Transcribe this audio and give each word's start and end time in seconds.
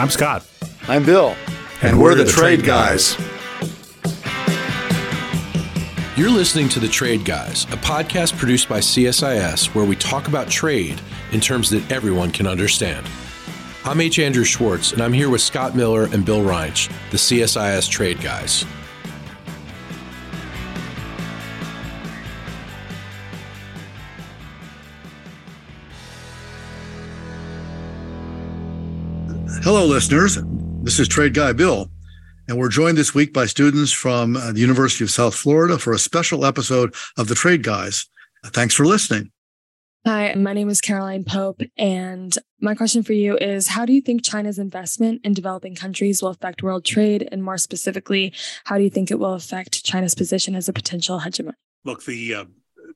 I'm 0.00 0.08
Scott. 0.08 0.46
I'm 0.88 1.04
Bill. 1.04 1.36
And, 1.82 1.90
and 1.90 1.98
we're, 1.98 2.12
we're, 2.12 2.14
the, 2.14 2.24
the 2.24 2.30
Trade, 2.30 2.60
Trade 2.60 2.66
guys. 2.66 3.16
guys. 3.16 3.28
You're 6.16 6.30
listening 6.30 6.70
to 6.70 6.80
The 6.80 6.88
Trade 6.88 7.26
Guys, 7.26 7.64
a 7.64 7.76
podcast 7.76 8.38
produced 8.38 8.66
by 8.66 8.78
CSIS 8.78 9.74
where 9.74 9.84
we 9.84 9.96
talk 9.96 10.26
about 10.26 10.48
trade 10.48 10.98
in 11.32 11.40
terms 11.40 11.68
that 11.68 11.92
everyone 11.92 12.30
can 12.30 12.46
understand. 12.46 13.06
I'm 13.84 14.00
H. 14.00 14.18
Andrew 14.18 14.44
Schwartz, 14.44 14.92
and 14.92 15.02
I'm 15.02 15.12
here 15.12 15.28
with 15.28 15.42
Scott 15.42 15.76
Miller 15.76 16.04
and 16.04 16.24
Bill 16.24 16.42
Reinsch, 16.42 16.88
the 17.10 17.18
CSIS 17.18 17.86
Trade 17.90 18.22
Guys. 18.22 18.64
Hello, 29.72 29.86
listeners. 29.86 30.36
This 30.82 30.98
is 30.98 31.06
Trade 31.06 31.32
Guy 31.32 31.52
Bill, 31.52 31.88
and 32.48 32.58
we're 32.58 32.70
joined 32.70 32.98
this 32.98 33.14
week 33.14 33.32
by 33.32 33.46
students 33.46 33.92
from 33.92 34.36
uh, 34.36 34.50
the 34.50 34.58
University 34.58 35.04
of 35.04 35.12
South 35.12 35.32
Florida 35.32 35.78
for 35.78 35.92
a 35.92 35.98
special 35.98 36.44
episode 36.44 36.92
of 37.16 37.28
the 37.28 37.36
Trade 37.36 37.62
Guys. 37.62 38.08
Thanks 38.46 38.74
for 38.74 38.84
listening. 38.84 39.30
Hi, 40.04 40.34
my 40.34 40.54
name 40.54 40.68
is 40.70 40.80
Caroline 40.80 41.22
Pope, 41.22 41.60
and 41.78 42.36
my 42.60 42.74
question 42.74 43.04
for 43.04 43.12
you 43.12 43.36
is 43.36 43.68
How 43.68 43.86
do 43.86 43.92
you 43.92 44.00
think 44.00 44.24
China's 44.24 44.58
investment 44.58 45.20
in 45.22 45.34
developing 45.34 45.76
countries 45.76 46.20
will 46.20 46.30
affect 46.30 46.64
world 46.64 46.84
trade? 46.84 47.28
And 47.30 47.44
more 47.44 47.56
specifically, 47.56 48.32
how 48.64 48.76
do 48.76 48.82
you 48.82 48.90
think 48.90 49.12
it 49.12 49.20
will 49.20 49.34
affect 49.34 49.84
China's 49.84 50.16
position 50.16 50.56
as 50.56 50.68
a 50.68 50.72
potential 50.72 51.20
hegemon? 51.20 51.54
Look, 51.84 52.04
the, 52.04 52.34
uh, 52.34 52.44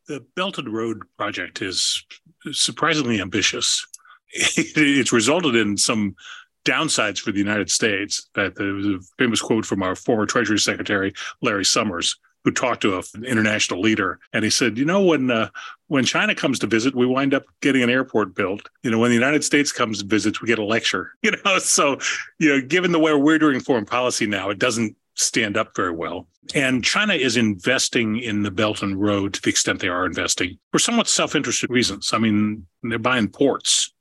the 0.09 0.27
Belt 0.35 0.59
and 0.59 0.75
Road 0.75 1.03
project 1.19 1.63
is 1.63 2.05
surprisingly 2.51 3.21
ambitious. 3.21 3.87
it's 4.35 5.13
resulted 5.13 5.55
in 5.55 5.77
some 5.77 6.17
downsides 6.65 7.19
for 7.19 7.33
the 7.33 7.39
United 7.39 7.71
States. 7.71 8.29
That 8.35 8.57
there 8.57 8.73
was 8.73 8.87
a 8.87 8.99
famous 9.19 9.41
quote 9.41 9.67
from 9.67 9.83
our 9.83 9.95
former 9.95 10.27
Treasury 10.27 10.59
Secretary 10.59 11.13
Larry 11.43 11.65
Summers, 11.65 12.17
who 12.45 12.51
talked 12.51 12.83
to 12.83 12.97
an 12.97 13.25
international 13.25 13.81
leader, 13.81 14.19
and 14.33 14.45
he 14.45 14.51
said, 14.51 14.79
"You 14.79 14.85
know, 14.85 15.03
when 15.03 15.31
uh, 15.31 15.49
when 15.89 16.05
China 16.05 16.35
comes 16.35 16.59
to 16.61 16.67
visit, 16.67 16.95
we 16.95 17.07
wind 17.07 17.35
up 17.35 17.45
getting 17.61 17.83
an 17.83 17.91
airport 17.91 18.35
built. 18.35 18.69
You 18.83 18.91
know, 18.91 18.99
when 18.99 19.11
the 19.11 19.17
United 19.17 19.45
States 19.45 19.73
comes 19.73 20.01
and 20.01 20.11
visits, 20.11 20.41
we 20.41 20.49
get 20.49 20.59
a 20.59 20.65
lecture. 20.65 21.13
You 21.23 21.33
know, 21.45 21.59
so 21.59 21.99
you 22.39 22.51
know, 22.51 22.61
given 22.61 22.93
the 22.93 22.99
way 22.99 23.15
we're 23.15 23.39
doing 23.39 23.61
foreign 23.61 23.87
policy 23.87 24.27
now, 24.27 24.51
it 24.51 24.59
doesn't." 24.59 24.97
stand 25.17 25.57
up 25.57 25.77
very 25.77 25.93
well. 25.93 26.27
And 26.55 26.85
China 26.85 27.15
is 27.15 27.37
investing 27.37 28.19
in 28.19 28.43
the 28.43 28.51
Belt 28.51 28.83
and 28.83 29.01
Road 29.01 29.35
to 29.35 29.43
the 29.43 29.51
extent 29.51 29.81
they 29.81 29.89
are 29.89 30.05
investing 30.05 30.59
for 30.73 30.79
somewhat 30.81 31.09
self 31.09 31.35
interested 31.35 31.71
reasons. 31.71 32.13
I 32.13 32.19
mean, 32.19 32.67
they're 32.83 32.99
buying 32.99 33.29
ports 33.29 33.94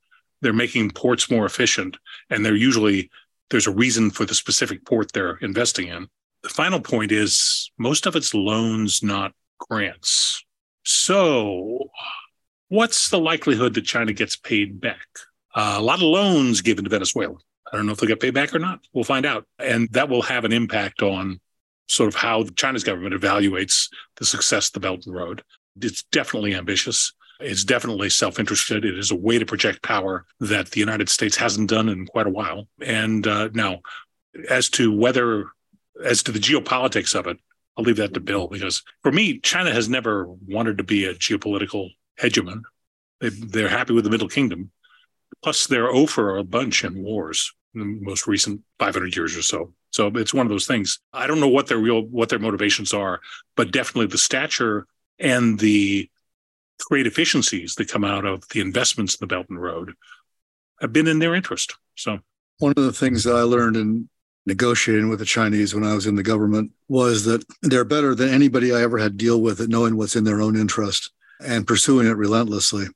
they're 0.44 0.52
making 0.52 0.90
ports 0.90 1.30
more 1.30 1.46
efficient 1.46 1.96
and 2.28 2.44
they're 2.44 2.54
usually 2.54 3.10
there's 3.50 3.66
a 3.66 3.72
reason 3.72 4.10
for 4.10 4.24
the 4.24 4.34
specific 4.34 4.84
port 4.84 5.12
they're 5.12 5.36
investing 5.36 5.88
in. 5.88 6.06
The 6.42 6.48
final 6.50 6.80
point 6.80 7.12
is 7.12 7.70
most 7.78 8.06
of 8.06 8.14
it's 8.14 8.34
loans 8.34 9.02
not 9.02 9.32
grants. 9.58 10.44
So 10.84 11.88
what's 12.68 13.08
the 13.08 13.18
likelihood 13.18 13.74
that 13.74 13.86
china 13.86 14.12
gets 14.12 14.36
paid 14.36 14.80
back? 14.80 15.06
Uh, 15.54 15.76
a 15.78 15.82
lot 15.82 15.96
of 15.96 16.02
loans 16.02 16.60
given 16.60 16.84
to 16.84 16.90
venezuela. 16.90 17.36
I 17.72 17.76
don't 17.76 17.86
know 17.86 17.92
if 17.92 17.98
they'll 17.98 18.08
get 18.08 18.20
paid 18.20 18.34
back 18.34 18.54
or 18.54 18.58
not. 18.58 18.80
We'll 18.92 19.04
find 19.04 19.24
out. 19.24 19.46
And 19.58 19.88
that 19.92 20.10
will 20.10 20.22
have 20.22 20.44
an 20.44 20.52
impact 20.52 21.00
on 21.00 21.40
sort 21.88 22.08
of 22.08 22.14
how 22.14 22.44
china's 22.56 22.84
government 22.84 23.14
evaluates 23.14 23.88
the 24.16 24.26
success 24.26 24.68
of 24.68 24.74
the 24.74 24.80
belt 24.80 25.06
and 25.06 25.14
road. 25.14 25.42
It's 25.80 26.02
definitely 26.12 26.54
ambitious 26.54 27.12
it's 27.40 27.64
definitely 27.64 28.10
self 28.10 28.38
interested. 28.38 28.84
It 28.84 28.98
is 28.98 29.10
a 29.10 29.16
way 29.16 29.38
to 29.38 29.46
project 29.46 29.82
power 29.82 30.26
that 30.40 30.70
the 30.70 30.80
United 30.80 31.08
States 31.08 31.36
hasn't 31.36 31.70
done 31.70 31.88
in 31.88 32.06
quite 32.06 32.26
a 32.26 32.30
while. 32.30 32.68
And 32.80 33.26
uh, 33.26 33.50
now, 33.52 33.80
as 34.48 34.68
to 34.70 34.96
whether, 34.96 35.46
as 36.04 36.22
to 36.24 36.32
the 36.32 36.38
geopolitics 36.38 37.14
of 37.14 37.26
it, 37.26 37.38
I'll 37.76 37.84
leave 37.84 37.96
that 37.96 38.14
to 38.14 38.20
Bill 38.20 38.46
because 38.46 38.82
for 39.02 39.10
me, 39.10 39.40
China 39.40 39.72
has 39.72 39.88
never 39.88 40.26
wanted 40.46 40.78
to 40.78 40.84
be 40.84 41.04
a 41.04 41.14
geopolitical 41.14 41.90
hegemon. 42.20 42.62
They, 43.20 43.30
they're 43.30 43.68
happy 43.68 43.92
with 43.92 44.04
the 44.04 44.10
Middle 44.10 44.28
Kingdom. 44.28 44.70
Plus, 45.42 45.66
they're 45.66 45.90
over 45.90 46.36
a 46.36 46.44
bunch 46.44 46.84
in 46.84 47.02
wars 47.02 47.52
in 47.74 47.80
the 47.80 47.86
most 48.00 48.26
recent 48.26 48.60
500 48.78 49.16
years 49.16 49.36
or 49.36 49.42
so. 49.42 49.74
So 49.90 50.08
it's 50.14 50.34
one 50.34 50.46
of 50.46 50.50
those 50.50 50.66
things. 50.66 51.00
I 51.12 51.26
don't 51.26 51.40
know 51.40 51.48
what 51.48 51.66
their 51.66 51.78
real 51.78 52.02
what 52.02 52.28
their 52.28 52.38
motivations 52.38 52.92
are, 52.92 53.20
but 53.56 53.72
definitely 53.72 54.06
the 54.06 54.18
stature 54.18 54.86
and 55.18 55.58
the 55.58 56.10
great 56.82 57.06
efficiencies 57.06 57.74
that 57.76 57.88
come 57.88 58.04
out 58.04 58.24
of 58.24 58.48
the 58.48 58.60
investments 58.60 59.14
in 59.14 59.18
the 59.20 59.26
Belt 59.26 59.46
and 59.48 59.60
Road 59.60 59.94
have 60.80 60.92
been 60.92 61.06
in 61.06 61.18
their 61.18 61.34
interest. 61.34 61.74
So, 61.96 62.18
one 62.58 62.74
of 62.76 62.84
the 62.84 62.92
things 62.92 63.24
that 63.24 63.34
I 63.34 63.42
learned 63.42 63.76
in 63.76 64.08
negotiating 64.46 65.08
with 65.08 65.18
the 65.18 65.24
Chinese 65.24 65.74
when 65.74 65.84
I 65.84 65.94
was 65.94 66.06
in 66.06 66.16
the 66.16 66.22
government 66.22 66.72
was 66.88 67.24
that 67.24 67.44
they're 67.62 67.84
better 67.84 68.14
than 68.14 68.28
anybody 68.28 68.72
I 68.72 68.82
ever 68.82 68.98
had 68.98 69.16
deal 69.16 69.40
with 69.40 69.60
at 69.60 69.68
knowing 69.68 69.96
what's 69.96 70.16
in 70.16 70.24
their 70.24 70.40
own 70.40 70.56
interest 70.56 71.10
and 71.44 71.66
pursuing 71.66 72.06
it 72.06 72.16
relentlessly. 72.16 72.86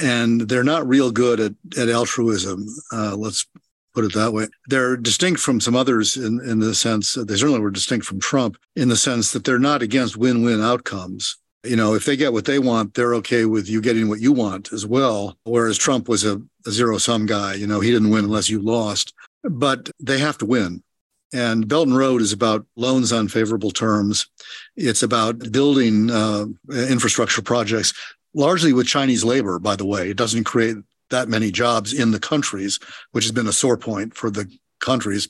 And 0.00 0.42
they're 0.42 0.64
not 0.64 0.86
real 0.86 1.10
good 1.10 1.40
at, 1.40 1.52
at 1.78 1.88
altruism. 1.88 2.66
Uh, 2.92 3.16
let's 3.16 3.46
put 3.94 4.04
it 4.04 4.12
that 4.14 4.32
way. 4.32 4.46
They're 4.66 4.96
distinct 4.96 5.40
from 5.40 5.60
some 5.60 5.74
others 5.74 6.16
in, 6.16 6.40
in 6.40 6.58
the 6.58 6.74
sense, 6.74 7.14
they 7.14 7.36
certainly 7.36 7.60
were 7.60 7.70
distinct 7.70 8.04
from 8.06 8.20
Trump 8.20 8.58
in 8.76 8.88
the 8.88 8.96
sense 8.96 9.32
that 9.32 9.44
they're 9.44 9.58
not 9.58 9.82
against 9.82 10.16
win 10.16 10.44
win 10.44 10.60
outcomes 10.60 11.38
you 11.64 11.76
know, 11.76 11.94
if 11.94 12.04
they 12.04 12.16
get 12.16 12.32
what 12.32 12.44
they 12.44 12.58
want, 12.58 12.94
they're 12.94 13.14
okay 13.16 13.44
with 13.44 13.68
you 13.68 13.80
getting 13.80 14.08
what 14.08 14.20
you 14.20 14.32
want 14.32 14.72
as 14.72 14.86
well. 14.86 15.36
Whereas 15.44 15.76
Trump 15.76 16.08
was 16.08 16.24
a, 16.24 16.40
a 16.66 16.70
zero 16.70 16.98
sum 16.98 17.26
guy, 17.26 17.54
you 17.54 17.66
know, 17.66 17.80
he 17.80 17.90
didn't 17.90 18.10
win 18.10 18.24
unless 18.24 18.48
you 18.48 18.60
lost, 18.60 19.12
but 19.42 19.90
they 20.00 20.18
have 20.18 20.38
to 20.38 20.46
win. 20.46 20.82
And 21.32 21.68
Belt 21.68 21.88
and 21.88 21.96
Road 21.96 22.22
is 22.22 22.32
about 22.32 22.64
loans 22.76 23.12
on 23.12 23.28
favorable 23.28 23.70
terms. 23.70 24.28
It's 24.76 25.02
about 25.02 25.52
building 25.52 26.10
uh, 26.10 26.46
infrastructure 26.70 27.42
projects, 27.42 27.92
largely 28.34 28.72
with 28.72 28.86
Chinese 28.86 29.24
labor, 29.24 29.58
by 29.58 29.76
the 29.76 29.84
way. 29.84 30.10
It 30.10 30.16
doesn't 30.16 30.44
create 30.44 30.76
that 31.10 31.28
many 31.28 31.50
jobs 31.50 31.92
in 31.92 32.12
the 32.12 32.20
countries, 32.20 32.78
which 33.12 33.24
has 33.24 33.32
been 33.32 33.46
a 33.46 33.52
sore 33.52 33.76
point 33.76 34.14
for 34.14 34.30
the 34.30 34.50
countries, 34.80 35.28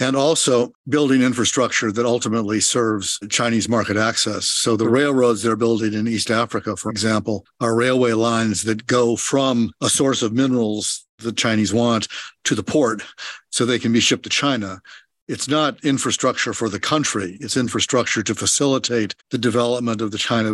and 0.00 0.16
also 0.16 0.72
building 0.88 1.22
infrastructure 1.22 1.92
that 1.92 2.06
ultimately 2.06 2.60
serves 2.60 3.18
Chinese 3.30 3.68
market 3.68 3.96
access. 3.96 4.46
So 4.46 4.76
the 4.76 4.88
railroads 4.88 5.42
they're 5.42 5.56
building 5.56 5.94
in 5.94 6.08
East 6.08 6.30
Africa, 6.30 6.76
for 6.76 6.90
example, 6.90 7.46
are 7.60 7.74
railway 7.74 8.12
lines 8.12 8.62
that 8.62 8.86
go 8.86 9.16
from 9.16 9.72
a 9.80 9.88
source 9.88 10.22
of 10.22 10.32
minerals 10.32 11.04
the 11.18 11.32
Chinese 11.32 11.74
want 11.74 12.08
to 12.44 12.54
the 12.54 12.62
port 12.62 13.02
so 13.50 13.64
they 13.64 13.78
can 13.78 13.92
be 13.92 14.00
shipped 14.00 14.22
to 14.22 14.30
China 14.30 14.80
it's 15.28 15.48
not 15.48 15.84
infrastructure 15.84 16.52
for 16.52 16.68
the 16.68 16.80
country. 16.80 17.36
It's 17.40 17.56
infrastructure 17.56 18.22
to 18.22 18.34
facilitate 18.34 19.14
the 19.30 19.38
development 19.38 20.00
of 20.00 20.10
the 20.10 20.18
China 20.18 20.50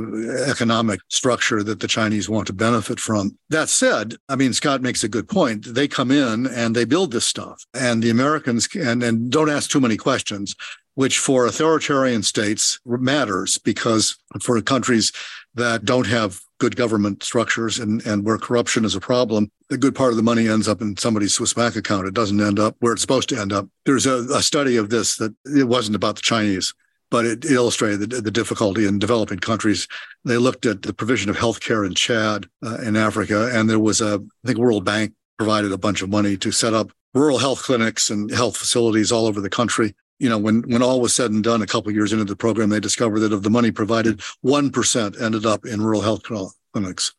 economic 0.46 1.00
structure 1.08 1.62
that 1.62 1.80
the 1.80 1.88
Chinese 1.88 2.28
want 2.28 2.46
to 2.48 2.52
benefit 2.52 2.98
from. 3.00 3.38
That 3.50 3.68
said, 3.68 4.14
I 4.28 4.36
mean, 4.36 4.52
Scott 4.52 4.82
makes 4.82 5.04
a 5.04 5.08
good 5.08 5.28
point. 5.28 5.74
They 5.74 5.88
come 5.88 6.10
in 6.10 6.46
and 6.46 6.74
they 6.74 6.84
build 6.84 7.12
this 7.12 7.26
stuff 7.26 7.64
and 7.72 8.02
the 8.02 8.10
Americans 8.10 8.68
and, 8.74 9.02
and 9.02 9.30
don't 9.30 9.50
ask 9.50 9.70
too 9.70 9.80
many 9.80 9.96
questions 9.96 10.54
which 10.94 11.18
for 11.18 11.46
authoritarian 11.46 12.22
states 12.22 12.78
matters 12.86 13.58
because 13.58 14.16
for 14.40 14.60
countries 14.62 15.12
that 15.54 15.84
don't 15.84 16.06
have 16.06 16.40
good 16.58 16.76
government 16.76 17.22
structures 17.22 17.78
and, 17.78 18.04
and 18.06 18.24
where 18.24 18.38
corruption 18.38 18.84
is 18.84 18.94
a 18.94 19.00
problem, 19.00 19.50
a 19.70 19.76
good 19.76 19.94
part 19.94 20.10
of 20.10 20.16
the 20.16 20.22
money 20.22 20.48
ends 20.48 20.68
up 20.68 20.80
in 20.80 20.96
somebody's 20.96 21.34
Swiss 21.34 21.54
bank 21.54 21.76
account. 21.76 22.06
It 22.06 22.14
doesn't 22.14 22.40
end 22.40 22.58
up 22.58 22.76
where 22.80 22.92
it's 22.92 23.02
supposed 23.02 23.28
to 23.30 23.40
end 23.40 23.52
up. 23.52 23.68
There's 23.86 24.06
a, 24.06 24.24
a 24.34 24.42
study 24.42 24.76
of 24.76 24.90
this 24.90 25.16
that 25.16 25.34
it 25.44 25.68
wasn't 25.68 25.96
about 25.96 26.16
the 26.16 26.22
Chinese, 26.22 26.74
but 27.10 27.24
it 27.24 27.44
illustrated 27.44 28.10
the, 28.10 28.20
the, 28.20 28.30
difficulty 28.30 28.86
in 28.86 28.98
developing 28.98 29.38
countries. 29.38 29.88
They 30.24 30.36
looked 30.36 30.66
at 30.66 30.82
the 30.82 30.94
provision 30.94 31.30
of 31.30 31.36
healthcare 31.36 31.86
in 31.86 31.94
Chad, 31.94 32.46
uh, 32.64 32.78
in 32.78 32.96
Africa, 32.96 33.50
and 33.52 33.68
there 33.68 33.80
was 33.80 34.00
a, 34.00 34.20
I 34.44 34.46
think 34.46 34.58
World 34.58 34.84
Bank 34.84 35.12
provided 35.38 35.72
a 35.72 35.78
bunch 35.78 36.02
of 36.02 36.08
money 36.08 36.36
to 36.36 36.52
set 36.52 36.74
up 36.74 36.92
rural 37.14 37.38
health 37.38 37.62
clinics 37.62 38.10
and 38.10 38.30
health 38.30 38.56
facilities 38.56 39.12
all 39.12 39.26
over 39.26 39.40
the 39.40 39.50
country 39.50 39.94
you 40.18 40.28
know, 40.28 40.38
when 40.38 40.62
when 40.62 40.82
all 40.82 41.00
was 41.00 41.14
said 41.14 41.30
and 41.30 41.42
done, 41.42 41.62
a 41.62 41.66
couple 41.66 41.92
years 41.92 42.12
into 42.12 42.24
the 42.24 42.36
program, 42.36 42.68
they 42.68 42.80
discovered 42.80 43.20
that 43.20 43.32
of 43.32 43.42
the 43.42 43.50
money 43.50 43.70
provided, 43.70 44.20
one 44.40 44.70
percent 44.70 45.20
ended 45.20 45.46
up 45.46 45.66
in 45.66 45.82
rural 45.82 46.02
health 46.02 46.22
clinics. 46.72 47.12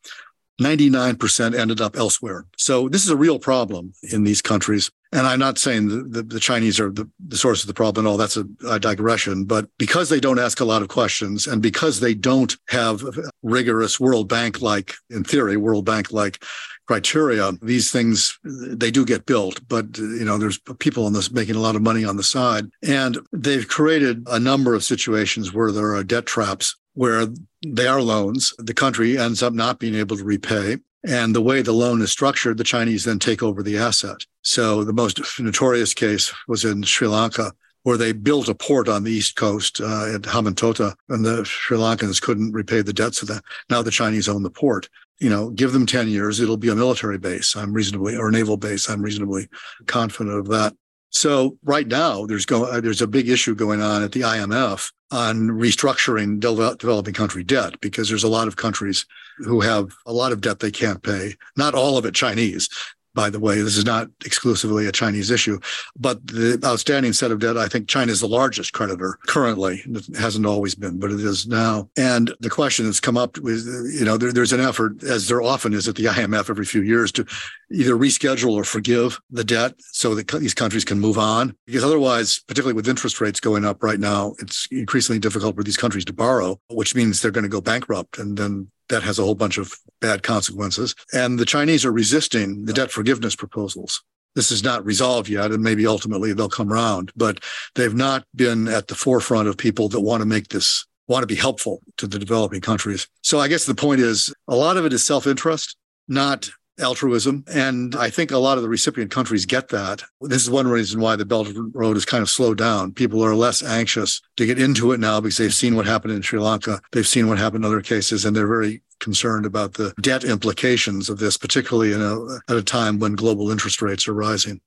99% 0.62 1.58
ended 1.58 1.82
up 1.82 1.98
elsewhere. 1.98 2.46
So 2.58 2.88
this 2.88 3.04
is 3.04 3.10
a 3.10 3.18
real 3.18 3.40
problem 3.40 3.94
in 4.12 4.24
these 4.24 4.42
countries. 4.42 4.90
And 5.12 5.28
I'm 5.28 5.40
not 5.40 5.58
saying 5.58 5.90
the, 5.90 6.04
the, 6.04 6.24
the 6.24 6.40
Chinese 6.40 6.80
are 6.80 6.92
the, 6.92 7.10
the, 7.28 7.38
source 7.38 7.62
of 7.62 7.68
the 7.68 7.74
problem 7.74 8.06
at 8.06 8.10
all 8.10 8.18
that's 8.18 8.38
a, 8.38 8.46
a, 8.68 8.80
digression, 8.80 9.46
but 9.46 9.70
because 9.78 10.10
they 10.10 10.20
don't 10.20 10.40
ask 10.40 10.62
a 10.62 10.66
lot 10.66 10.82
of 10.82 10.88
questions 10.88 11.46
and 11.48 11.62
because 11.62 12.00
they 12.00 12.14
don't 12.14 12.56
have 12.70 13.02
rigorous 13.44 14.00
World 14.00 14.30
Bank 14.30 14.62
like, 14.62 14.94
in 15.10 15.24
theory, 15.24 15.58
World 15.58 15.86
Bank 15.86 16.12
like 16.12 16.44
criteria, 16.88 17.52
these 17.62 17.92
things 17.92 18.38
they 18.44 18.92
do 18.92 19.06
get 19.06 19.26
built, 19.26 19.60
but 19.68 19.98
you 19.98 20.26
know 20.26 20.38
there's 20.38 20.60
people 20.80 21.06
on 21.06 21.14
this 21.14 21.32
making 21.32 21.56
a 21.56 21.62
lot 21.62 21.76
of 21.76 21.82
money 21.82 22.06
on 22.06 22.18
the 22.18 22.24
side, 22.24 22.70
and 22.84 23.18
they've 23.32 23.68
created 23.68 24.24
a 24.28 24.40
number 24.40 24.74
of 24.74 24.84
situations 24.84 25.54
where 25.54 25.72
there 25.72 25.96
are 25.96 26.04
debt 26.04 26.26
traps 26.26 26.76
where 26.96 27.28
they 27.66 27.88
are 27.88 28.02
loans. 28.02 28.54
The 28.58 28.74
country 28.74 29.18
ends 29.18 29.44
up 29.44 29.54
not 29.54 29.80
being 29.80 29.96
able 29.96 30.18
to 30.18 30.24
repay. 30.24 30.78
And 31.08 31.36
the 31.36 31.42
way 31.42 31.62
the 31.62 31.72
loan 31.72 32.02
is 32.02 32.12
structured, 32.12 32.58
the 32.58 32.64
Chinese 32.64 33.04
then 33.04 33.20
take 33.20 33.44
over 33.44 33.62
the 33.62 33.78
asset. 33.78 34.26
So 34.42 34.84
the 34.84 34.94
most 34.94 35.20
notorious 35.40 35.94
case 35.94 36.34
was 36.48 36.66
in 36.66 36.82
Sri 36.82 37.08
Lanka, 37.08 37.54
where 37.86 37.98
they 37.98 38.12
built 38.14 38.50
a 38.50 38.56
port 38.56 38.90
on 38.90 39.04
the 39.04 39.12
east 39.12 39.36
coast 39.36 39.80
uh, 39.80 40.16
at 40.16 40.24
Hambantota, 40.24 40.96
and 41.08 41.24
the 41.24 41.46
Sri 41.46 41.78
Lankans 41.78 42.20
couldn't 42.20 42.52
repay 42.52 42.82
the 42.82 42.92
debts 42.92 43.22
of 43.22 43.28
that. 43.28 43.44
Now 43.70 43.84
the 43.84 43.92
Chinese 43.92 44.28
own 44.28 44.42
the 44.42 44.50
port. 44.50 44.90
You 45.20 45.30
know, 45.30 45.52
give 45.52 45.72
them 45.72 45.86
10 45.86 46.08
years, 46.08 46.40
it'll 46.40 46.58
be 46.58 46.70
a 46.70 46.76
military 46.76 47.20
base. 47.20 47.56
I'm 47.56 47.74
reasonably, 47.74 48.18
or 48.18 48.30
a 48.30 48.32
naval 48.32 48.58
base. 48.58 48.90
I'm 48.90 49.04
reasonably 49.04 49.48
confident 49.86 50.36
of 50.36 50.48
that. 50.48 50.74
So 51.12 51.60
right 51.64 51.88
now, 51.88 52.26
there's 52.26 52.48
go, 52.48 52.66
uh, 52.66 52.82
there's 52.82 53.04
a 53.04 53.08
big 53.08 53.30
issue 53.30 53.54
going 53.54 53.84
on 53.84 54.02
at 54.02 54.14
the 54.14 54.22
IMF 54.22 54.92
on 55.12 55.50
restructuring 55.50 56.40
developing 56.40 57.14
country 57.14 57.44
debt 57.44 57.80
because 57.82 58.10
there's 58.10 58.24
a 58.24 58.28
lot 58.28 58.48
of 58.48 58.56
countries 58.56 59.06
who 59.38 59.62
have 59.62 59.94
a 60.08 60.12
lot 60.12 60.32
of 60.32 60.42
debt 60.42 60.60
they 60.60 60.72
can't 60.72 61.04
pay. 61.04 61.36
Not 61.56 61.76
all 61.76 62.00
of 62.00 62.06
it 62.06 62.16
Chinese, 62.16 62.68
by 63.16 63.32
the 63.32 63.40
way. 63.40 63.62
This 63.62 63.78
is 63.78 63.86
not 63.86 64.10
exclusively 64.24 64.86
a 64.86 64.92
Chinese 64.92 65.32
issue, 65.32 65.60
but 65.98 66.28
the 66.28 66.62
outstanding 66.64 67.14
set 67.14 67.32
of 67.32 67.40
debt, 67.40 67.58
I 67.58 67.68
think 67.68 67.88
China 67.88 68.12
is 68.12 68.20
the 68.20 68.28
largest 68.28 68.74
creditor 68.74 69.18
currently. 69.26 69.82
It 69.86 70.16
hasn't 70.18 70.46
always 70.46 70.76
been, 70.76 71.00
but 71.00 71.12
it 71.12 71.22
is 71.22 71.48
now. 71.48 71.90
And 71.98 72.32
the 72.42 72.50
question 72.50 72.86
that's 72.86 73.00
come 73.00 73.18
up 73.18 73.38
is, 73.44 73.66
you 73.98 74.06
know, 74.06 74.18
there, 74.18 74.32
there's 74.32 74.54
an 74.54 74.60
effort, 74.60 75.04
as 75.04 75.28
there 75.28 75.42
often 75.42 75.74
is 75.74 75.88
at 75.88 75.96
the 75.96 76.06
IMF 76.06 76.50
every 76.50 76.66
few 76.66 76.82
years, 76.82 77.12
to 77.14 77.26
either 77.72 77.96
reschedule 77.96 78.52
or 78.52 78.64
forgive 78.64 79.20
the 79.32 79.44
debt 79.44 79.74
so 79.80 80.14
that 80.14 80.28
these 80.28 80.54
countries 80.54 80.86
can 80.86 81.00
move 81.00 81.18
on. 81.18 81.56
Because 81.66 81.84
otherwise, 81.84 82.42
particularly 82.48 82.76
with 82.76 82.88
interest 82.88 83.22
rates 83.22 83.40
going 83.40 83.66
up 83.66 83.82
right 83.82 84.00
now, 84.00 84.36
it's 84.40 84.68
increasingly 84.70 85.20
difficult 85.20 85.56
for 85.56 85.64
these 85.64 85.78
countries 85.78 86.06
to 86.06 86.14
borrow, 86.14 86.60
which 86.70 86.94
means 86.94 87.22
they're 87.22 87.32
going 87.32 87.44
to 87.44 87.50
go 87.50 87.62
bankrupt. 87.62 88.20
And 88.20 88.38
then 88.38 88.70
that 88.90 89.04
has 89.04 89.20
a 89.20 89.24
whole 89.24 89.36
bunch 89.36 89.58
of 89.58 89.74
bad 90.02 90.24
consequences. 90.24 90.96
And 91.14 91.40
the 91.40 91.46
Chinese 91.46 91.86
are 91.86 91.92
resisting 91.92 92.66
the 92.66 92.74
debt 92.74 92.92
forgiveness 92.92 93.36
proposals. 93.36 94.04
This 94.36 94.52
is 94.52 94.64
not 94.64 94.86
resolved 94.86 95.30
yet, 95.30 95.52
and 95.52 95.64
maybe 95.64 95.88
ultimately 95.88 96.34
they'll 96.34 96.50
come 96.50 96.72
around, 96.72 97.12
but 97.16 97.42
they've 97.76 97.96
not 97.96 98.26
been 98.36 98.68
at 98.68 98.88
the 98.88 98.96
forefront 98.96 99.48
of 99.48 99.58
people 99.58 99.88
that 99.90 100.02
want 100.02 100.22
to 100.22 100.26
make 100.26 100.50
this, 100.50 100.86
want 101.08 101.24
to 101.24 101.28
be 101.28 101.36
helpful 101.36 101.82
to 101.98 102.08
the 102.08 102.20
developing 102.20 102.60
countries. 102.60 103.08
So 103.22 103.40
I 103.40 103.48
guess 103.48 103.66
the 103.66 103.76
point 103.76 104.02
is 104.02 104.34
a 104.48 104.56
lot 104.56 104.76
of 104.76 104.86
it 104.86 104.92
is 104.92 105.06
self 105.06 105.26
interest, 105.26 105.78
not 106.10 106.50
altruism. 106.80 107.44
And 107.54 107.96
I 107.96 108.10
think 108.10 108.32
a 108.32 108.38
lot 108.38 108.58
of 108.58 108.64
the 108.64 108.70
recipient 108.70 109.12
countries 109.12 109.46
get 109.46 109.70
that. 109.70 110.04
This 110.22 110.42
is 110.42 110.50
one 110.50 110.68
reason 110.68 111.00
why 111.00 111.16
the 111.16 111.26
Belt 111.26 111.48
Road 111.74 111.98
is 111.98 112.06
kind 112.06 112.22
of 112.22 112.30
slowed 112.30 112.58
down. 112.58 112.92
People 112.94 113.24
are 113.24 113.36
less 113.36 113.64
anxious 113.64 114.22
to 114.38 114.46
get 114.46 114.60
into 114.60 114.92
it 114.92 115.00
now 115.00 115.22
because 115.22 115.38
they've 115.38 115.54
seen 115.54 115.76
what 115.76 115.86
happened 115.86 116.14
in 116.14 116.22
Sri 116.22 116.40
Lanka. 116.40 116.82
They've 116.92 117.08
seen 117.08 117.28
what 117.28 117.38
happened 117.38 117.64
in 117.64 117.72
other 117.72 117.82
cases, 117.82 118.26
and 118.26 118.36
they're 118.36 118.48
very 118.48 118.82
concerned 119.00 119.46
about 119.46 119.74
the 119.74 119.94
debt 120.02 120.24
implications 120.24 121.10
of 121.10 121.20
this, 121.20 121.38
particularly 121.38 121.94
a, 121.94 122.40
at 122.50 122.58
a 122.58 122.64
time 122.64 123.00
when 123.00 123.14
global 123.16 123.52
interest 123.52 123.82
rates 123.82 124.08
are 124.08 124.14
rising. 124.14 124.62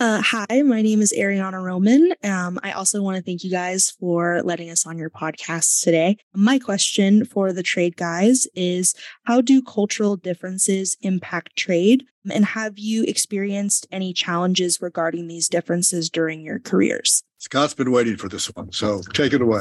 Uh, 0.00 0.22
hi, 0.22 0.62
my 0.62 0.80
name 0.80 1.02
is 1.02 1.12
Ariana 1.12 1.62
Roman. 1.62 2.14
Um, 2.24 2.58
I 2.62 2.72
also 2.72 3.02
want 3.02 3.18
to 3.18 3.22
thank 3.22 3.44
you 3.44 3.50
guys 3.50 3.90
for 4.00 4.40
letting 4.42 4.70
us 4.70 4.86
on 4.86 4.96
your 4.96 5.10
podcast 5.10 5.82
today. 5.82 6.16
My 6.32 6.58
question 6.58 7.26
for 7.26 7.52
the 7.52 7.62
trade 7.62 7.98
guys 7.98 8.46
is 8.54 8.94
How 9.24 9.42
do 9.42 9.60
cultural 9.60 10.16
differences 10.16 10.96
impact 11.02 11.54
trade? 11.54 12.04
And 12.32 12.46
have 12.46 12.78
you 12.78 13.04
experienced 13.04 13.86
any 13.92 14.14
challenges 14.14 14.80
regarding 14.80 15.28
these 15.28 15.50
differences 15.50 16.08
during 16.08 16.40
your 16.40 16.60
careers? 16.60 17.22
Scott's 17.36 17.74
been 17.74 17.92
waiting 17.92 18.16
for 18.16 18.30
this 18.30 18.46
one, 18.54 18.72
so 18.72 19.02
take 19.12 19.34
it 19.34 19.42
away. 19.42 19.60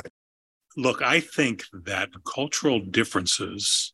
Look, 0.77 1.01
I 1.01 1.19
think 1.19 1.65
that 1.73 2.11
cultural 2.25 2.79
differences 2.79 3.91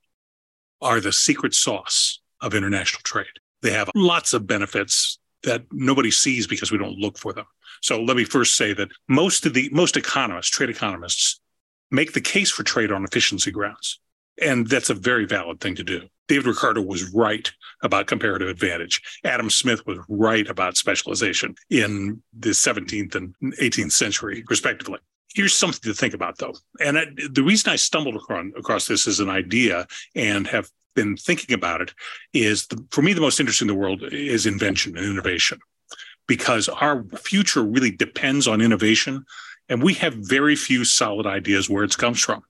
are 0.79 0.99
the 0.99 1.11
secret 1.11 1.55
sauce 1.55 2.19
of 2.39 2.53
international 2.53 3.01
trade. 3.03 3.25
They 3.63 3.71
have 3.71 3.89
lots 3.95 4.31
of 4.31 4.45
benefits 4.45 5.17
that 5.45 5.63
nobody 5.71 6.11
sees 6.11 6.45
because 6.45 6.71
we 6.71 6.77
don't 6.77 6.99
look 6.99 7.17
for 7.17 7.33
them. 7.33 7.45
So 7.81 8.01
let 8.01 8.17
me 8.17 8.23
first 8.23 8.55
say 8.55 8.73
that 8.73 8.89
most 9.07 9.45
of 9.45 9.53
the 9.53 9.69
most 9.71 9.97
economists, 9.97 10.49
trade 10.51 10.69
economists, 10.69 11.39
make 11.91 12.13
the 12.13 12.21
case 12.21 12.51
for 12.51 12.63
trade 12.63 12.91
on 12.91 13.03
efficiency 13.03 13.51
grounds. 13.51 13.99
And 14.41 14.67
that's 14.67 14.89
a 14.89 14.95
very 14.95 15.25
valid 15.25 15.61
thing 15.61 15.75
to 15.75 15.83
do. 15.83 16.01
David 16.27 16.47
Ricardo 16.47 16.81
was 16.81 17.13
right 17.13 17.51
about 17.83 18.07
comparative 18.07 18.47
advantage. 18.47 19.01
Adam 19.23 19.49
Smith 19.49 19.85
was 19.85 19.99
right 20.09 20.49
about 20.49 20.75
specialization 20.75 21.55
in 21.69 22.21
the 22.37 22.49
17th 22.49 23.15
and 23.15 23.35
18th 23.61 23.91
century, 23.91 24.43
respectively. 24.49 24.99
Here's 25.35 25.53
something 25.53 25.81
to 25.83 25.93
think 25.93 26.13
about, 26.13 26.37
though. 26.37 26.55
And 26.79 26.97
I, 26.97 27.05
the 27.31 27.43
reason 27.43 27.71
I 27.71 27.75
stumbled 27.75 28.15
across, 28.15 28.45
across 28.57 28.87
this 28.87 29.07
as 29.07 29.19
an 29.19 29.29
idea 29.29 29.85
and 30.15 30.47
have 30.47 30.69
been 30.95 31.17
thinking 31.17 31.53
about 31.53 31.81
it 31.81 31.93
is 32.33 32.67
the, 32.67 32.83
for 32.91 33.01
me 33.01 33.13
the 33.13 33.21
most 33.21 33.39
interesting 33.39 33.69
in 33.69 33.75
the 33.75 33.79
world 33.79 34.01
is 34.11 34.45
invention 34.45 34.97
and 34.97 35.05
innovation. 35.05 35.59
Because 36.27 36.67
our 36.69 37.03
future 37.17 37.63
really 37.63 37.91
depends 37.91 38.47
on 38.47 38.61
innovation 38.61 39.25
and 39.69 39.83
we 39.83 39.93
have 39.95 40.13
very 40.15 40.55
few 40.55 40.83
solid 40.83 41.27
ideas 41.27 41.69
where 41.69 41.83
it 41.83 41.97
comes 41.97 42.19
from. 42.19 42.43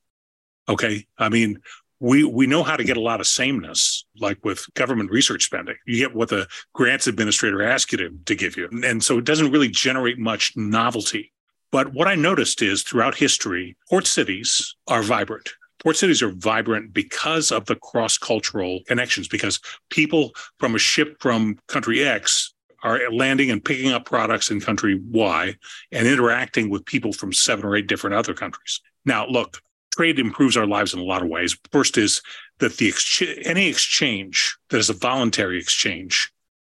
Okay? 0.70 1.06
I 1.18 1.30
mean 1.30 1.60
we 2.00 2.24
we 2.24 2.46
know 2.46 2.64
how 2.64 2.76
to 2.76 2.84
get 2.84 2.98
a 2.98 3.02
lot 3.02 3.20
of 3.20 3.28
sameness 3.28 4.06
like 4.20 4.44
with 4.44 4.66
government 4.74 5.12
research 5.12 5.44
spending. 5.44 5.76
You 5.86 5.98
get 5.98 6.16
what 6.16 6.30
the 6.30 6.48
grants 6.74 7.08
administrator 7.08 7.64
asks 7.64 7.92
you 7.92 7.98
to, 7.98 8.10
to 8.26 8.36
give 8.36 8.58
you. 8.58 8.70
And 8.84 9.04
so 9.04 9.18
it 9.18 9.26
doesn't 9.26 9.52
really 9.52 9.70
generate 9.70 10.20
much 10.20 10.54
novelty. 10.56 11.32
But 11.72 11.94
what 11.94 12.08
i 12.08 12.16
noticed 12.16 12.62
is 12.62 12.84
throughout 12.84 13.16
history 13.16 13.76
port 13.90 14.08
cities 14.08 14.76
are 14.88 15.04
vibrant 15.04 15.50
port 15.86 15.96
cities 15.96 16.24
are 16.24 16.32
vibrant 16.32 16.92
because 16.94 17.52
of 17.52 17.68
the 17.68 17.76
cross 17.76 18.18
cultural 18.18 18.80
connections, 18.88 19.28
because 19.28 19.60
people 19.92 20.32
from 20.58 20.74
a 20.74 20.80
ship 20.80 21.16
from 21.20 21.60
country 21.68 22.04
X 22.04 22.56
are 22.82 23.00
landing 23.12 23.52
and 23.52 23.64
picking 23.64 23.92
up 23.92 24.04
products 24.04 24.50
in 24.50 24.60
country 24.60 25.00
Y 25.12 25.54
and 25.92 26.08
interacting 26.08 26.72
with 26.72 26.84
people 26.86 27.14
from 27.14 27.32
seven 27.32 27.64
or 27.64 27.76
eight 27.76 27.86
different 27.86 28.16
other 28.16 28.34
countries. 28.34 28.82
Now, 29.06 29.28
look, 29.28 29.62
trade 29.96 30.18
improves 30.18 30.58
our 30.58 30.66
lives 30.66 30.96
in 30.96 31.00
a 31.00 31.04
lot 31.04 31.22
of 31.22 31.30
ways. 31.30 31.56
First 31.72 32.00
is 32.00 32.20
that 32.58 32.78
the 32.78 32.88
ex- 32.88 33.22
any 33.44 33.68
exchange 33.68 34.58
that 34.70 34.80
is 34.80 34.90
a 34.90 34.94
voluntary 34.94 35.60
exchange 35.60 36.32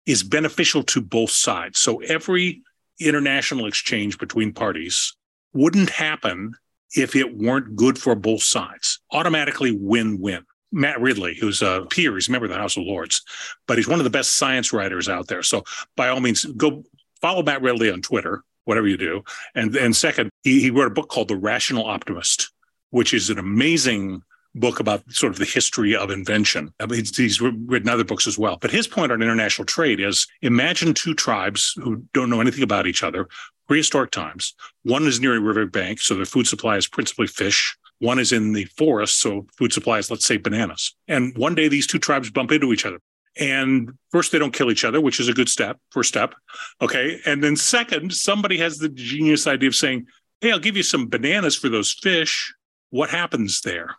is 0.07 0.23
beneficial 0.23 0.85
to 0.85 1.01
both 1.01 1.31
sides. 1.31 1.81
So 1.81 1.99
every 2.03 2.63
international 3.01 3.67
exchange 3.67 4.19
between 4.19 4.53
parties 4.53 5.17
wouldn't 5.53 5.91
happen 5.91 6.55
if 6.97 7.17
it 7.17 7.37
weren't 7.37 7.77
good 7.77 7.99
for 7.99 8.15
both 8.15 8.43
sides. 8.43 9.01
Automatically 9.13 9.77
win 9.77 10.21
win. 10.21 10.45
Matt 10.73 11.01
Ridley, 11.01 11.37
who's 11.39 11.63
a 11.63 11.87
peer, 11.91 12.15
he's 12.15 12.29
a 12.29 12.33
member 12.33 12.47
of 12.47 12.53
the 12.53 12.57
House 12.57 12.77
of 12.77 12.85
Lords, 12.85 13.23
but 13.67 13.77
he's 13.77 13.89
one 13.89 13.99
of 13.99 14.05
the 14.05 14.11
best 14.11 14.37
science 14.37 14.73
writers 14.73 15.09
out 15.09 15.27
there. 15.27 15.43
So 15.43 15.65
by 15.97 16.09
all 16.09 16.21
means, 16.21 16.45
go 16.45 16.85
follow 17.21 17.43
Matt 17.43 17.63
Ridley 17.63 17.91
on 17.91 18.03
Twitter, 18.03 18.45
whatever 18.65 18.87
you 18.87 18.97
do. 18.97 19.23
And 19.55 19.75
and 19.77 19.97
second, 19.97 20.31
he, 20.45 20.61
he 20.61 20.71
wrote 20.71 20.87
a 20.87 20.95
book 20.95 21.09
called 21.09 21.29
The 21.29 21.37
Rational 21.37 21.85
Optimist, 21.85 22.53
which 22.91 23.13
is 23.13 23.31
an 23.31 23.39
amazing 23.39 24.23
book 24.55 24.81
about 24.81 25.03
sort 25.13 25.33
of 25.33 25.39
the 25.39 25.45
history 25.45 25.95
of 25.95 26.11
invention. 26.11 26.73
I 26.81 26.87
mean, 26.87 27.05
he's 27.05 27.41
written 27.41 27.89
other 27.89 28.05
books 28.05 28.27
as 28.27 28.37
well. 28.37 28.59
But 28.61 28.73
his 28.73 28.89
point 28.89 29.13
on 29.13 29.23
international 29.23 29.65
trade 29.65 30.01
is 30.01 30.27
imagine 30.43 30.93
two 30.93 31.15
tribes 31.15 31.75
who 31.77 32.05
don't 32.15 32.31
know 32.31 32.41
anything 32.41 32.65
about 32.65 32.87
each 32.87 33.03
other 33.05 33.29
prehistoric 33.71 34.11
times. 34.11 34.53
One 34.83 35.07
is 35.07 35.21
near 35.21 35.37
a 35.37 35.41
river 35.41 35.65
bank, 35.65 36.01
so 36.01 36.17
their 36.17 36.25
food 36.25 36.49
supply 36.49 36.77
is 36.77 36.89
principally 36.89 37.29
fish. 37.29 37.77
One 38.01 38.19
is 38.19 38.33
in 38.33 38.53
the 38.53 38.65
forest, 38.65 39.21
so 39.21 39.47
food 39.57 39.73
supply 39.73 39.99
is, 39.99 40.11
let's 40.11 40.27
say, 40.27 40.39
bananas. 40.39 40.97
And 41.07 41.39
one 41.39 41.55
day 41.55 41.69
these 41.69 41.87
two 41.87 42.01
tribes 42.01 42.33
bump 42.33 42.51
into 42.51 42.73
each 42.73 42.85
other. 42.85 42.99
And 43.39 43.93
first, 44.11 44.33
they 44.33 44.41
don't 44.41 44.53
kill 44.53 44.73
each 44.73 44.85
other, 44.85 45.01
which 45.01 45.21
is 45.21 45.29
a 45.29 45.33
good 45.33 45.49
step, 45.49 45.79
first 45.91 46.09
step. 46.09 46.35
Okay. 46.83 47.21
And 47.25 47.45
then, 47.45 47.55
second, 47.55 48.13
somebody 48.13 48.59
has 48.59 48.79
the 48.79 48.89
genius 48.89 49.47
idea 49.47 49.69
of 49.69 49.77
saying, 49.77 50.09
Hey, 50.41 50.51
I'll 50.51 50.59
give 50.59 50.77
you 50.77 50.83
some 50.83 51.09
bananas 51.09 51.55
for 51.55 51.69
those 51.69 51.93
fish. 51.93 52.53
What 52.89 53.11
happens 53.11 53.61
there? 53.61 53.95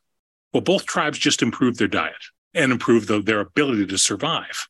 Well, 0.52 0.60
both 0.60 0.86
tribes 0.86 1.18
just 1.18 1.42
improve 1.42 1.78
their 1.78 1.88
diet 1.88 2.26
and 2.54 2.74
improve 2.74 3.08
the, 3.08 3.22
their 3.22 3.40
ability 3.40 3.86
to 3.86 3.98
survive. 3.98 4.68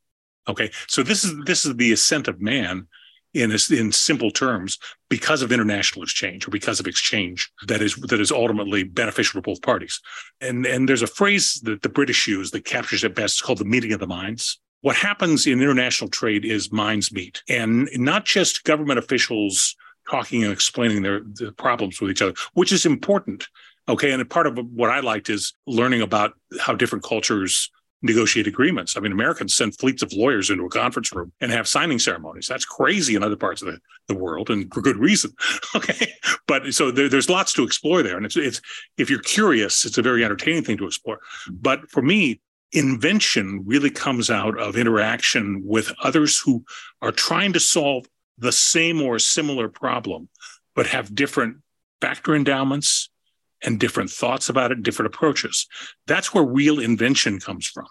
Okay. 0.48 0.70
So 0.88 1.01
this 1.01 1.24
is 1.24 1.34
this 1.46 1.65
is 1.65 1.75
the 1.75 1.91
ascent 1.91 2.27
of 2.27 2.39
man 2.39 2.88
in 3.33 3.51
in 3.51 3.91
simple 3.91 4.31
terms 4.31 4.77
because 5.09 5.41
of 5.41 5.51
international 5.51 6.03
exchange 6.03 6.47
or 6.47 6.51
because 6.51 6.79
of 6.79 6.88
exchange 6.88 7.50
that 7.67 7.81
is 7.81 7.95
that 7.95 8.19
is 8.19 8.31
ultimately 8.31 8.83
beneficial 8.83 9.41
to 9.41 9.45
both 9.50 9.61
parties. 9.61 10.01
And 10.41 10.65
and 10.65 10.88
there's 10.88 11.01
a 11.01 11.07
phrase 11.07 11.61
that 11.63 11.81
the 11.81 11.89
British 11.89 12.27
use 12.27 12.51
that 12.51 12.65
captures 12.65 13.03
it 13.03 13.15
best. 13.15 13.35
It's 13.35 13.41
called 13.41 13.59
the 13.59 13.65
meeting 13.65 13.93
of 13.93 14.00
the 14.00 14.07
minds. 14.07 14.59
What 14.81 14.95
happens 14.95 15.45
in 15.45 15.61
international 15.61 16.09
trade 16.09 16.43
is 16.43 16.71
minds 16.71 17.11
meet, 17.11 17.43
and 17.47 17.88
not 17.93 18.25
just 18.25 18.63
government 18.63 19.00
officials 19.00 19.75
talking 20.09 20.43
and 20.43 20.51
explaining 20.51 21.03
their, 21.03 21.21
their 21.23 21.51
problems 21.51 22.01
with 22.01 22.11
each 22.11 22.21
other, 22.21 22.33
which 22.53 22.71
is 22.71 22.85
important. 22.85 23.47
Okay, 23.88 24.11
and 24.11 24.29
part 24.29 24.47
of 24.47 24.57
what 24.73 24.89
I 24.89 25.00
liked 25.00 25.29
is 25.29 25.53
learning 25.67 26.01
about 26.01 26.33
how 26.59 26.73
different 26.73 27.03
cultures 27.03 27.69
negotiate 28.01 28.48
agreements. 28.48 28.98
I 28.98 29.00
mean, 29.00 29.12
Americans 29.12 29.55
send 29.55 29.77
fleets 29.77 30.01
of 30.01 30.12
lawyers 30.13 30.50
into 30.50 30.65
a 30.65 30.70
conference 30.70 31.13
room 31.13 31.31
and 31.39 31.51
have 31.51 31.67
signing 31.67 32.00
ceremonies. 32.00 32.48
That's 32.48 32.65
crazy 32.65 33.15
in 33.15 33.24
other 33.24 33.36
parts 33.36 33.62
of 33.62 33.67
the, 33.67 33.79
the 34.08 34.15
world 34.15 34.50
and 34.50 34.74
for 34.74 34.81
good 34.81 34.98
reason. 34.98 35.31
Okay. 35.74 36.13
But 36.48 36.74
so 36.74 36.91
there, 36.91 37.08
there's 37.08 37.29
lots 37.29 37.53
to 37.53 37.63
explore 37.63 38.03
there. 38.03 38.17
And 38.17 38.25
it's, 38.25 38.36
it's, 38.36 38.62
if 38.98 39.10
you're 39.10 39.20
curious, 39.20 39.86
it's 39.86 39.98
a 39.98 40.01
very 40.01 40.25
entertaining 40.25 40.63
thing 40.63 40.77
to 40.77 40.86
explore. 40.86 41.20
But 41.50 41.89
for 41.89 42.01
me, 42.01 42.41
invention 42.74 43.63
really 43.65 43.89
comes 43.89 44.29
out 44.29 44.60
of 44.60 44.75
interaction 44.75 45.62
with 45.63 45.93
others 46.03 46.39
who 46.39 46.65
are 47.01 47.12
trying 47.12 47.53
to 47.53 47.60
solve 47.60 48.05
the 48.38 48.51
same 48.51 49.01
or 49.01 49.17
similar 49.17 49.70
problem, 49.70 50.27
but 50.75 50.88
have 50.88 51.15
different 51.15 51.58
factor 52.01 52.36
endowments 52.36 53.10
and 53.63 53.79
different 53.79 54.09
thoughts 54.09 54.49
about 54.49 54.71
it, 54.71 54.83
different 54.83 55.13
approaches. 55.13 55.67
That's 56.07 56.33
where 56.33 56.43
real 56.43 56.79
invention 56.79 57.39
comes 57.39 57.67
from. 57.67 57.87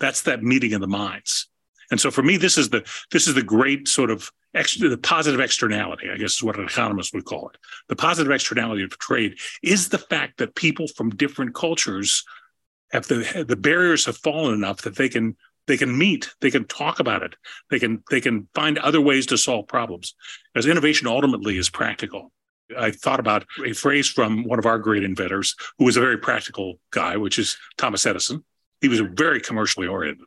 That's 0.00 0.22
that 0.22 0.42
meeting 0.42 0.74
of 0.74 0.80
the 0.80 0.86
minds. 0.86 1.48
And 1.90 2.00
so 2.00 2.10
for 2.10 2.22
me, 2.22 2.36
this 2.36 2.58
is 2.58 2.70
the 2.70 2.84
this 3.12 3.28
is 3.28 3.34
the 3.34 3.42
great 3.42 3.88
sort 3.88 4.10
of 4.10 4.30
extra, 4.54 4.88
the 4.88 4.98
positive 4.98 5.40
externality, 5.40 6.10
I 6.10 6.16
guess 6.16 6.36
is 6.36 6.42
what 6.42 6.58
an 6.58 6.64
economist 6.64 7.12
would 7.14 7.24
call 7.24 7.48
it. 7.48 7.58
The 7.88 7.96
positive 7.96 8.32
externality 8.32 8.82
of 8.82 8.98
trade 8.98 9.38
is 9.62 9.88
the 9.88 9.98
fact 9.98 10.38
that 10.38 10.54
people 10.54 10.86
from 10.88 11.10
different 11.10 11.54
cultures 11.54 12.24
have 12.92 13.06
the 13.08 13.44
the 13.46 13.56
barriers 13.56 14.06
have 14.06 14.16
fallen 14.16 14.54
enough 14.54 14.82
that 14.82 14.96
they 14.96 15.08
can 15.08 15.36
they 15.66 15.76
can 15.76 15.96
meet 15.96 16.32
they 16.40 16.50
can 16.50 16.64
talk 16.66 17.00
about 17.00 17.22
it 17.22 17.34
they 17.70 17.78
can 17.78 18.02
they 18.10 18.20
can 18.20 18.48
find 18.54 18.78
other 18.78 19.00
ways 19.00 19.26
to 19.26 19.36
solve 19.36 19.66
problems 19.66 20.14
as 20.54 20.66
innovation 20.66 21.08
ultimately 21.08 21.58
is 21.58 21.68
practical 21.68 22.30
i 22.78 22.90
thought 22.90 23.20
about 23.20 23.44
a 23.64 23.72
phrase 23.72 24.08
from 24.08 24.44
one 24.44 24.58
of 24.58 24.66
our 24.66 24.78
great 24.78 25.04
inventors 25.04 25.54
who 25.78 25.84
was 25.84 25.96
a 25.96 26.00
very 26.00 26.18
practical 26.18 26.78
guy 26.90 27.16
which 27.16 27.38
is 27.38 27.56
thomas 27.76 28.06
edison. 28.06 28.44
He 28.80 28.88
was 28.88 29.00
very 29.00 29.40
commercially 29.40 29.86
oriented. 29.86 30.26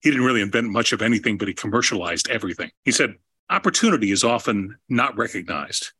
He 0.00 0.10
didn't 0.10 0.24
really 0.24 0.40
invent 0.40 0.68
much 0.68 0.92
of 0.92 1.02
anything 1.02 1.38
but 1.38 1.48
he 1.48 1.54
commercialized 1.54 2.28
everything. 2.28 2.70
He 2.84 2.92
said 2.92 3.14
opportunity 3.50 4.12
is 4.12 4.22
often 4.22 4.76
not 4.88 5.16
recognized 5.16 5.92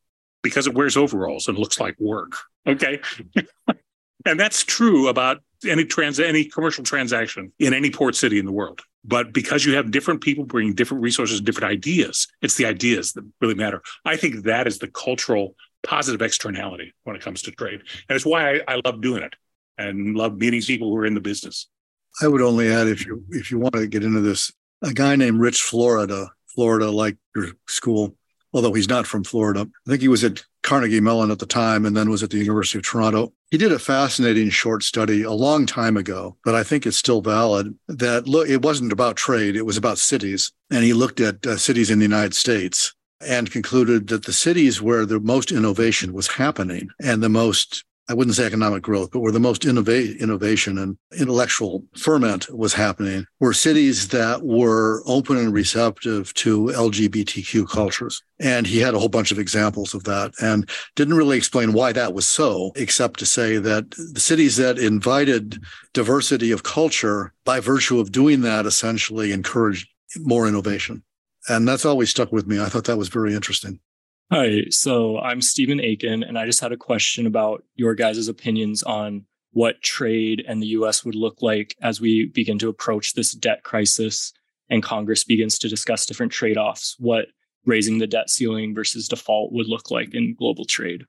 because 0.42 0.68
it 0.68 0.74
wears 0.74 0.96
overalls 0.96 1.48
and 1.48 1.58
looks 1.58 1.80
like 1.80 1.98
work. 1.98 2.36
Okay? 2.66 3.00
And 4.26 4.40
that's 4.40 4.64
true 4.64 5.06
about 5.06 5.38
any 5.66 5.84
trans 5.84 6.18
any 6.18 6.44
commercial 6.44 6.82
transaction 6.82 7.52
in 7.60 7.72
any 7.72 7.90
port 7.90 8.16
city 8.16 8.38
in 8.38 8.44
the 8.44 8.52
world. 8.52 8.80
But 9.04 9.32
because 9.32 9.64
you 9.64 9.76
have 9.76 9.92
different 9.92 10.20
people 10.20 10.44
bringing 10.44 10.74
different 10.74 11.02
resources, 11.02 11.38
and 11.38 11.46
different 11.46 11.70
ideas, 11.70 12.26
it's 12.42 12.56
the 12.56 12.66
ideas 12.66 13.12
that 13.12 13.24
really 13.40 13.54
matter. 13.54 13.82
I 14.04 14.16
think 14.16 14.42
that 14.44 14.66
is 14.66 14.78
the 14.78 14.88
cultural 14.88 15.54
positive 15.86 16.20
externality 16.20 16.92
when 17.04 17.16
it 17.16 17.22
comes 17.22 17.42
to 17.42 17.50
trade, 17.52 17.80
and 18.08 18.16
it's 18.16 18.26
why 18.26 18.56
I, 18.56 18.60
I 18.68 18.80
love 18.84 19.00
doing 19.00 19.22
it 19.22 19.34
and 19.78 20.16
love 20.16 20.36
meeting 20.36 20.60
people 20.60 20.90
who 20.90 20.96
are 20.96 21.06
in 21.06 21.14
the 21.14 21.20
business. 21.20 21.68
I 22.20 22.28
would 22.28 22.42
only 22.42 22.70
add 22.70 22.88
if 22.88 23.06
you 23.06 23.24
if 23.30 23.50
you 23.50 23.58
want 23.58 23.74
to 23.74 23.86
get 23.86 24.04
into 24.04 24.20
this, 24.20 24.52
a 24.82 24.92
guy 24.92 25.16
named 25.16 25.40
Rich 25.40 25.62
Florida, 25.62 26.30
Florida 26.54 26.90
like 26.90 27.16
your 27.34 27.48
school, 27.68 28.16
although 28.52 28.72
he's 28.72 28.88
not 28.88 29.06
from 29.06 29.22
Florida. 29.22 29.66
I 29.86 29.90
think 29.90 30.02
he 30.02 30.08
was 30.08 30.24
at 30.24 30.42
Carnegie 30.62 31.00
Mellon 31.00 31.30
at 31.30 31.38
the 31.38 31.46
time 31.46 31.86
and 31.86 31.96
then 31.96 32.10
was 32.10 32.22
at 32.22 32.30
the 32.30 32.38
University 32.38 32.78
of 32.78 32.84
Toronto. 32.84 33.32
He 33.50 33.58
did 33.58 33.70
a 33.70 33.78
fascinating 33.78 34.50
short 34.50 34.82
study 34.82 35.22
a 35.22 35.30
long 35.30 35.66
time 35.66 35.96
ago, 35.96 36.36
but 36.44 36.56
I 36.56 36.64
think 36.64 36.86
it's 36.86 36.96
still 36.96 37.20
valid 37.20 37.72
that 37.86 38.26
look, 38.26 38.48
it 38.48 38.62
wasn't 38.62 38.92
about 38.92 39.16
trade, 39.16 39.54
it 39.54 39.66
was 39.66 39.76
about 39.76 39.98
cities. 39.98 40.52
And 40.70 40.82
he 40.82 40.92
looked 40.92 41.20
at 41.20 41.46
uh, 41.46 41.56
cities 41.56 41.90
in 41.90 42.00
the 42.00 42.04
United 42.04 42.34
States 42.34 42.95
and 43.20 43.50
concluded 43.50 44.08
that 44.08 44.24
the 44.24 44.32
cities 44.32 44.82
where 44.82 45.06
the 45.06 45.20
most 45.20 45.52
innovation 45.52 46.12
was 46.12 46.26
happening 46.28 46.88
and 47.00 47.22
the 47.22 47.28
most 47.28 47.84
I 48.08 48.14
wouldn't 48.14 48.36
say 48.36 48.46
economic 48.46 48.84
growth, 48.84 49.10
but 49.10 49.18
where 49.18 49.32
the 49.32 49.40
most 49.40 49.62
innova- 49.62 50.18
innovation 50.20 50.78
and 50.78 50.96
intellectual 51.18 51.84
ferment 51.96 52.48
was 52.54 52.72
happening 52.72 53.26
were 53.40 53.52
cities 53.52 54.08
that 54.08 54.44
were 54.44 55.02
open 55.06 55.36
and 55.36 55.52
receptive 55.52 56.32
to 56.34 56.66
LGBTQ 56.66 57.68
cultures. 57.68 58.22
And 58.38 58.64
he 58.64 58.78
had 58.78 58.94
a 58.94 59.00
whole 59.00 59.08
bunch 59.08 59.32
of 59.32 59.40
examples 59.40 59.92
of 59.92 60.04
that 60.04 60.32
and 60.40 60.70
didn't 60.94 61.16
really 61.16 61.36
explain 61.36 61.72
why 61.72 61.92
that 61.92 62.14
was 62.14 62.28
so, 62.28 62.70
except 62.76 63.18
to 63.20 63.26
say 63.26 63.56
that 63.56 63.90
the 63.90 64.20
cities 64.20 64.56
that 64.56 64.78
invited 64.78 65.60
diversity 65.92 66.52
of 66.52 66.62
culture 66.62 67.32
by 67.44 67.58
virtue 67.58 67.98
of 67.98 68.12
doing 68.12 68.42
that 68.42 68.66
essentially 68.66 69.32
encouraged 69.32 69.88
more 70.18 70.46
innovation. 70.46 71.02
And 71.48 71.66
that's 71.66 71.84
always 71.84 72.10
stuck 72.10 72.32
with 72.32 72.46
me. 72.46 72.60
I 72.60 72.66
thought 72.66 72.84
that 72.84 72.96
was 72.96 73.08
very 73.08 73.34
interesting. 73.34 73.80
Hi, 74.32 74.64
so 74.70 75.18
I'm 75.18 75.40
Stephen 75.40 75.80
Aiken, 75.80 76.24
and 76.24 76.36
I 76.36 76.46
just 76.46 76.60
had 76.60 76.72
a 76.72 76.76
question 76.76 77.26
about 77.26 77.62
your 77.76 77.94
guys' 77.94 78.26
opinions 78.26 78.82
on 78.82 79.24
what 79.52 79.80
trade 79.82 80.44
and 80.46 80.60
the 80.60 80.66
US 80.68 81.04
would 81.04 81.14
look 81.14 81.42
like 81.42 81.76
as 81.80 82.00
we 82.00 82.26
begin 82.26 82.58
to 82.58 82.68
approach 82.68 83.14
this 83.14 83.32
debt 83.32 83.62
crisis 83.62 84.32
and 84.68 84.82
Congress 84.82 85.24
begins 85.24 85.58
to 85.60 85.68
discuss 85.68 86.06
different 86.06 86.32
trade 86.32 86.58
offs, 86.58 86.96
what 86.98 87.26
raising 87.64 87.98
the 87.98 88.06
debt 88.06 88.30
ceiling 88.30 88.74
versus 88.74 89.08
default 89.08 89.52
would 89.52 89.68
look 89.68 89.90
like 89.90 90.14
in 90.14 90.34
global 90.34 90.64
trade. 90.64 91.04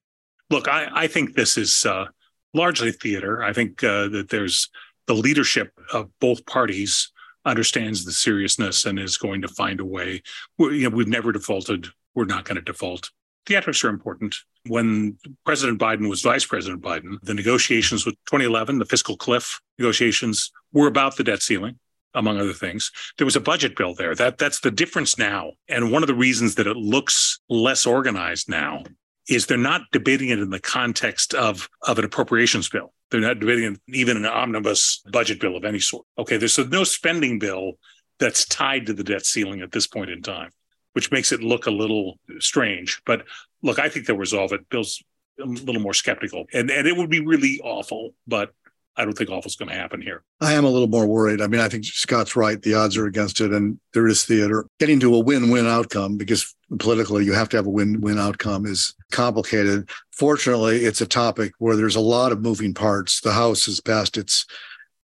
Look, 0.50 0.68
I, 0.68 0.88
I 0.94 1.08
think 1.08 1.34
this 1.34 1.58
is 1.58 1.86
uh, 1.86 2.06
largely 2.54 2.92
theater. 2.92 3.44
I 3.44 3.52
think 3.52 3.84
uh, 3.84 4.10
that 4.10 4.30
there's 4.30 4.70
the 5.08 5.16
leadership 5.16 5.72
of 5.92 6.10
both 6.20 6.46
parties 6.46 7.12
understands 7.48 8.06
the 8.06 8.12
seriousness 8.12 8.86
and 8.86 9.00
is 9.00 9.18
going 9.18 9.42
to 9.42 9.48
find 9.48 9.80
a 9.80 9.86
way. 9.86 10.22
we 10.58 10.80
you 10.80 10.90
know, 10.90 10.96
we've 10.96 11.08
never 11.08 11.32
defaulted 11.32 11.88
we're 12.18 12.26
not 12.26 12.46
going 12.46 12.56
to 12.56 12.64
default. 12.64 13.12
Theatrics 13.46 13.84
are 13.84 13.90
important. 13.90 14.36
When 14.66 15.20
President 15.46 15.80
Biden 15.80 16.10
was 16.10 16.24
Vice 16.24 16.46
President 16.46 16.82
Biden, 16.82 17.20
the 17.22 17.36
negotiations 17.36 18.08
with 18.08 18.16
2011, 18.26 18.80
the 18.80 18.86
fiscal 18.86 19.16
cliff 19.16 19.62
negotiations, 19.78 20.52
were 20.74 20.88
about 20.88 21.16
the 21.16 21.24
debt 21.24 21.44
ceiling 21.44 21.78
among 22.16 22.40
other 22.40 22.54
things. 22.54 22.92
There 23.20 23.26
was 23.26 23.36
a 23.36 23.40
budget 23.40 23.76
bill 23.76 23.94
there. 23.94 24.16
That 24.16 24.40
that's 24.40 24.62
the 24.62 24.72
difference 24.72 25.20
now. 25.20 25.52
And 25.70 25.92
one 25.92 26.02
of 26.02 26.08
the 26.08 26.16
reasons 26.16 26.56
that 26.56 26.66
it 26.66 26.76
looks 26.76 27.40
less 27.50 27.86
organized 27.86 28.50
now 28.50 28.84
is 29.28 29.46
they're 29.46 29.58
not 29.58 29.82
debating 29.92 30.30
it 30.30 30.40
in 30.40 30.50
the 30.50 30.60
context 30.60 31.34
of, 31.34 31.70
of 31.84 32.00
an 32.00 32.06
appropriations 32.06 32.70
bill. 32.70 32.94
They're 33.10 33.22
not 33.22 33.40
debating 33.40 33.80
even 33.88 34.18
an 34.18 34.26
omnibus 34.26 35.02
budget 35.12 35.40
bill 35.40 35.56
of 35.56 35.66
any 35.66 35.80
sort. 35.80 36.06
Okay, 36.18 36.38
there's 36.38 36.58
no 36.58 36.84
spending 36.84 37.40
bill 37.40 37.74
that's 38.20 38.46
tied 38.46 38.86
to 38.88 38.94
the 38.94 39.04
debt 39.04 39.26
ceiling 39.26 39.62
at 39.62 39.72
this 39.72 39.88
point 39.88 40.10
in 40.10 40.22
time 40.22 40.50
which 40.98 41.12
makes 41.12 41.32
it 41.32 41.44
look 41.44 41.68
a 41.68 41.72
little 41.72 42.18
strange. 42.40 43.04
But 43.06 43.24
look, 43.62 43.78
I 43.78 43.88
think 43.88 44.08
they'll 44.08 44.18
resolve 44.18 44.52
it. 44.52 44.68
Bill's 44.68 45.00
a 45.40 45.46
little 45.46 45.80
more 45.80 45.94
skeptical, 45.94 46.46
and 46.54 46.72
and 46.72 46.88
it 46.88 46.98
would 46.98 47.12
be 47.12 47.20
really 47.20 47.62
awful, 47.64 48.16
but 48.26 48.52
I 48.98 49.06
don't 49.06 49.16
think 49.16 49.30
awful 49.30 49.48
is 49.48 49.56
going 49.56 49.70
to 49.70 49.76
happen 49.76 50.02
here. 50.02 50.24
I 50.42 50.54
am 50.54 50.66
a 50.66 50.70
little 50.70 50.88
more 50.88 51.06
worried. 51.06 51.40
I 51.40 51.48
mean, 51.48 51.62
I 51.62 51.70
think 51.70 51.86
Scott's 51.86 52.36
right. 52.36 52.60
The 52.62 52.74
odds 52.74 52.98
are 52.98 53.06
against 53.06 53.40
it, 53.40 53.54
and 53.54 53.80
there 53.94 54.08
is 54.08 54.24
theater. 54.24 54.66
Getting 54.80 55.00
to 55.02 55.16
a 55.16 55.20
win-win 55.20 55.68
outcome 55.68 56.18
because 56.18 56.56
politically 56.80 57.24
you 57.24 57.34
have 57.34 57.48
to 57.50 57.58
have 57.58 57.68
a 57.68 57.72
win-win 57.72 58.18
outcome 58.18 58.66
is 58.66 58.96
complicated. 59.12 59.90
Fortunately, 60.12 60.78
it's 60.78 61.02
a 61.02 61.08
topic 61.08 61.54
where 61.60 61.76
there's 61.76 61.96
a 61.96 62.02
lot 62.02 62.32
of 62.32 62.42
moving 62.42 62.74
parts. 62.74 63.22
The 63.22 63.34
House 63.34 63.68
has 63.68 63.80
passed 63.80 64.18
its 64.18 64.46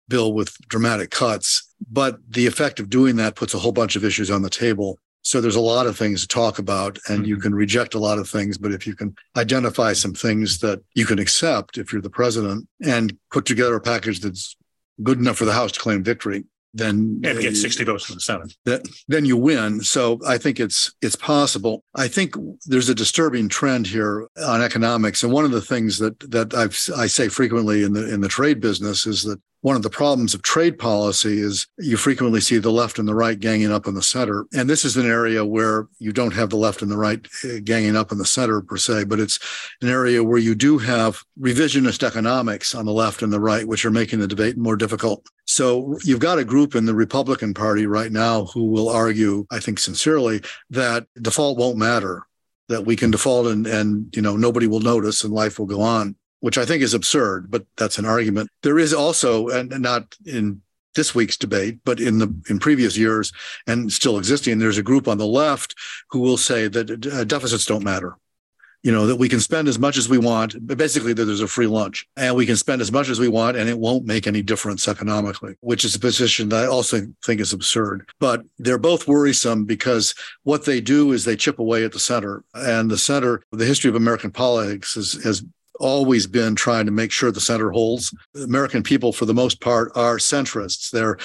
bill 0.08 0.34
with 0.34 0.58
dramatic 0.70 1.12
cuts, 1.12 1.64
but 1.92 2.20
the 2.30 2.48
effect 2.48 2.80
of 2.80 2.90
doing 2.90 3.18
that 3.18 3.36
puts 3.36 3.54
a 3.54 3.60
whole 3.60 3.72
bunch 3.72 3.96
of 3.96 4.06
issues 4.06 4.32
on 4.32 4.42
the 4.42 4.50
table. 4.50 4.98
So 5.24 5.40
there's 5.40 5.56
a 5.56 5.62
lot 5.62 5.88
of 5.88 5.98
things 5.98 6.22
to 6.22 6.28
talk 6.28 6.60
about, 6.60 7.00
and 7.08 7.20
mm-hmm. 7.20 7.26
you 7.26 7.38
can 7.38 7.56
reject 7.56 7.94
a 7.96 8.00
lot 8.00 8.20
of 8.20 8.30
things. 8.30 8.58
But 8.58 8.74
if 8.74 8.86
you 8.86 8.94
can 8.94 9.16
identify 9.38 9.94
some 9.94 10.14
things 10.14 10.60
that 10.60 10.84
you 10.96 11.06
can 11.06 11.18
accept 11.18 11.78
if 11.78 11.92
you're 11.92 12.02
the 12.02 12.10
president 12.10 12.68
and 12.84 13.18
put 13.32 13.46
together 13.46 13.76
a 13.76 13.82
package 13.82 14.20
that's 14.20 14.56
good 15.02 15.18
enough 15.18 15.38
for 15.38 15.46
the 15.46 15.54
House 15.54 15.72
to 15.72 15.80
claim 15.80 16.04
victory, 16.04 16.44
then 16.74 17.22
and 17.24 17.40
get 17.40 17.56
60 17.56 17.84
votes 17.84 18.10
in 18.10 18.16
the 18.16 18.22
Senate. 18.22 18.54
That, 18.66 18.88
then 19.08 19.26
you 19.26 19.38
win. 19.38 19.82
So 19.82 20.20
I 20.28 20.38
think 20.38 20.60
it's 20.60 20.94
it's 21.02 21.16
possible. 21.16 21.84
I 21.96 22.08
think 22.08 22.36
there's 22.66 22.90
a 22.90 22.96
disturbing 22.96 23.50
trend 23.50 23.88
here 23.88 24.28
on 24.46 24.62
economics, 24.62 25.24
and 25.24 25.32
one 25.32 25.46
of 25.46 25.52
the 25.52 25.62
things 25.62 26.00
that 26.00 26.20
that 26.32 26.54
I've, 26.54 26.78
I 26.98 27.08
say 27.08 27.30
frequently 27.30 27.84
in 27.84 27.94
the 27.94 28.12
in 28.12 28.22
the 28.22 28.28
trade 28.28 28.60
business 28.60 29.06
is 29.06 29.24
that 29.24 29.40
one 29.64 29.78
of 29.78 29.82
the 29.82 29.90
problems 29.90 30.34
of 30.34 30.42
trade 30.42 30.78
policy 30.78 31.40
is 31.40 31.68
you 31.78 31.96
frequently 31.96 32.42
see 32.42 32.58
the 32.58 32.70
left 32.70 33.00
and 33.00 33.08
the 33.08 33.16
right 33.16 33.40
ganging 33.40 33.72
up 33.72 33.88
in 33.88 33.94
the 33.96 34.04
center. 34.04 34.46
And 34.54 34.70
this 34.70 34.84
is 34.84 34.98
an 34.98 35.10
area 35.10 35.46
where 35.46 35.88
you 36.00 36.12
don't 36.12 36.34
have 36.34 36.50
the 36.50 36.58
left 36.58 36.82
and 36.82 36.92
the 36.92 36.98
right 36.98 37.26
uh, 37.46 37.60
ganging 37.64 37.96
up 37.96 38.12
in 38.12 38.18
the 38.18 38.26
center 38.26 38.60
per 38.60 38.76
se, 38.76 39.06
but 39.06 39.22
it's 39.22 39.40
an 39.82 39.88
area 39.88 40.22
where 40.22 40.38
you 40.38 40.54
do 40.54 40.80
have 40.80 41.24
revisionist 41.40 42.04
economics 42.04 42.76
on 42.76 42.86
the 42.86 42.92
left 42.92 43.22
and 43.22 43.32
the 43.32 43.40
right, 43.40 43.66
which 43.66 43.86
are 43.86 43.92
making 43.92 44.20
the 44.20 44.28
debate 44.28 44.58
more 44.58 44.76
difficult. 44.76 45.26
So 45.46 45.98
you've 46.04 46.20
got 46.20 46.40
a 46.40 46.46
group 46.46 46.74
in 46.76 46.86
the 46.86 46.96
Republican 46.96 47.54
Party 47.54 47.86
right 47.86 48.12
now 48.12 48.46
who 48.46 48.66
will 48.66 48.90
argue, 48.90 49.46
I 49.52 49.60
think 49.60 49.80
sincerely, 49.80 50.42
that 50.70 51.08
default 51.22 51.58
won't 51.58 51.78
matter 51.78 52.24
that 52.70 52.86
we 52.86 52.96
can 52.96 53.12
default 53.12 53.48
and, 53.48 53.68
and 53.68 54.16
you 54.16 54.22
know 54.22 54.38
nobody 54.38 54.68
will 54.68 54.80
notice 54.80 55.24
and 55.24 55.34
life 55.34 55.60
will 55.60 55.66
go 55.66 55.82
on 55.82 56.16
which 56.44 56.58
I 56.58 56.66
think 56.66 56.84
is 56.84 56.94
absurd, 56.94 57.50
but 57.50 57.66
that's 57.78 57.98
an 57.98 58.04
argument. 58.04 58.50
There 58.64 58.78
is 58.78 58.94
also, 58.94 59.48
and 59.48 59.70
not 59.80 60.14
in 60.26 60.62
this 60.94 61.16
week's 61.16 61.38
debate, 61.38 61.80
but 61.86 62.02
in 62.02 62.18
the 62.18 62.36
in 62.50 62.60
previous 62.60 62.98
years 62.98 63.32
and 63.66 63.90
still 63.90 64.18
existing, 64.18 64.60
there's 64.60 64.78
a 64.78 64.84
group 64.84 65.08
on 65.08 65.18
the 65.18 65.26
left 65.26 65.74
who 66.10 66.20
will 66.20 66.36
say 66.36 66.68
that 66.68 67.08
uh, 67.08 67.24
deficits 67.24 67.66
don't 67.66 67.86
matter. 67.86 68.18
You 68.84 68.92
know 68.92 69.08
that 69.08 69.16
we 69.16 69.30
can 69.30 69.40
spend 69.40 69.68
as 69.70 69.80
much 69.80 69.98
as 69.98 70.10
we 70.10 70.18
want, 70.18 70.56
but 70.68 70.78
basically 70.78 71.14
there's 71.14 71.42
a 71.42 71.48
free 71.48 71.68
lunch, 71.68 72.06
and 72.18 72.36
we 72.36 72.46
can 72.46 72.58
spend 72.58 72.82
as 72.82 72.92
much 72.92 73.10
as 73.10 73.20
we 73.20 73.30
want, 73.30 73.56
and 73.56 73.70
it 73.70 73.80
won't 73.80 74.06
make 74.06 74.28
any 74.28 74.42
difference 74.42 74.88
economically. 74.88 75.56
Which 75.62 75.86
is 75.86 75.96
a 75.96 76.00
position 76.00 76.50
that 76.50 76.66
I 76.66 76.68
also 76.68 77.08
think 77.24 77.40
is 77.40 77.54
absurd. 77.54 78.10
But 78.20 78.44
they're 78.60 78.78
both 78.78 79.08
worrisome 79.08 79.64
because 79.66 80.14
what 80.44 80.66
they 80.66 80.82
do 80.82 81.14
is 81.14 81.24
they 81.24 81.38
chip 81.38 81.60
away 81.60 81.86
at 81.86 81.94
the 81.94 82.00
center, 82.00 82.44
and 82.54 82.92
the 82.92 82.98
center. 82.98 83.42
The 83.52 83.66
history 83.66 83.90
of 83.90 83.96
American 83.96 84.32
politics 84.32 84.98
is, 84.98 85.24
has 85.24 85.44
always 85.80 86.28
been 86.28 86.56
trying 86.56 86.86
to 86.86 86.92
make 86.92 87.12
sure 87.12 87.32
the 87.32 87.40
center 87.40 87.72
holds. 87.72 88.14
American 88.36 88.84
people, 88.84 89.14
for 89.14 89.26
the 89.26 89.34
most 89.34 89.62
part, 89.62 89.92
are 89.96 90.18
centrists. 90.18 90.92
They're 90.92 91.18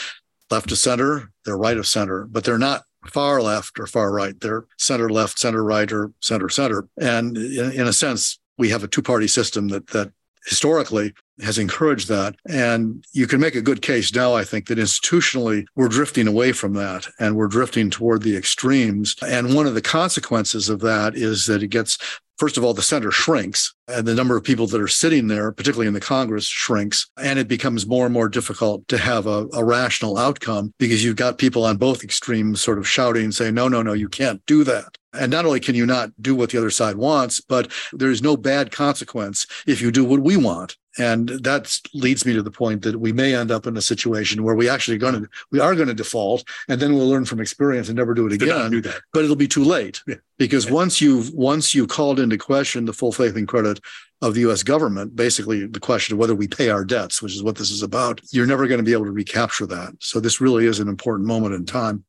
left 0.50 0.72
of 0.72 0.78
center, 0.78 1.30
they're 1.44 1.58
right 1.58 1.76
of 1.76 1.86
center, 1.86 2.24
but 2.24 2.44
they're 2.44 2.58
not 2.58 2.82
far 3.06 3.40
left 3.40 3.78
or 3.78 3.86
far 3.86 4.12
right. 4.12 4.38
They're 4.40 4.66
center 4.76 5.08
left, 5.08 5.38
center 5.38 5.62
right, 5.62 5.90
or 5.90 6.12
center 6.20 6.48
center. 6.48 6.88
And 7.00 7.36
in, 7.36 7.72
in 7.72 7.86
a 7.86 7.92
sense, 7.92 8.38
we 8.56 8.70
have 8.70 8.82
a 8.82 8.88
two 8.88 9.02
party 9.02 9.28
system 9.28 9.68
that 9.68 9.88
that 9.88 10.12
historically 10.46 11.12
has 11.40 11.58
encouraged 11.58 12.08
that. 12.08 12.34
And 12.48 13.04
you 13.12 13.26
can 13.26 13.40
make 13.40 13.54
a 13.54 13.62
good 13.62 13.82
case 13.82 14.12
now, 14.14 14.34
I 14.34 14.44
think, 14.44 14.66
that 14.66 14.78
institutionally 14.78 15.66
we're 15.76 15.88
drifting 15.88 16.26
away 16.26 16.52
from 16.52 16.74
that 16.74 17.06
and 17.18 17.36
we're 17.36 17.48
drifting 17.48 17.90
toward 17.90 18.22
the 18.22 18.36
extremes. 18.36 19.14
And 19.26 19.54
one 19.54 19.66
of 19.66 19.74
the 19.74 19.82
consequences 19.82 20.68
of 20.68 20.80
that 20.80 21.14
is 21.14 21.46
that 21.46 21.62
it 21.62 21.68
gets 21.68 21.98
First 22.38 22.56
of 22.56 22.62
all, 22.62 22.72
the 22.72 22.82
center 22.82 23.10
shrinks 23.10 23.74
and 23.88 24.06
the 24.06 24.14
number 24.14 24.36
of 24.36 24.44
people 24.44 24.68
that 24.68 24.80
are 24.80 24.86
sitting 24.86 25.26
there, 25.26 25.50
particularly 25.50 25.88
in 25.88 25.94
the 25.94 26.00
Congress, 26.00 26.46
shrinks. 26.46 27.10
And 27.16 27.36
it 27.36 27.48
becomes 27.48 27.84
more 27.84 28.04
and 28.04 28.14
more 28.14 28.28
difficult 28.28 28.86
to 28.88 28.98
have 28.98 29.26
a, 29.26 29.48
a, 29.52 29.64
rational 29.64 30.16
outcome 30.16 30.72
because 30.78 31.02
you've 31.02 31.16
got 31.16 31.38
people 31.38 31.64
on 31.64 31.78
both 31.78 32.04
extremes 32.04 32.60
sort 32.60 32.78
of 32.78 32.86
shouting, 32.86 33.32
saying, 33.32 33.54
no, 33.54 33.66
no, 33.66 33.82
no, 33.82 33.92
you 33.92 34.08
can't 34.08 34.40
do 34.46 34.62
that. 34.64 34.96
And 35.12 35.32
not 35.32 35.46
only 35.46 35.60
can 35.60 35.74
you 35.74 35.86
not 35.86 36.10
do 36.20 36.34
what 36.34 36.50
the 36.50 36.58
other 36.58 36.70
side 36.70 36.96
wants, 36.96 37.40
but 37.40 37.72
there's 37.92 38.22
no 38.22 38.36
bad 38.36 38.70
consequence 38.70 39.46
if 39.66 39.80
you 39.80 39.90
do 39.90 40.04
what 40.04 40.20
we 40.20 40.36
want. 40.36 40.76
And 40.98 41.28
that 41.28 41.78
leads 41.94 42.26
me 42.26 42.34
to 42.34 42.42
the 42.42 42.50
point 42.50 42.82
that 42.82 42.98
we 42.98 43.12
may 43.12 43.34
end 43.34 43.50
up 43.50 43.66
in 43.66 43.76
a 43.76 43.80
situation 43.82 44.42
where 44.42 44.56
we 44.56 44.68
actually 44.68 44.98
going 44.98 45.22
to 45.22 45.28
we 45.52 45.60
are 45.60 45.74
going 45.76 45.88
to 45.88 45.94
default, 45.94 46.44
and 46.68 46.80
then 46.80 46.94
we'll 46.94 47.08
learn 47.08 47.24
from 47.24 47.40
experience 47.40 47.88
and 47.88 47.96
never 47.96 48.14
do 48.14 48.26
it 48.26 48.32
again. 48.32 48.82
But 49.12 49.24
it'll 49.24 49.36
be 49.36 49.48
too 49.48 49.64
late 49.64 50.02
yeah. 50.08 50.16
because 50.38 50.66
yeah. 50.66 50.72
once 50.72 51.00
you've 51.00 51.32
once 51.32 51.74
you've 51.74 51.88
called 51.88 52.18
into 52.18 52.36
question 52.36 52.84
the 52.84 52.92
full 52.92 53.12
faith 53.12 53.36
and 53.36 53.46
credit 53.46 53.80
of 54.20 54.34
the 54.34 54.40
U.S. 54.40 54.64
government, 54.64 55.14
basically 55.14 55.66
the 55.66 55.78
question 55.78 56.14
of 56.14 56.18
whether 56.18 56.34
we 56.34 56.48
pay 56.48 56.70
our 56.70 56.84
debts, 56.84 57.22
which 57.22 57.34
is 57.34 57.42
what 57.42 57.56
this 57.56 57.70
is 57.70 57.82
about, 57.82 58.20
you're 58.32 58.46
never 58.46 58.66
going 58.66 58.78
to 58.78 58.84
be 58.84 58.92
able 58.92 59.04
to 59.04 59.12
recapture 59.12 59.66
that. 59.66 59.94
So 60.00 60.18
this 60.18 60.40
really 60.40 60.66
is 60.66 60.80
an 60.80 60.88
important 60.88 61.28
moment 61.28 61.54
in 61.54 61.64
time. 61.64 62.04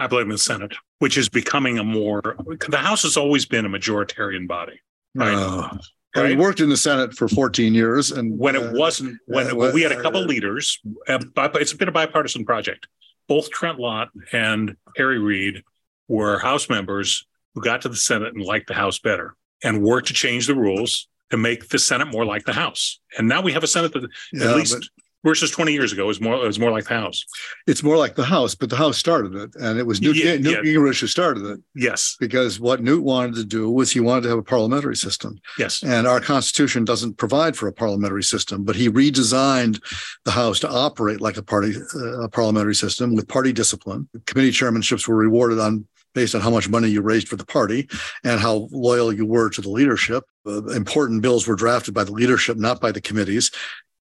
I 0.00 0.06
blame 0.06 0.30
the 0.30 0.38
Senate, 0.38 0.74
which 0.98 1.18
is 1.18 1.28
becoming 1.28 1.78
a 1.78 1.84
more. 1.84 2.36
The 2.68 2.78
House 2.78 3.02
has 3.02 3.18
always 3.18 3.44
been 3.44 3.66
a 3.66 3.68
majoritarian 3.68 4.48
body. 4.48 4.80
Right. 5.14 5.34
Uh, 5.34 5.78
Right? 6.16 6.36
worked 6.36 6.58
in 6.58 6.68
the 6.68 6.76
Senate 6.76 7.14
for 7.14 7.28
14 7.28 7.72
years, 7.72 8.10
and 8.10 8.36
when 8.36 8.56
it 8.56 8.62
uh, 8.64 8.72
wasn't, 8.72 9.16
when, 9.26 9.48
uh, 9.48 9.54
when 9.54 9.72
we 9.72 9.82
had 9.82 9.92
a 9.92 10.02
couple 10.02 10.20
leaders, 10.22 10.80
uh, 11.06 11.20
it's 11.54 11.72
been 11.72 11.86
a 11.86 11.92
bipartisan 11.92 12.44
project. 12.44 12.88
Both 13.28 13.50
Trent 13.50 13.78
Lott 13.78 14.08
and 14.32 14.74
Harry 14.96 15.20
Reid 15.20 15.62
were 16.08 16.40
House 16.40 16.68
members 16.68 17.24
who 17.54 17.60
got 17.62 17.82
to 17.82 17.88
the 17.88 17.94
Senate 17.94 18.34
and 18.34 18.42
liked 18.42 18.66
the 18.66 18.74
House 18.74 18.98
better, 18.98 19.36
and 19.62 19.84
worked 19.84 20.08
to 20.08 20.12
change 20.12 20.48
the 20.48 20.54
rules 20.56 21.06
to 21.30 21.36
make 21.36 21.68
the 21.68 21.78
Senate 21.78 22.08
more 22.08 22.24
like 22.24 22.44
the 22.44 22.54
House. 22.54 22.98
And 23.16 23.28
now 23.28 23.40
we 23.40 23.52
have 23.52 23.62
a 23.62 23.68
Senate 23.68 23.92
that 23.92 24.08
yeah, 24.32 24.50
at 24.50 24.56
least 24.56 24.90
versus 25.24 25.50
20 25.50 25.72
years 25.72 25.92
ago 25.92 26.08
is 26.08 26.20
more 26.20 26.34
it 26.34 26.46
was 26.46 26.58
more 26.58 26.70
like 26.70 26.86
the 26.86 26.94
house. 26.94 27.24
It's 27.66 27.82
more 27.82 27.96
like 27.96 28.14
the 28.14 28.24
house 28.24 28.54
but 28.54 28.70
the 28.70 28.76
house 28.76 28.98
started 28.98 29.34
it 29.34 29.54
and 29.56 29.78
it 29.78 29.86
was 29.86 30.00
newt, 30.00 30.16
yeah, 30.16 30.36
newt 30.36 30.64
yeah. 30.64 30.72
gingrich 30.72 31.00
who 31.00 31.06
started 31.06 31.44
it. 31.44 31.60
Yes. 31.74 32.16
Because 32.18 32.58
what 32.58 32.82
newt 32.82 33.02
wanted 33.02 33.34
to 33.36 33.44
do 33.44 33.70
was 33.70 33.90
he 33.90 34.00
wanted 34.00 34.22
to 34.22 34.28
have 34.30 34.38
a 34.38 34.42
parliamentary 34.42 34.96
system. 34.96 35.38
Yes. 35.58 35.82
And 35.82 36.06
our 36.06 36.20
constitution 36.20 36.84
doesn't 36.84 37.18
provide 37.18 37.56
for 37.56 37.68
a 37.68 37.72
parliamentary 37.72 38.22
system 38.22 38.64
but 38.64 38.76
he 38.76 38.88
redesigned 38.88 39.80
the 40.24 40.30
house 40.30 40.60
to 40.60 40.70
operate 40.70 41.20
like 41.20 41.36
a 41.36 41.42
party 41.42 41.74
uh, 41.94 42.22
a 42.22 42.28
parliamentary 42.28 42.74
system 42.74 43.14
with 43.14 43.28
party 43.28 43.52
discipline. 43.52 44.08
Committee 44.26 44.52
chairmanships 44.52 45.06
were 45.06 45.16
rewarded 45.16 45.58
on 45.58 45.86
based 46.12 46.34
on 46.34 46.40
how 46.40 46.50
much 46.50 46.68
money 46.68 46.88
you 46.88 47.00
raised 47.00 47.28
for 47.28 47.36
the 47.36 47.46
party 47.46 47.88
and 48.24 48.40
how 48.40 48.68
loyal 48.72 49.12
you 49.12 49.24
were 49.24 49.48
to 49.48 49.60
the 49.60 49.70
leadership. 49.70 50.24
Uh, 50.44 50.64
important 50.68 51.22
bills 51.22 51.46
were 51.46 51.54
drafted 51.54 51.94
by 51.94 52.02
the 52.02 52.12
leadership, 52.12 52.56
not 52.56 52.80
by 52.80 52.90
the 52.90 53.00
committees 53.00 53.50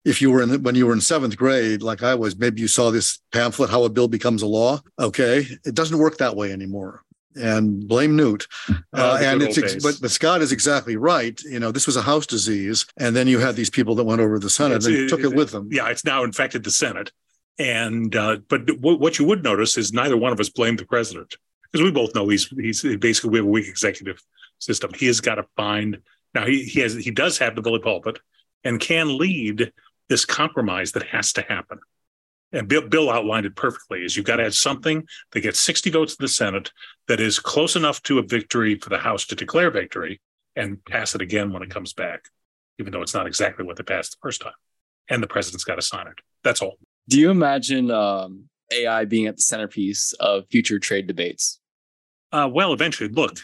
if 0.06 0.22
you 0.22 0.32
were 0.32 0.42
in 0.42 0.63
when 0.63 0.75
you 0.75 0.88
were 0.88 0.94
in 0.94 1.01
seventh 1.01 1.38
grade, 1.38 1.82
like 1.82 2.01
I 2.01 2.16
was, 2.16 2.38
maybe 2.38 2.62
you 2.62 2.68
saw 2.68 2.92
this 2.92 3.20
pamphlet, 3.32 3.70
How 3.70 3.84
a 3.84 3.89
Bill 3.89 4.08
Becomes 4.08 4.42
a 4.42 4.48
Law. 4.48 4.80
Okay. 5.00 5.46
It 5.66 5.75
doesn't 5.75 5.98
work 5.98 6.18
that 6.18 6.36
way 6.36 6.51
anymore. 6.51 7.04
And 7.36 7.88
blame 7.88 8.16
Newt. 8.16 8.48
Uh, 8.94 9.20
and 9.22 9.44
it's, 9.44 9.60
ex- 9.60 9.75
but, 9.84 9.96
but 10.01 10.10
Scott 10.10 10.42
is 10.42 10.51
exactly 10.51 10.96
right. 10.96 11.39
You 11.44 11.60
know, 11.60 11.72
this 11.72 11.86
was 11.86 11.98
a 11.98 12.01
House 12.01 12.25
disease. 12.25 12.88
And 12.98 13.15
then 13.15 13.28
you 13.28 13.38
had 13.38 13.56
these 13.56 13.69
people 13.69 13.93
that 13.93 14.06
went 14.06 14.22
over 14.22 14.39
to 14.39 14.43
the 14.43 14.50
Senate 14.50 14.84
and 14.86 14.95
it, 14.95 15.08
took 15.08 15.19
it, 15.19 15.28
it, 15.28 15.36
with 15.36 15.52
them. 15.52 15.69
Yeah. 15.72 15.88
It's 15.89 16.04
now 16.04 16.24
infected 16.24 16.63
the 16.63 16.72
Senate. 16.72 17.12
And, 17.60 18.15
uh, 18.15 18.38
but 18.50 18.65
w- 18.65 18.98
what 18.98 19.19
you 19.19 19.26
would 19.26 19.43
notice 19.43 19.78
is 19.78 19.93
neither 19.93 20.17
one 20.17 20.32
of 20.32 20.39
us 20.39 20.50
blamed 20.50 20.80
the 20.80 20.86
president 20.86 21.36
because 21.63 21.84
we 21.84 21.91
both 21.91 22.15
know 22.15 22.28
he's, 22.28 22.48
he's 22.50 22.82
basically, 22.98 23.30
we 23.30 23.38
have 23.38 23.45
a 23.45 23.50
weak 23.50 23.67
executive 23.67 24.19
system. 24.58 24.91
He 24.95 25.06
has 25.06 25.22
got 25.22 25.36
to 25.36 25.45
find, 25.56 26.00
now 26.34 26.48
he, 26.48 26.63
he 26.63 26.80
has, 26.80 26.95
he 26.95 27.12
does 27.12 27.38
have 27.38 27.56
the 27.56 27.62
bully 27.62 27.80
pulpit 27.80 28.17
and 28.63 28.80
can 28.80 29.15
lead 29.15 29.72
this 30.10 30.26
compromise 30.26 30.93
that 30.93 31.04
has 31.08 31.34
to 31.34 31.41
happen. 31.41 31.80
And 32.54 32.67
Bill, 32.67 32.88
Bill 32.88 33.10
outlined 33.10 33.46
it 33.46 33.56
perfectly 33.56 34.06
is 34.06 34.15
you've 34.15 34.26
got 34.26 34.38
to 34.38 34.43
have 34.43 34.56
something 34.56 35.06
that 35.32 35.41
gets 35.41 35.60
60 35.60 35.89
votes 35.89 36.13
in 36.13 36.24
the 36.24 36.30
Senate 36.30 36.72
that 37.08 37.20
is 37.20 37.39
close 37.39 37.76
enough 37.76 38.02
to 38.04 38.20
a 38.20 38.24
victory 38.24 38.76
for 38.76 38.89
the 38.89 38.98
House 38.98 39.26
to 39.28 39.36
declare 39.36 39.70
victory 39.70 40.22
and 40.56 40.84
pass 40.86 41.13
it 41.13 41.22
again 41.22 41.52
when 41.52 41.62
it 41.62 41.70
comes 41.70 41.93
back, 41.93 42.26
even 42.80 42.91
though 42.91 43.02
it's 43.02 43.13
not 43.13 43.28
exactly 43.28 43.65
what 43.65 43.76
they 43.76 43.84
passed 43.84 44.12
the 44.12 44.17
first 44.22 44.41
time. 44.41 44.54
And 45.10 45.22
the 45.22 45.28
president's 45.28 45.65
got 45.65 45.76
to 45.76 45.82
sign 45.82 46.08
it. 46.08 46.20
That's 46.43 46.62
all. 46.62 46.78
Do 47.10 47.20
you 47.20 47.30
imagine 47.32 47.91
um, 47.91 48.46
AI 48.72 49.06
being 49.06 49.28
at 49.28 49.36
the 49.36 49.41
centerpiece 49.41 50.13
of 50.13 50.46
future 50.50 50.80
trade 50.80 51.08
debates? 51.08 51.60
Uh, 52.32 52.50
well, 52.52 52.74
eventually. 52.74 53.10
Look, 53.10 53.39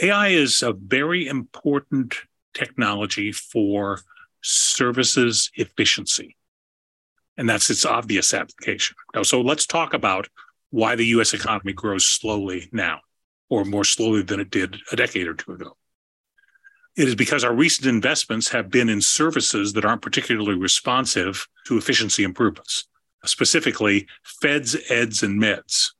AI 0.00 0.28
is 0.28 0.62
a 0.62 0.72
very 0.72 1.26
important 1.26 2.14
technology 2.54 3.30
for 3.32 4.00
services 4.44 5.50
efficiency. 5.54 6.36
And 7.36 7.48
that's 7.48 7.70
its 7.70 7.84
obvious 7.84 8.32
application. 8.32 8.94
Now, 9.14 9.22
so 9.22 9.40
let's 9.40 9.66
talk 9.66 9.94
about 9.94 10.28
why 10.70 10.94
the 10.94 11.06
US 11.06 11.34
economy 11.34 11.72
grows 11.72 12.06
slowly 12.06 12.68
now, 12.72 13.00
or 13.48 13.64
more 13.64 13.84
slowly 13.84 14.22
than 14.22 14.40
it 14.40 14.50
did 14.50 14.76
a 14.92 14.96
decade 14.96 15.26
or 15.26 15.34
two 15.34 15.52
ago. 15.52 15.76
It 16.96 17.08
is 17.08 17.14
because 17.16 17.42
our 17.42 17.54
recent 17.54 17.88
investments 17.88 18.48
have 18.50 18.70
been 18.70 18.88
in 18.88 19.00
services 19.00 19.72
that 19.72 19.84
aren't 19.84 20.02
particularly 20.02 20.56
responsive 20.56 21.48
to 21.66 21.76
efficiency 21.76 22.22
improvements, 22.22 22.86
specifically 23.24 24.06
feds, 24.22 24.76
eds, 24.88 25.22
and 25.24 25.42
meds. 25.42 25.90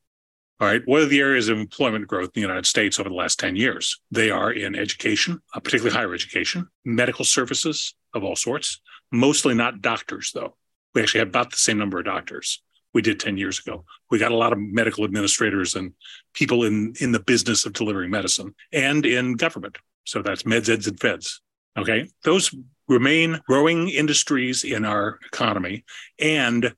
All 0.61 0.69
right. 0.69 0.83
What 0.85 1.03
are 1.03 1.07
the 1.07 1.19
areas 1.19 1.49
of 1.49 1.59
employment 1.59 2.07
growth 2.07 2.29
in 2.29 2.33
the 2.37 2.41
United 2.43 2.67
States 2.67 3.01
over 3.01 3.09
the 3.09 3.15
last 3.15 3.41
10 3.41 3.57
years? 3.57 3.99
They 4.13 4.31
are 4.31 4.53
in 4.53 4.77
education, 4.77 5.41
uh, 5.53 5.59
particularly 5.59 5.97
higher 5.97 6.15
education, 6.15 6.69
medical 6.85 7.25
services 7.25 7.97
of 8.15 8.25
all 8.25 8.37
sorts, 8.37 8.81
mostly 9.13 9.55
not 9.55 9.81
doctors, 9.81 10.33
though. 10.33 10.57
We 10.95 11.03
actually 11.03 11.21
have 11.21 11.29
about 11.29 11.51
the 11.51 11.57
same 11.57 11.79
number 11.79 11.99
of 11.99 12.05
doctors 12.05 12.63
we 12.95 13.03
did 13.03 13.21
10 13.21 13.37
years 13.37 13.59
ago. 13.59 13.85
We 14.11 14.19
got 14.19 14.33
a 14.33 14.37
lot 14.37 14.53
of 14.53 14.59
medical 14.59 15.05
administrators 15.05 15.75
and 15.75 15.93
people 16.33 16.65
in, 16.65 16.95
in 17.01 17.13
the 17.13 17.21
business 17.21 17.67
of 17.67 17.73
delivering 17.73 18.11
medicine 18.11 18.55
and 18.73 19.05
in 19.05 19.35
government. 19.35 19.77
So 20.05 20.23
that's 20.23 20.45
meds, 20.45 20.69
eds, 20.69 20.87
and 20.87 20.99
feds. 20.99 21.41
Okay. 21.77 22.09
Those 22.23 22.55
remain 22.87 23.41
growing 23.49 23.89
industries 23.89 24.63
in 24.63 24.85
our 24.85 25.19
economy 25.27 25.85
and 26.21 26.75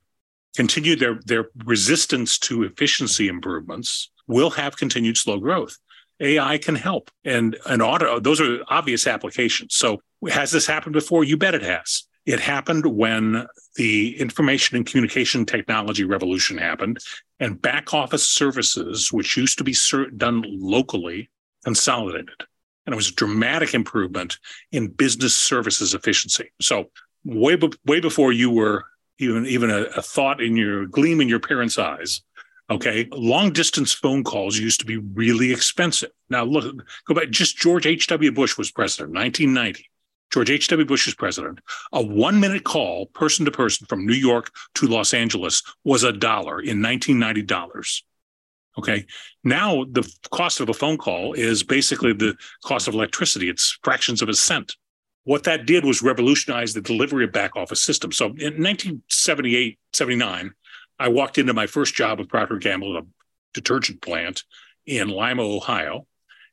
continue 0.57 0.97
their, 0.97 1.21
their 1.27 1.51
resistance 1.65 2.39
to 2.39 2.63
efficiency 2.63 3.29
improvements 3.29 4.11
will 4.27 4.51
have 4.51 4.77
continued 4.77 5.19
slow 5.19 5.39
growth. 5.39 5.77
AI 6.19 6.57
can 6.57 6.77
help 6.77 7.11
and 7.25 7.59
an 7.67 7.83
auto, 7.83 8.19
those 8.21 8.41
are 8.41 8.61
obvious 8.69 9.07
applications. 9.07 9.75
So 9.75 10.01
has 10.31 10.51
this 10.51 10.67
happened 10.67 10.95
before? 10.95 11.25
You 11.25 11.37
bet 11.37 11.55
it 11.55 11.63
has. 11.63 12.05
It 12.25 12.41
happened 12.41 12.85
when 12.87 13.47
the 13.77 14.19
information 14.19 14.77
and 14.77 14.85
communication 14.85 15.47
technology 15.47 16.03
revolution 16.03 16.59
happened 16.59 16.99
and 17.39 17.61
back 17.61 17.95
office 17.95 18.29
services, 18.29 19.13
which 19.13 19.37
used 19.37 19.59
to 19.59 19.65
be 19.65 19.77
done 20.17 20.45
locally, 20.47 21.31
consolidated. 21.65 22.35
And 22.85 22.93
it 22.93 22.97
was 22.97 23.11
a 23.11 23.15
dramatic 23.15 23.75
improvement 23.75 24.39
in 24.73 24.89
business 24.89 25.37
services 25.37 25.95
efficiency. 25.95 26.51
So 26.61 26.91
way, 27.25 27.57
be- 27.57 27.73
way 27.85 28.01
before 28.01 28.33
you 28.33 28.51
were 28.51 28.85
even 29.19 29.47
even 29.47 29.71
a, 29.71 29.83
a 29.97 30.03
thought 30.03 30.43
in 30.43 30.57
your 30.57 30.87
gleam 30.87 31.21
in 31.21 31.29
your 31.29 31.41
parents' 31.41 31.79
eyes. 31.79 32.23
Okay, 32.69 33.09
long 33.13 33.53
distance 33.53 33.93
phone 33.93 34.25
calls 34.25 34.59
used 34.59 34.81
to 34.81 34.87
be 34.87 34.97
really 34.97 35.53
expensive. 35.53 36.11
Now 36.29 36.45
look, 36.45 36.85
go 37.07 37.15
back. 37.15 37.31
Just 37.31 37.57
George 37.57 37.87
H. 37.87 38.09
W. 38.09 38.33
Bush 38.33 38.59
was 38.59 38.73
president, 38.73 39.15
1990. 39.15 39.89
George 40.37 40.51
H. 40.51 40.69
W. 40.69 40.87
Bush 40.87 41.17
president. 41.17 41.61
A 41.93 42.03
one 42.03 42.39
minute 42.39 42.65
call, 42.65 43.07
person 43.07 43.47
to 43.47 43.51
person, 43.51 43.87
from 43.87 44.07
New 44.07 44.15
York 44.15 44.51
to 44.75 44.87
Los 44.87 45.15
Angeles 45.15 45.63
was 45.83 46.05
a 46.05 46.13
dollar 46.13 46.61
in 46.61 46.83
1990 46.83 47.43
dollars. 47.43 48.05
Okay. 48.79 49.07
Now 49.43 49.85
the 49.85 50.07
cost 50.31 50.61
of 50.61 50.69
a 50.69 50.75
phone 50.75 50.99
call 50.99 51.33
is 51.33 51.63
basically 51.63 52.13
the 52.13 52.37
cost 52.63 52.87
of 52.87 52.93
electricity. 52.93 53.49
It's 53.49 53.79
fractions 53.83 54.21
of 54.21 54.29
a 54.29 54.35
cent 54.35 54.77
what 55.27 55.43
that 55.43 55.67
did 55.67 55.85
was 55.85 56.03
revolutionize 56.03 56.73
the 56.73 56.81
delivery 56.81 57.25
of 57.25 57.33
back 57.33 57.57
office 57.57 57.83
systems. 57.83 58.17
So 58.17 58.27
in 58.27 58.63
1978, 58.63 59.77
79, 59.93 60.53
I 61.01 61.09
walked 61.09 61.37
into 61.37 61.53
my 61.53 61.67
first 61.67 61.95
job 61.97 62.21
with 62.21 62.29
Procter 62.29 62.59
Gamble, 62.59 62.97
a 62.97 63.03
detergent 63.53 64.01
plant 64.03 64.45
in 64.87 65.09
Lima, 65.09 65.43
Ohio. 65.43 66.07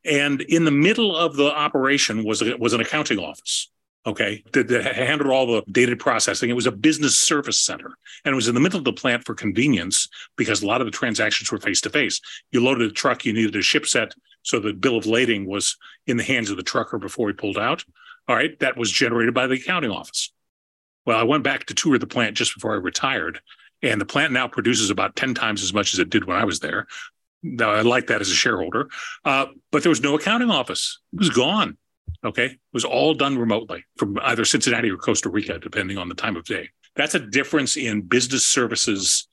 And 0.03 0.41
in 0.41 0.65
the 0.65 0.71
middle 0.71 1.15
of 1.15 1.35
the 1.35 1.53
operation 1.53 2.23
was, 2.23 2.41
was 2.57 2.73
an 2.73 2.81
accounting 2.81 3.19
office. 3.19 3.69
Okay, 4.05 4.43
that, 4.53 4.67
that, 4.67 4.95
handled 4.95 5.31
all 5.31 5.47
the 5.47 5.63
data 5.71 5.95
processing. 5.95 6.49
It 6.49 6.53
was 6.53 6.65
a 6.65 6.71
business 6.71 7.17
service 7.17 7.59
center 7.59 7.91
and 8.25 8.33
it 8.33 8.35
was 8.35 8.47
in 8.47 8.55
the 8.55 8.61
middle 8.61 8.79
of 8.79 8.85
the 8.85 8.93
plant 8.93 9.25
for 9.25 9.33
convenience 9.33 10.07
because 10.35 10.61
a 10.61 10.67
lot 10.67 10.81
of 10.81 10.87
the 10.87 10.91
transactions 10.91 11.51
were 11.51 11.57
face 11.57 11.81
to 11.81 11.89
face. 11.89 12.19
You 12.51 12.63
loaded 12.63 12.89
a 12.89 12.93
truck, 12.93 13.25
you 13.25 13.33
needed 13.33 13.55
a 13.55 13.61
ship 13.61 13.85
set. 13.85 14.13
So 14.43 14.59
the 14.59 14.73
bill 14.73 14.97
of 14.97 15.05
lading 15.05 15.45
was 15.47 15.77
in 16.05 16.17
the 16.17 16.23
hands 16.23 16.49
of 16.49 16.57
the 16.57 16.63
trucker 16.63 16.97
before 16.97 17.29
he 17.29 17.33
pulled 17.33 17.57
out. 17.57 17.85
All 18.27 18.35
right, 18.35 18.57
that 18.59 18.77
was 18.77 18.91
generated 18.91 19.33
by 19.33 19.47
the 19.47 19.55
accounting 19.55 19.91
office. 19.91 20.31
Well, 21.05 21.19
I 21.19 21.23
went 21.23 21.43
back 21.43 21.65
to 21.65 21.73
tour 21.73 21.97
the 21.97 22.07
plant 22.07 22.37
just 22.37 22.53
before 22.53 22.73
I 22.73 22.77
retired, 22.77 23.41
and 23.81 23.99
the 23.99 24.05
plant 24.05 24.31
now 24.31 24.47
produces 24.47 24.89
about 24.89 25.17
10 25.17 25.33
times 25.33 25.61
as 25.61 25.73
much 25.73 25.93
as 25.93 25.99
it 25.99 26.09
did 26.09 26.25
when 26.25 26.37
I 26.37 26.45
was 26.45 26.59
there. 26.59 26.87
Now, 27.41 27.71
I 27.71 27.81
like 27.81 28.07
that 28.07 28.21
as 28.21 28.29
a 28.29 28.35
shareholder, 28.35 28.89
uh, 29.25 29.47
but 29.71 29.83
there 29.83 29.89
was 29.89 30.01
no 30.01 30.15
accounting 30.15 30.49
office. 30.49 30.99
It 31.11 31.19
was 31.19 31.29
gone. 31.29 31.77
Okay. 32.23 32.45
It 32.45 32.59
was 32.71 32.85
all 32.85 33.13
done 33.13 33.37
remotely 33.37 33.83
from 33.97 34.17
either 34.23 34.45
Cincinnati 34.45 34.89
or 34.89 34.97
Costa 34.97 35.29
Rica, 35.29 35.59
depending 35.59 35.97
on 35.97 36.09
the 36.09 36.15
time 36.15 36.35
of 36.35 36.45
day. 36.45 36.69
That's 36.95 37.15
a 37.15 37.19
difference 37.19 37.75
in 37.75 38.01
business 38.01 38.45
services 38.45 39.27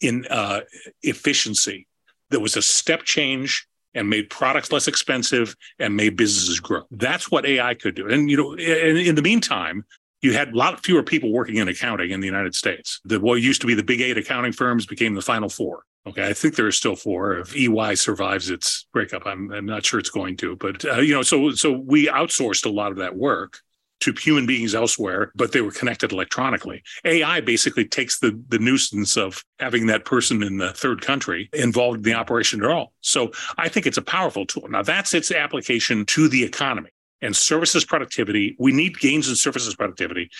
in 0.00 0.26
uh, 0.30 0.60
efficiency. 1.02 1.86
There 2.30 2.40
was 2.40 2.56
a 2.56 2.62
step 2.62 3.04
change 3.04 3.66
and 3.94 4.10
made 4.10 4.28
products 4.28 4.72
less 4.72 4.88
expensive 4.88 5.54
and 5.78 5.96
made 5.96 6.16
businesses 6.16 6.60
grow. 6.60 6.82
That's 6.90 7.30
what 7.30 7.46
AI 7.46 7.74
could 7.74 7.94
do. 7.94 8.08
And 8.08 8.30
you 8.30 8.36
know, 8.36 8.52
in, 8.54 8.96
in 8.96 9.14
the 9.14 9.22
meantime, 9.22 9.84
you 10.22 10.32
had 10.32 10.52
a 10.52 10.56
lot 10.56 10.84
fewer 10.84 11.02
people 11.02 11.32
working 11.32 11.56
in 11.56 11.68
accounting 11.68 12.10
in 12.10 12.20
the 12.20 12.26
United 12.26 12.54
States. 12.54 13.00
The 13.04 13.20
what 13.20 13.40
used 13.40 13.60
to 13.60 13.66
be 13.66 13.74
the 13.74 13.82
big 13.82 14.00
eight 14.00 14.18
accounting 14.18 14.52
firms 14.52 14.86
became 14.86 15.14
the 15.14 15.22
final 15.22 15.48
four. 15.48 15.84
Okay, 16.06 16.26
I 16.26 16.32
think 16.32 16.54
there 16.54 16.66
are 16.66 16.72
still 16.72 16.94
four. 16.94 17.38
If 17.38 17.56
EY 17.56 17.96
survives 17.96 18.48
its 18.48 18.86
breakup, 18.92 19.26
I'm, 19.26 19.50
I'm 19.52 19.66
not 19.66 19.84
sure 19.84 19.98
it's 19.98 20.10
going 20.10 20.36
to. 20.38 20.54
But 20.56 20.84
uh, 20.84 20.98
you 20.98 21.14
know, 21.14 21.22
so 21.22 21.50
so 21.50 21.72
we 21.72 22.06
outsourced 22.06 22.64
a 22.64 22.70
lot 22.70 22.92
of 22.92 22.98
that 22.98 23.16
work 23.16 23.58
to 24.00 24.12
human 24.12 24.46
beings 24.46 24.74
elsewhere, 24.74 25.32
but 25.34 25.52
they 25.52 25.62
were 25.62 25.70
connected 25.70 26.12
electronically. 26.12 26.82
AI 27.04 27.40
basically 27.40 27.84
takes 27.84 28.20
the 28.20 28.40
the 28.48 28.58
nuisance 28.58 29.16
of 29.16 29.42
having 29.58 29.86
that 29.86 30.04
person 30.04 30.42
in 30.42 30.58
the 30.58 30.72
third 30.72 31.02
country 31.02 31.50
involved 31.52 31.98
in 31.98 32.02
the 32.04 32.14
operation 32.14 32.62
at 32.62 32.70
all. 32.70 32.92
So 33.00 33.32
I 33.58 33.68
think 33.68 33.86
it's 33.86 33.98
a 33.98 34.02
powerful 34.02 34.46
tool. 34.46 34.68
Now 34.68 34.82
that's 34.82 35.12
its 35.12 35.32
application 35.32 36.06
to 36.06 36.28
the 36.28 36.44
economy 36.44 36.90
and 37.22 37.34
services 37.34 37.84
productivity. 37.84 38.56
We 38.58 38.72
need 38.72 38.98
gains 38.98 39.28
in 39.28 39.36
services 39.36 39.74
productivity. 39.74 40.30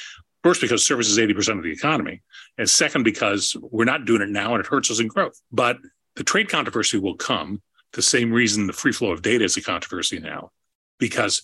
First, 0.43 0.61
because 0.61 0.85
service 0.85 1.09
is 1.09 1.19
80% 1.19 1.59
of 1.59 1.65
the 1.65 1.73
economy. 1.73 2.23
And 2.59 2.69
second, 2.69 3.03
because 3.03 3.57
we're 3.61 3.85
not 3.85 4.05
doing 4.05 4.23
it 4.23 4.29
now 4.29 4.55
and 4.55 4.61
it 4.61 4.67
hurts 4.69 4.91
us 4.91 5.01
in 5.01 5.09
growth. 5.09 5.41
But 5.51 5.79
the 6.15 6.25
trade 6.25 6.49
controversy 6.49 6.99
will 6.99 7.17
come 7.17 7.63
the 7.93 8.03
same 8.03 8.33
reason 8.33 8.67
the 8.67 8.73
free 8.73 8.93
flow 8.93 9.11
of 9.11 9.23
data 9.23 9.45
is 9.45 9.57
a 9.57 9.63
controversy 9.63 10.19
now, 10.19 10.53
because 10.99 11.43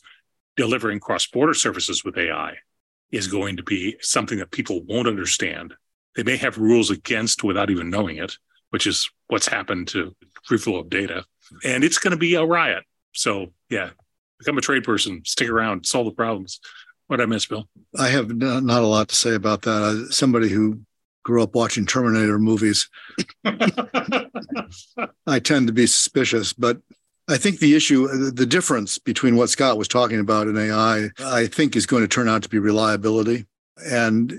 delivering 0.57 1.01
cross 1.01 1.27
border 1.27 1.55
services 1.55 2.05
with 2.05 2.19
AI 2.19 2.57
is 3.11 3.27
going 3.27 3.57
to 3.57 3.63
be 3.63 3.97
something 4.01 4.39
that 4.39 4.51
people 4.51 4.83
won't 4.85 5.09
understand. 5.09 5.75
They 6.15 6.23
may 6.23 6.37
have 6.37 6.59
rules 6.59 6.91
against 6.91 7.43
without 7.43 7.71
even 7.71 7.91
knowing 7.91 8.19
it, 8.19 8.37
which 8.71 8.87
is 8.87 9.11
what's 9.29 9.49
happened 9.49 9.89
to 9.89 10.15
free 10.45 10.59
flow 10.59 10.77
of 10.77 10.91
data. 10.91 11.25
And 11.65 11.85
it's 11.85 11.99
going 11.99 12.13
to 12.13 12.19
be 12.19 12.35
a 12.35 12.45
riot. 12.45 12.85
So, 13.13 13.53
yeah, 13.71 13.91
become 14.43 14.59
a 14.59 14.63
trade 14.63 14.85
person, 14.85 15.23
stick 15.25 15.49
around, 15.49 15.87
solve 15.87 16.07
the 16.07 16.13
problems. 16.13 16.61
What 17.07 17.21
I 17.21 17.27
miss, 17.27 17.47
Bill? 17.47 17.69
I 17.99 18.09
have 18.09 18.35
not 18.35 18.83
a 18.83 18.87
lot 18.87 19.09
to 19.09 19.17
say 19.17 19.35
about 19.35 19.63
that. 19.63 20.09
Somebody 20.11 20.49
who 20.49 20.81
grew 21.25 21.43
up 21.43 21.55
watching 21.55 21.87
Terminator 21.87 22.39
movies, 22.39 22.89
I 23.45 25.39
tend 25.43 25.67
to 25.69 25.73
be 25.73 25.87
suspicious. 25.87 26.53
But 26.53 26.79
I 27.29 27.37
think 27.37 27.59
the 27.59 27.75
issue, 27.75 28.09
the 28.31 28.47
difference 28.47 28.99
between 28.99 29.37
what 29.37 29.51
Scott 29.51 29.79
was 29.79 29.89
talking 29.89 30.21
about 30.21 30.49
in 30.49 30.57
AI, 30.57 31.11
I 31.21 31.47
think 31.47 31.77
is 31.77 31.87
going 31.87 32.03
to 32.03 32.09
turn 32.09 32.29
out 32.29 32.43
to 32.43 32.49
be 32.49 32.59
reliability. 32.59 33.47
And, 33.85 34.33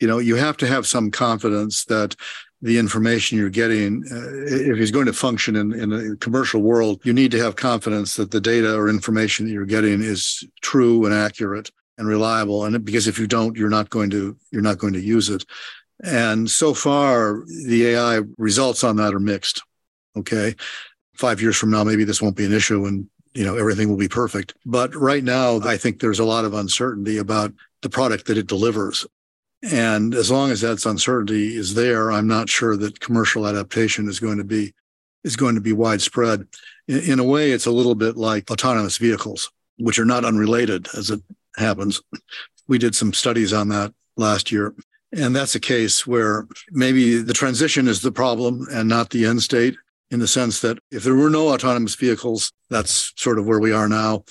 you 0.00 0.08
know, 0.08 0.18
you 0.18 0.36
have 0.36 0.56
to 0.58 0.66
have 0.66 0.86
some 0.86 1.10
confidence 1.10 1.84
that 1.86 2.16
the 2.62 2.78
information 2.78 3.36
you're 3.36 3.50
getting, 3.50 4.04
uh, 4.10 4.44
if 4.46 4.78
it's 4.78 4.92
going 4.92 5.06
to 5.06 5.12
function 5.12 5.56
in, 5.56 5.72
in 5.72 5.92
a 5.92 6.16
commercial 6.16 6.62
world, 6.62 7.00
you 7.04 7.12
need 7.12 7.32
to 7.32 7.42
have 7.42 7.56
confidence 7.56 8.14
that 8.16 8.30
the 8.30 8.40
data 8.40 8.76
or 8.76 8.88
information 8.88 9.46
that 9.46 9.52
you're 9.52 9.66
getting 9.66 10.00
is 10.00 10.44
true 10.60 11.04
and 11.04 11.12
accurate 11.12 11.70
and 11.98 12.06
reliable. 12.06 12.64
And 12.64 12.84
because 12.84 13.08
if 13.08 13.18
you 13.18 13.26
don't, 13.26 13.56
you're 13.56 13.68
not 13.68 13.90
going 13.90 14.10
to 14.10 14.36
you're 14.52 14.62
not 14.62 14.78
going 14.78 14.92
to 14.92 15.00
use 15.00 15.28
it. 15.28 15.44
And 16.04 16.50
so 16.50 16.72
far, 16.72 17.44
the 17.66 17.88
AI 17.88 18.20
results 18.38 18.84
on 18.84 18.96
that 18.96 19.14
are 19.14 19.20
mixed. 19.20 19.62
Okay, 20.16 20.54
five 21.14 21.40
years 21.40 21.56
from 21.56 21.70
now, 21.70 21.84
maybe 21.84 22.04
this 22.04 22.22
won't 22.22 22.36
be 22.36 22.44
an 22.44 22.52
issue, 22.52 22.84
and 22.86 23.08
you 23.34 23.44
know 23.44 23.56
everything 23.56 23.88
will 23.88 23.96
be 23.96 24.08
perfect. 24.08 24.54
But 24.64 24.94
right 24.94 25.24
now, 25.24 25.60
I 25.60 25.76
think 25.76 26.00
there's 26.00 26.20
a 26.20 26.24
lot 26.24 26.44
of 26.44 26.54
uncertainty 26.54 27.18
about 27.18 27.52
the 27.82 27.90
product 27.90 28.26
that 28.26 28.38
it 28.38 28.46
delivers. 28.46 29.06
And 29.62 30.14
as 30.14 30.30
long 30.30 30.50
as 30.50 30.60
that 30.62 30.84
uncertainty 30.84 31.56
is 31.56 31.74
there, 31.74 32.10
I'm 32.10 32.26
not 32.26 32.48
sure 32.48 32.76
that 32.76 33.00
commercial 33.00 33.46
adaptation 33.46 34.08
is 34.08 34.18
going 34.18 34.38
to 34.38 34.44
be 34.44 34.74
is 35.24 35.36
going 35.36 35.54
to 35.54 35.60
be 35.60 35.72
widespread. 35.72 36.48
In, 36.88 36.98
in 37.12 37.18
a 37.20 37.24
way, 37.24 37.52
it's 37.52 37.66
a 37.66 37.70
little 37.70 37.94
bit 37.94 38.16
like 38.16 38.50
autonomous 38.50 38.96
vehicles, 38.96 39.50
which 39.78 40.00
are 40.00 40.04
not 40.04 40.24
unrelated 40.24 40.88
as 40.96 41.10
it 41.10 41.20
happens. 41.56 42.02
We 42.66 42.78
did 42.78 42.96
some 42.96 43.12
studies 43.12 43.52
on 43.52 43.68
that 43.68 43.94
last 44.16 44.50
year. 44.50 44.74
And 45.12 45.36
that's 45.36 45.54
a 45.54 45.60
case 45.60 46.06
where 46.06 46.48
maybe 46.70 47.18
the 47.18 47.34
transition 47.34 47.86
is 47.86 48.00
the 48.00 48.10
problem 48.10 48.66
and 48.72 48.88
not 48.88 49.10
the 49.10 49.26
end 49.26 49.42
state, 49.42 49.76
in 50.10 50.18
the 50.18 50.28
sense 50.28 50.60
that 50.60 50.78
if 50.90 51.04
there 51.04 51.14
were 51.14 51.30
no 51.30 51.48
autonomous 51.48 51.94
vehicles, 51.94 52.52
that's 52.68 53.12
sort 53.16 53.38
of 53.38 53.46
where 53.46 53.60
we 53.60 53.72
are 53.72 53.88
now. 53.88 54.24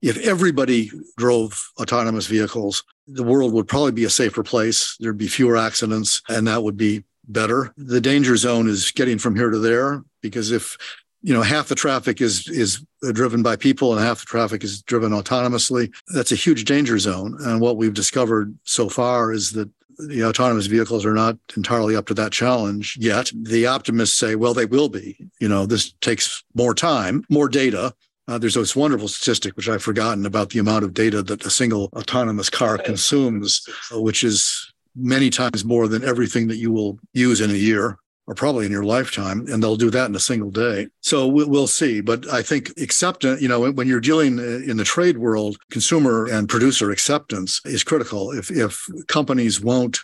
If 0.00 0.18
everybody 0.18 0.90
drove 1.16 1.70
autonomous 1.80 2.26
vehicles, 2.26 2.82
the 3.06 3.22
world 3.22 3.52
would 3.52 3.68
probably 3.68 3.92
be 3.92 4.04
a 4.04 4.10
safer 4.10 4.42
place. 4.42 4.96
There'd 5.00 5.18
be 5.18 5.28
fewer 5.28 5.56
accidents, 5.56 6.22
and 6.28 6.46
that 6.46 6.62
would 6.62 6.76
be 6.76 7.04
better. 7.26 7.72
The 7.76 8.00
danger 8.00 8.36
zone 8.36 8.68
is 8.68 8.90
getting 8.90 9.18
from 9.18 9.36
here 9.36 9.50
to 9.50 9.58
there 9.58 10.02
because 10.20 10.50
if 10.50 10.76
you 11.22 11.32
know 11.32 11.42
half 11.42 11.68
the 11.68 11.74
traffic 11.74 12.20
is 12.20 12.48
is 12.48 12.84
driven 13.12 13.42
by 13.42 13.56
people 13.56 13.92
and 13.92 14.04
half 14.04 14.20
the 14.20 14.26
traffic 14.26 14.64
is 14.64 14.82
driven 14.82 15.12
autonomously, 15.12 15.92
that's 16.14 16.32
a 16.32 16.36
huge 16.36 16.64
danger 16.64 16.98
zone. 16.98 17.36
And 17.40 17.60
what 17.60 17.76
we've 17.76 17.94
discovered 17.94 18.56
so 18.64 18.88
far 18.88 19.32
is 19.32 19.52
that 19.52 19.70
the 19.98 20.24
autonomous 20.24 20.66
vehicles 20.66 21.04
are 21.04 21.14
not 21.14 21.36
entirely 21.56 21.94
up 21.94 22.06
to 22.06 22.14
that 22.14 22.32
challenge 22.32 22.96
yet. 22.98 23.30
The 23.34 23.66
optimists 23.66 24.16
say, 24.18 24.34
well, 24.34 24.54
they 24.54 24.64
will 24.64 24.88
be. 24.88 25.16
You 25.38 25.48
know, 25.48 25.66
this 25.66 25.92
takes 26.00 26.42
more 26.54 26.74
time, 26.74 27.24
more 27.28 27.48
data, 27.48 27.94
uh, 28.32 28.38
there's 28.38 28.54
this 28.54 28.74
wonderful 28.74 29.08
statistic, 29.08 29.54
which 29.56 29.68
I've 29.68 29.82
forgotten 29.82 30.24
about 30.24 30.50
the 30.50 30.58
amount 30.58 30.84
of 30.84 30.94
data 30.94 31.22
that 31.22 31.44
a 31.44 31.50
single 31.50 31.90
autonomous 31.94 32.48
car 32.48 32.78
consumes, 32.78 33.68
which 33.92 34.24
is 34.24 34.72
many 34.96 35.28
times 35.28 35.66
more 35.66 35.86
than 35.86 36.02
everything 36.02 36.48
that 36.48 36.56
you 36.56 36.72
will 36.72 36.98
use 37.12 37.42
in 37.42 37.50
a 37.50 37.54
year 37.54 37.98
or 38.26 38.34
probably 38.34 38.64
in 38.64 38.72
your 38.72 38.84
lifetime. 38.84 39.46
And 39.48 39.62
they'll 39.62 39.76
do 39.76 39.90
that 39.90 40.08
in 40.08 40.14
a 40.14 40.20
single 40.20 40.50
day. 40.50 40.88
So 41.02 41.26
we'll 41.26 41.66
see. 41.66 42.00
But 42.00 42.26
I 42.28 42.40
think 42.40 42.70
acceptance, 42.80 43.42
you 43.42 43.48
know, 43.48 43.70
when 43.70 43.86
you're 43.86 44.00
dealing 44.00 44.38
in 44.38 44.78
the 44.78 44.84
trade 44.84 45.18
world, 45.18 45.58
consumer 45.70 46.26
and 46.32 46.48
producer 46.48 46.90
acceptance 46.90 47.60
is 47.66 47.84
critical. 47.84 48.30
If, 48.30 48.50
if 48.50 48.86
companies 49.08 49.60
won't 49.60 49.98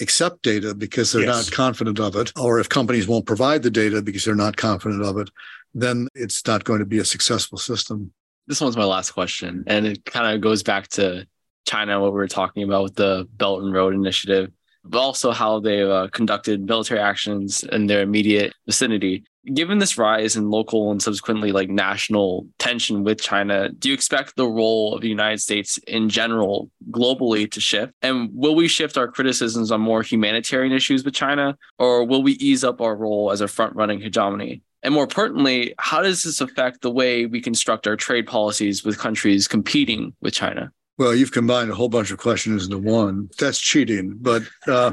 accept 0.00 0.42
data 0.42 0.74
because 0.74 1.12
they're 1.12 1.22
yes. 1.22 1.46
not 1.46 1.56
confident 1.56 2.00
of 2.00 2.16
it, 2.16 2.32
or 2.38 2.58
if 2.58 2.68
companies 2.68 3.08
won't 3.08 3.26
provide 3.26 3.62
the 3.62 3.70
data 3.70 4.02
because 4.02 4.24
they're 4.26 4.34
not 4.34 4.56
confident 4.58 5.02
of 5.02 5.16
it, 5.16 5.30
then 5.74 6.08
it's 6.14 6.46
not 6.46 6.64
going 6.64 6.80
to 6.80 6.86
be 6.86 6.98
a 6.98 7.04
successful 7.04 7.58
system. 7.58 8.12
This 8.46 8.60
one's 8.60 8.76
my 8.76 8.84
last 8.84 9.12
question. 9.12 9.64
And 9.66 9.86
it 9.86 10.04
kind 10.04 10.34
of 10.34 10.40
goes 10.40 10.62
back 10.62 10.88
to 10.88 11.26
China, 11.66 12.00
what 12.00 12.12
we 12.12 12.18
were 12.18 12.28
talking 12.28 12.64
about 12.64 12.82
with 12.82 12.96
the 12.96 13.28
Belt 13.36 13.62
and 13.62 13.72
Road 13.72 13.94
Initiative, 13.94 14.50
but 14.84 14.98
also 14.98 15.30
how 15.30 15.60
they've 15.60 15.88
uh, 15.88 16.08
conducted 16.12 16.66
military 16.66 17.00
actions 17.00 17.62
in 17.62 17.86
their 17.86 18.02
immediate 18.02 18.52
vicinity. 18.66 19.24
Given 19.54 19.78
this 19.78 19.98
rise 19.98 20.36
in 20.36 20.50
local 20.50 20.92
and 20.92 21.02
subsequently 21.02 21.50
like 21.50 21.68
national 21.68 22.46
tension 22.58 23.02
with 23.02 23.20
China, 23.20 23.70
do 23.70 23.88
you 23.88 23.94
expect 23.94 24.36
the 24.36 24.46
role 24.46 24.94
of 24.94 25.00
the 25.00 25.08
United 25.08 25.40
States 25.40 25.78
in 25.86 26.08
general 26.08 26.70
globally 26.90 27.50
to 27.50 27.60
shift? 27.60 27.92
And 28.02 28.30
will 28.32 28.54
we 28.54 28.68
shift 28.68 28.96
our 28.96 29.08
criticisms 29.08 29.72
on 29.72 29.80
more 29.80 30.02
humanitarian 30.02 30.72
issues 30.72 31.04
with 31.04 31.14
China, 31.14 31.56
or 31.78 32.04
will 32.04 32.22
we 32.22 32.32
ease 32.32 32.62
up 32.62 32.80
our 32.80 32.94
role 32.94 33.32
as 33.32 33.40
a 33.40 33.48
front 33.48 33.74
running 33.74 34.00
hegemony? 34.00 34.62
And 34.82 34.92
more 34.92 35.06
pertinently, 35.06 35.74
how 35.78 36.02
does 36.02 36.24
this 36.24 36.40
affect 36.40 36.82
the 36.82 36.90
way 36.90 37.26
we 37.26 37.40
construct 37.40 37.86
our 37.86 37.96
trade 37.96 38.26
policies 38.26 38.84
with 38.84 38.98
countries 38.98 39.46
competing 39.46 40.14
with 40.20 40.34
China? 40.34 40.72
Well, 40.98 41.14
you've 41.14 41.32
combined 41.32 41.70
a 41.70 41.74
whole 41.74 41.88
bunch 41.88 42.10
of 42.10 42.18
questions 42.18 42.64
into 42.64 42.78
one. 42.78 43.30
That's 43.38 43.58
cheating, 43.58 44.16
but 44.20 44.42
uh, 44.66 44.92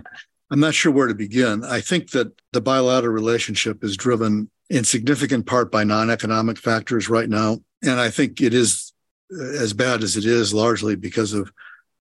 I'm 0.52 0.60
not 0.60 0.74
sure 0.74 0.92
where 0.92 1.08
to 1.08 1.16
begin. 1.16 1.64
I 1.64 1.82
think 1.82 2.12
that 2.12 2.32
the 2.54 2.62
bilateral 2.62 3.14
relationship 3.14 3.84
is 3.84 3.98
driven 3.98 4.50
in 4.70 4.84
significant 4.84 5.46
part 5.46 5.72
by 5.72 5.84
non 5.84 6.10
economic 6.10 6.58
factors 6.58 7.10
right 7.10 7.30
now. 7.30 7.60
And 7.84 8.00
I 8.00 8.10
think 8.10 8.42
it 8.42 8.54
is 8.54 8.94
uh, 9.34 9.44
as 9.44 9.74
bad 9.74 10.04
as 10.04 10.18
it 10.18 10.26
is 10.26 10.54
largely 10.54 10.96
because 10.96 11.34
of 11.34 11.52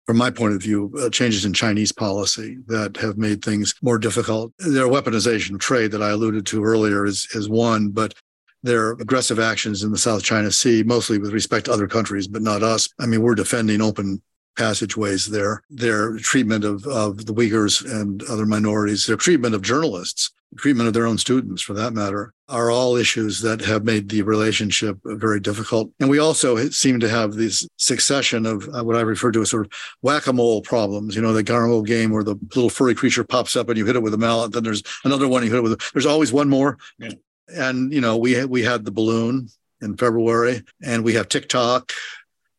from 0.06 0.16
my 0.16 0.30
point 0.30 0.54
of 0.54 0.62
view, 0.62 0.92
uh, 1.00 1.10
changes 1.10 1.44
in 1.44 1.52
Chinese 1.52 1.92
policy 1.92 2.58
that 2.66 2.96
have 2.96 3.18
made 3.18 3.44
things 3.44 3.74
more 3.82 3.98
difficult. 3.98 4.52
Their 4.58 4.86
weaponization 4.86 5.54
of 5.54 5.60
trade 5.60 5.90
that 5.90 6.02
I 6.02 6.10
alluded 6.10 6.46
to 6.46 6.64
earlier 6.64 7.04
is, 7.06 7.26
is 7.34 7.48
one, 7.48 7.90
but 7.90 8.14
their 8.62 8.92
aggressive 8.92 9.38
actions 9.38 9.82
in 9.82 9.90
the 9.90 9.98
South 9.98 10.22
China 10.22 10.50
Sea, 10.50 10.82
mostly 10.84 11.18
with 11.18 11.32
respect 11.32 11.66
to 11.66 11.72
other 11.72 11.88
countries, 11.88 12.28
but 12.28 12.42
not 12.42 12.62
us. 12.62 12.88
I 13.00 13.06
mean, 13.06 13.20
we're 13.20 13.34
defending 13.34 13.82
open 13.82 14.22
passageways 14.56 15.26
there, 15.26 15.62
their 15.70 16.16
treatment 16.18 16.64
of, 16.64 16.86
of 16.86 17.26
the 17.26 17.34
Uyghurs 17.34 17.84
and 18.00 18.22
other 18.24 18.46
minorities, 18.46 19.06
their 19.06 19.16
treatment 19.16 19.54
of 19.54 19.62
journalists, 19.62 20.30
treatment 20.56 20.88
of 20.88 20.94
their 20.94 21.06
own 21.06 21.18
students 21.18 21.62
for 21.62 21.74
that 21.74 21.92
matter, 21.92 22.32
are 22.48 22.70
all 22.70 22.96
issues 22.96 23.40
that 23.40 23.60
have 23.60 23.84
made 23.84 24.08
the 24.08 24.22
relationship 24.22 24.98
very 25.04 25.40
difficult. 25.40 25.90
And 26.00 26.08
we 26.08 26.18
also 26.18 26.68
seem 26.70 27.00
to 27.00 27.08
have 27.08 27.34
this 27.34 27.66
succession 27.76 28.46
of 28.46 28.68
uh, 28.74 28.84
what 28.84 28.96
I 28.96 29.00
refer 29.00 29.32
to 29.32 29.42
as 29.42 29.50
sort 29.50 29.66
of 29.66 29.72
whack-a-mole 30.02 30.62
problems, 30.62 31.16
you 31.16 31.22
know, 31.22 31.32
the 31.32 31.44
Garmo 31.44 31.84
game 31.84 32.10
where 32.10 32.24
the 32.24 32.36
little 32.54 32.70
furry 32.70 32.94
creature 32.94 33.24
pops 33.24 33.56
up 33.56 33.68
and 33.68 33.76
you 33.76 33.86
hit 33.86 33.96
it 33.96 34.02
with 34.02 34.14
a 34.14 34.18
mallet, 34.18 34.52
then 34.52 34.64
there's 34.64 34.82
another 35.04 35.28
one 35.28 35.42
you 35.42 35.50
hit 35.50 35.58
it 35.58 35.62
with. 35.62 35.72
A, 35.72 35.90
There's 35.92 36.06
always 36.06 36.32
one 36.32 36.48
more. 36.48 36.78
Yeah. 36.98 37.10
And, 37.48 37.92
you 37.92 38.00
know, 38.00 38.16
we, 38.16 38.44
we 38.44 38.62
had 38.62 38.84
the 38.84 38.90
balloon 38.90 39.48
in 39.80 39.96
February 39.96 40.62
and 40.82 41.04
we 41.04 41.14
have 41.14 41.28
TikTok 41.28 41.92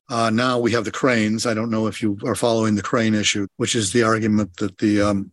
uh, 0.10 0.30
now 0.30 0.58
we 0.58 0.72
have 0.72 0.86
the 0.86 0.92
cranes. 0.92 1.46
I 1.46 1.54
don't 1.54 1.70
know 1.70 1.88
if 1.88 2.02
you 2.02 2.18
are 2.26 2.36
following 2.36 2.76
the 2.76 2.82
crane 2.82 3.14
issue, 3.14 3.48
which 3.58 3.76
is 3.76 3.92
the 3.92 4.04
argument 4.04 4.56
that 4.58 4.78
the, 4.78 5.02
um, 5.02 5.32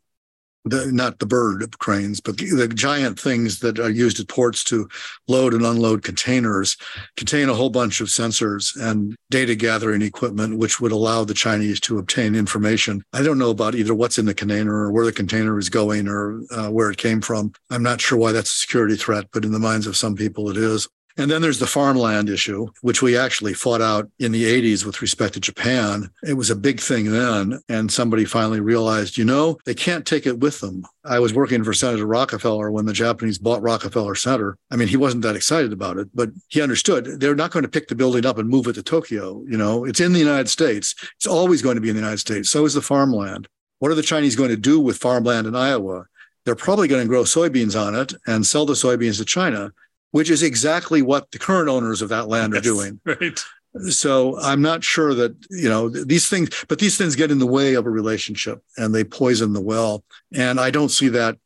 the 0.64 0.90
not 0.90 1.18
the 1.18 1.26
bird 1.26 1.78
cranes, 1.78 2.20
but 2.20 2.38
the, 2.38 2.46
the, 2.46 2.68
giant 2.68 3.20
things 3.20 3.60
that 3.60 3.78
are 3.78 3.90
used 3.90 4.18
at 4.18 4.28
ports 4.28 4.64
to 4.64 4.88
load 5.28 5.54
and 5.54 5.64
unload 5.64 6.02
containers 6.02 6.76
contain 7.16 7.48
a 7.48 7.54
whole 7.54 7.70
bunch 7.70 8.00
of 8.00 8.08
sensors 8.08 8.74
and 8.80 9.14
data 9.30 9.54
gathering 9.54 10.02
equipment, 10.02 10.58
which 10.58 10.80
would 10.80 10.92
allow 10.92 11.24
the 11.24 11.34
Chinese 11.34 11.78
to 11.80 11.98
obtain 11.98 12.34
information. 12.34 13.02
I 13.12 13.22
don't 13.22 13.38
know 13.38 13.50
about 13.50 13.74
either 13.74 13.94
what's 13.94 14.18
in 14.18 14.26
the 14.26 14.34
container 14.34 14.74
or 14.74 14.90
where 14.90 15.04
the 15.04 15.12
container 15.12 15.58
is 15.58 15.68
going 15.68 16.08
or 16.08 16.40
uh, 16.50 16.68
where 16.70 16.90
it 16.90 16.98
came 16.98 17.20
from. 17.20 17.52
I'm 17.70 17.82
not 17.82 18.00
sure 18.00 18.18
why 18.18 18.32
that's 18.32 18.50
a 18.50 18.58
security 18.58 18.96
threat, 18.96 19.26
but 19.32 19.44
in 19.44 19.52
the 19.52 19.58
minds 19.58 19.86
of 19.86 19.96
some 19.96 20.16
people, 20.16 20.50
it 20.50 20.56
is. 20.56 20.88
And 21.16 21.30
then 21.30 21.42
there's 21.42 21.60
the 21.60 21.66
farmland 21.66 22.28
issue, 22.28 22.66
which 22.82 23.00
we 23.00 23.16
actually 23.16 23.54
fought 23.54 23.80
out 23.80 24.10
in 24.18 24.32
the 24.32 24.44
80s 24.44 24.84
with 24.84 25.00
respect 25.00 25.34
to 25.34 25.40
Japan. 25.40 26.10
It 26.26 26.34
was 26.34 26.50
a 26.50 26.56
big 26.56 26.80
thing 26.80 27.12
then. 27.12 27.60
And 27.68 27.92
somebody 27.92 28.24
finally 28.24 28.60
realized, 28.60 29.16
you 29.16 29.24
know, 29.24 29.58
they 29.64 29.74
can't 29.74 30.04
take 30.04 30.26
it 30.26 30.40
with 30.40 30.60
them. 30.60 30.84
I 31.04 31.20
was 31.20 31.32
working 31.32 31.62
for 31.62 31.72
Senator 31.72 32.06
Rockefeller 32.06 32.70
when 32.70 32.86
the 32.86 32.92
Japanese 32.92 33.38
bought 33.38 33.62
Rockefeller 33.62 34.16
Center. 34.16 34.58
I 34.70 34.76
mean, 34.76 34.88
he 34.88 34.96
wasn't 34.96 35.22
that 35.22 35.36
excited 35.36 35.72
about 35.72 35.98
it, 35.98 36.08
but 36.14 36.30
he 36.48 36.60
understood 36.60 37.20
they're 37.20 37.36
not 37.36 37.52
going 37.52 37.64
to 37.64 37.68
pick 37.68 37.86
the 37.86 37.94
building 37.94 38.26
up 38.26 38.38
and 38.38 38.48
move 38.48 38.66
it 38.66 38.72
to 38.74 38.82
Tokyo. 38.82 39.44
You 39.46 39.56
know, 39.56 39.84
it's 39.84 40.00
in 40.00 40.12
the 40.12 40.18
United 40.18 40.48
States. 40.48 40.94
It's 41.16 41.26
always 41.26 41.62
going 41.62 41.76
to 41.76 41.80
be 41.80 41.90
in 41.90 41.94
the 41.94 42.02
United 42.02 42.18
States. 42.18 42.50
So 42.50 42.64
is 42.64 42.74
the 42.74 42.82
farmland. 42.82 43.46
What 43.78 43.92
are 43.92 43.96
the 43.96 44.02
Chinese 44.02 44.34
going 44.34 44.50
to 44.50 44.56
do 44.56 44.80
with 44.80 44.96
farmland 44.96 45.46
in 45.46 45.54
Iowa? 45.54 46.06
They're 46.44 46.54
probably 46.54 46.88
going 46.88 47.02
to 47.02 47.08
grow 47.08 47.22
soybeans 47.22 47.80
on 47.80 47.94
it 47.94 48.14
and 48.26 48.46
sell 48.46 48.66
the 48.66 48.74
soybeans 48.74 49.18
to 49.18 49.24
China 49.24 49.72
which 50.14 50.30
is 50.30 50.44
exactly 50.44 51.02
what 51.02 51.28
the 51.32 51.40
current 51.40 51.68
owners 51.68 52.00
of 52.00 52.08
that 52.08 52.28
land 52.28 52.52
yes, 52.52 52.60
are 52.60 52.62
doing. 52.62 53.00
Right. 53.04 53.44
So 53.88 54.38
I'm 54.38 54.62
not 54.62 54.84
sure 54.84 55.12
that, 55.12 55.34
you 55.50 55.68
know, 55.68 55.88
these 55.88 56.28
things, 56.28 56.50
but 56.68 56.78
these 56.78 56.96
things 56.96 57.16
get 57.16 57.32
in 57.32 57.40
the 57.40 57.48
way 57.48 57.74
of 57.74 57.84
a 57.84 57.90
relationship 57.90 58.62
and 58.76 58.94
they 58.94 59.02
poison 59.02 59.54
the 59.54 59.60
well. 59.60 60.04
And 60.32 60.60
I 60.60 60.70
don't 60.70 60.90
see 60.90 61.08
that 61.08 61.36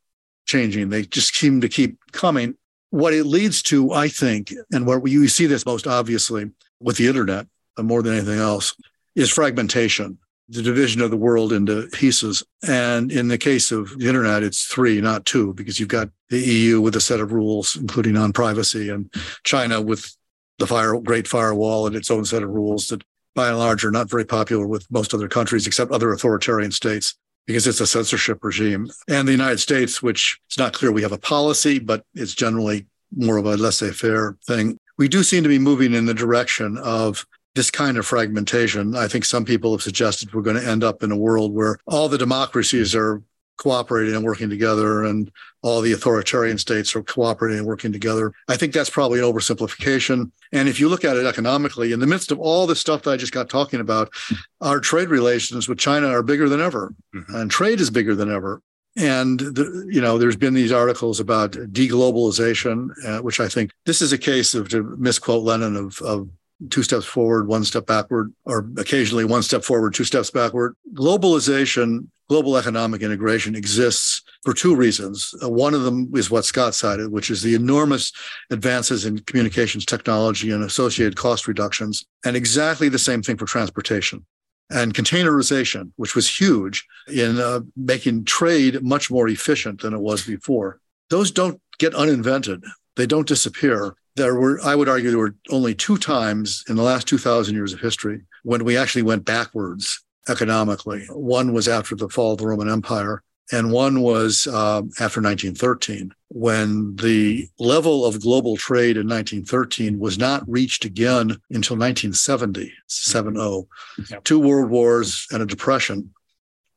changing. 0.44 0.90
They 0.90 1.04
just 1.04 1.34
seem 1.34 1.62
to 1.62 1.68
keep 1.70 1.96
coming. 2.12 2.56
What 2.90 3.14
it 3.14 3.24
leads 3.24 3.62
to, 3.62 3.92
I 3.92 4.08
think, 4.08 4.52
and 4.70 4.86
where 4.86 5.00
you 5.06 5.28
see 5.28 5.46
this 5.46 5.64
most 5.64 5.86
obviously 5.86 6.50
with 6.78 6.98
the 6.98 7.08
internet 7.08 7.46
uh, 7.78 7.82
more 7.84 8.02
than 8.02 8.12
anything 8.12 8.38
else, 8.38 8.74
is 9.14 9.30
fragmentation 9.30 10.18
the 10.48 10.62
division 10.62 11.02
of 11.02 11.10
the 11.10 11.16
world 11.16 11.52
into 11.52 11.88
pieces. 11.92 12.42
And 12.66 13.12
in 13.12 13.28
the 13.28 13.38
case 13.38 13.70
of 13.70 13.98
the 13.98 14.08
internet, 14.08 14.42
it's 14.42 14.64
three, 14.64 15.00
not 15.00 15.26
two, 15.26 15.52
because 15.54 15.78
you've 15.78 15.88
got 15.88 16.08
the 16.30 16.40
EU 16.40 16.80
with 16.80 16.96
a 16.96 17.00
set 17.00 17.20
of 17.20 17.32
rules, 17.32 17.76
including 17.76 18.16
on 18.16 18.32
privacy, 18.32 18.88
and 18.88 19.12
China 19.44 19.80
with 19.82 20.14
the 20.58 20.66
fire, 20.66 20.98
Great 21.00 21.28
Firewall 21.28 21.86
and 21.86 21.94
its 21.94 22.10
own 22.10 22.24
set 22.24 22.42
of 22.42 22.50
rules 22.50 22.88
that 22.88 23.02
by 23.34 23.48
and 23.48 23.58
large 23.58 23.84
are 23.84 23.90
not 23.90 24.10
very 24.10 24.24
popular 24.24 24.66
with 24.66 24.90
most 24.90 25.14
other 25.14 25.28
countries 25.28 25.66
except 25.66 25.92
other 25.92 26.12
authoritarian 26.12 26.72
states 26.72 27.14
because 27.46 27.66
it's 27.66 27.80
a 27.80 27.86
censorship 27.86 28.42
regime. 28.42 28.90
And 29.08 29.26
the 29.26 29.32
United 29.32 29.58
States, 29.58 30.02
which 30.02 30.38
it's 30.46 30.58
not 30.58 30.72
clear 30.72 30.90
we 30.90 31.02
have 31.02 31.12
a 31.12 31.18
policy, 31.18 31.78
but 31.78 32.04
it's 32.14 32.34
generally 32.34 32.86
more 33.16 33.36
of 33.36 33.46
a 33.46 33.56
laissez 33.56 33.92
faire 33.92 34.36
thing. 34.46 34.78
We 34.98 35.08
do 35.08 35.22
seem 35.22 35.44
to 35.44 35.48
be 35.48 35.58
moving 35.58 35.94
in 35.94 36.06
the 36.06 36.14
direction 36.14 36.76
of 36.78 37.24
this 37.58 37.72
kind 37.72 37.98
of 37.98 38.06
fragmentation. 38.06 38.94
I 38.94 39.08
think 39.08 39.24
some 39.24 39.44
people 39.44 39.72
have 39.72 39.82
suggested 39.82 40.32
we're 40.32 40.42
going 40.42 40.62
to 40.62 40.64
end 40.64 40.84
up 40.84 41.02
in 41.02 41.10
a 41.10 41.16
world 41.16 41.52
where 41.52 41.76
all 41.86 42.08
the 42.08 42.16
democracies 42.16 42.94
are 42.94 43.20
cooperating 43.56 44.14
and 44.14 44.24
working 44.24 44.48
together 44.48 45.02
and 45.02 45.28
all 45.62 45.80
the 45.80 45.90
authoritarian 45.90 46.56
states 46.56 46.94
are 46.94 47.02
cooperating 47.02 47.58
and 47.58 47.66
working 47.66 47.90
together. 47.90 48.32
I 48.46 48.56
think 48.56 48.72
that's 48.72 48.90
probably 48.90 49.18
an 49.18 49.24
oversimplification. 49.24 50.30
And 50.52 50.68
if 50.68 50.78
you 50.78 50.88
look 50.88 51.04
at 51.04 51.16
it 51.16 51.26
economically, 51.26 51.90
in 51.90 51.98
the 51.98 52.06
midst 52.06 52.30
of 52.30 52.38
all 52.38 52.68
the 52.68 52.76
stuff 52.76 53.02
that 53.02 53.10
I 53.10 53.16
just 53.16 53.32
got 53.32 53.50
talking 53.50 53.80
about, 53.80 54.12
our 54.60 54.78
trade 54.78 55.08
relations 55.08 55.68
with 55.68 55.78
China 55.78 56.06
are 56.10 56.22
bigger 56.22 56.48
than 56.48 56.60
ever, 56.60 56.94
mm-hmm. 57.12 57.34
and 57.34 57.50
trade 57.50 57.80
is 57.80 57.90
bigger 57.90 58.14
than 58.14 58.30
ever. 58.30 58.62
And 58.96 59.40
the, 59.40 59.88
you 59.90 60.00
know, 60.00 60.16
there's 60.16 60.36
been 60.36 60.54
these 60.54 60.70
articles 60.70 61.18
about 61.18 61.52
deglobalization, 61.52 62.90
uh, 63.04 63.20
which 63.20 63.40
I 63.40 63.48
think 63.48 63.72
this 63.84 64.00
is 64.00 64.12
a 64.12 64.18
case 64.18 64.54
of 64.54 64.68
to 64.68 64.94
misquote 64.96 65.42
Lenin 65.42 65.74
of, 65.74 66.00
of 66.02 66.28
two 66.70 66.82
steps 66.82 67.04
forward, 67.04 67.46
one 67.46 67.64
step 67.64 67.86
backward, 67.86 68.32
or 68.44 68.68
occasionally 68.78 69.24
one 69.24 69.42
step 69.42 69.62
forward, 69.62 69.94
two 69.94 70.04
steps 70.04 70.30
backward. 70.30 70.74
Globalization, 70.94 72.08
global 72.28 72.56
economic 72.56 73.02
integration 73.02 73.54
exists 73.54 74.22
for 74.44 74.52
two 74.52 74.74
reasons. 74.74 75.34
Uh, 75.42 75.48
one 75.48 75.74
of 75.74 75.82
them 75.82 76.10
is 76.14 76.30
what 76.30 76.44
Scott 76.44 76.74
cited, 76.74 77.10
which 77.10 77.30
is 77.30 77.42
the 77.42 77.54
enormous 77.54 78.12
advances 78.50 79.04
in 79.04 79.18
communications 79.20 79.84
technology 79.84 80.50
and 80.50 80.64
associated 80.64 81.16
cost 81.16 81.46
reductions, 81.46 82.04
and 82.24 82.36
exactly 82.36 82.88
the 82.88 82.98
same 82.98 83.22
thing 83.22 83.36
for 83.36 83.46
transportation. 83.46 84.24
And 84.70 84.92
containerization, 84.92 85.92
which 85.96 86.14
was 86.14 86.28
huge 86.28 86.86
in 87.06 87.38
uh, 87.38 87.60
making 87.74 88.24
trade 88.24 88.82
much 88.82 89.10
more 89.10 89.28
efficient 89.28 89.80
than 89.80 89.94
it 89.94 90.00
was 90.00 90.26
before. 90.26 90.80
Those 91.08 91.30
don't 91.30 91.60
get 91.78 91.94
uninvented. 91.94 92.64
They 92.96 93.06
don't 93.06 93.26
disappear 93.26 93.94
there 94.18 94.34
were, 94.34 94.60
I 94.62 94.74
would 94.74 94.88
argue, 94.88 95.10
there 95.10 95.18
were 95.18 95.36
only 95.50 95.74
two 95.74 95.96
times 95.96 96.64
in 96.68 96.76
the 96.76 96.82
last 96.82 97.08
2,000 97.08 97.54
years 97.54 97.72
of 97.72 97.80
history 97.80 98.20
when 98.42 98.64
we 98.64 98.76
actually 98.76 99.02
went 99.02 99.24
backwards 99.24 100.04
economically. 100.28 101.06
One 101.10 101.54
was 101.54 101.68
after 101.68 101.96
the 101.96 102.08
fall 102.08 102.32
of 102.32 102.38
the 102.38 102.46
Roman 102.46 102.68
Empire, 102.68 103.22
and 103.50 103.72
one 103.72 104.02
was 104.02 104.46
uh, 104.46 104.82
after 105.00 105.22
1913, 105.22 106.12
when 106.28 106.96
the 106.96 107.48
level 107.58 108.04
of 108.04 108.20
global 108.20 108.56
trade 108.56 108.98
in 108.98 109.08
1913 109.08 109.98
was 109.98 110.18
not 110.18 110.44
reached 110.46 110.84
again 110.84 111.30
until 111.50 111.76
1970, 111.76 112.72
70, 112.86 113.62
yep. 114.10 114.24
two 114.24 114.38
world 114.38 114.70
wars 114.70 115.26
and 115.30 115.42
a 115.42 115.46
depression. 115.46 116.12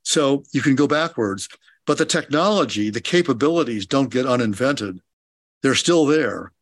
So 0.03 0.43
you 0.53 0.61
can 0.61 0.75
go 0.75 0.87
backwards, 0.87 1.49
but 1.85 1.97
the 1.97 2.05
technology, 2.05 2.89
the 2.89 3.01
capabilities 3.01 3.85
don't 3.85 4.09
get 4.09 4.25
uninvented. 4.25 5.01
They're 5.61 5.75
still 5.75 6.05
there 6.05 6.53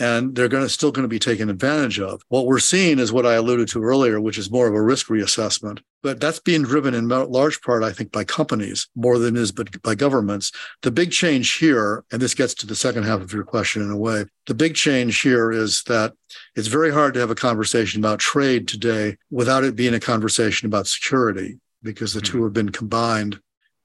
and 0.00 0.34
they're 0.34 0.48
going 0.48 0.62
to 0.62 0.68
still 0.68 0.92
going 0.92 1.04
to 1.04 1.08
be 1.08 1.18
taken 1.18 1.50
advantage 1.50 2.00
of. 2.00 2.22
What 2.28 2.46
we're 2.46 2.58
seeing 2.58 2.98
is 2.98 3.12
what 3.12 3.26
I 3.26 3.34
alluded 3.34 3.68
to 3.68 3.82
earlier, 3.82 4.20
which 4.20 4.38
is 4.38 4.50
more 4.50 4.68
of 4.68 4.74
a 4.74 4.82
risk 4.82 5.06
reassessment. 5.08 5.80
But 6.02 6.20
that's 6.20 6.38
being 6.38 6.62
driven 6.62 6.94
in 6.94 7.08
large 7.08 7.60
part, 7.60 7.82
I 7.82 7.92
think, 7.92 8.12
by 8.12 8.24
companies 8.24 8.88
more 8.94 9.18
than 9.18 9.36
is 9.36 9.50
but 9.50 9.82
by 9.82 9.94
governments. 9.94 10.52
The 10.82 10.90
big 10.90 11.10
change 11.10 11.56
here, 11.56 12.04
and 12.12 12.22
this 12.22 12.34
gets 12.34 12.54
to 12.54 12.66
the 12.66 12.76
second 12.76 13.02
half 13.04 13.20
of 13.20 13.32
your 13.32 13.44
question 13.44 13.82
in 13.82 13.90
a 13.90 13.96
way, 13.96 14.26
the 14.46 14.54
big 14.54 14.74
change 14.74 15.20
here 15.20 15.50
is 15.50 15.82
that 15.84 16.12
it's 16.54 16.68
very 16.68 16.92
hard 16.92 17.14
to 17.14 17.20
have 17.20 17.30
a 17.30 17.34
conversation 17.34 18.00
about 18.00 18.20
trade 18.20 18.68
today 18.68 19.16
without 19.30 19.64
it 19.64 19.76
being 19.76 19.94
a 19.94 20.00
conversation 20.00 20.66
about 20.66 20.86
security 20.86 21.58
because 21.82 22.12
the 22.12 22.20
mm-hmm. 22.20 22.38
two 22.38 22.44
have 22.44 22.52
been 22.52 22.70
combined. 22.70 23.40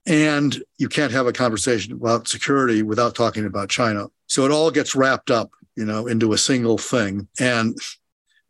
And 0.06 0.62
you 0.76 0.88
can't 0.88 1.12
have 1.12 1.26
a 1.26 1.32
conversation 1.32 1.94
about 1.94 2.28
security 2.28 2.82
without 2.82 3.14
talking 3.14 3.46
about 3.46 3.70
China. 3.70 4.08
So 4.26 4.44
it 4.44 4.50
all 4.50 4.70
gets 4.70 4.94
wrapped 4.94 5.30
up 5.30 5.50
you 5.76 5.84
know, 5.84 6.06
into 6.06 6.32
a 6.32 6.38
single 6.38 6.78
thing. 6.78 7.28
And 7.40 7.76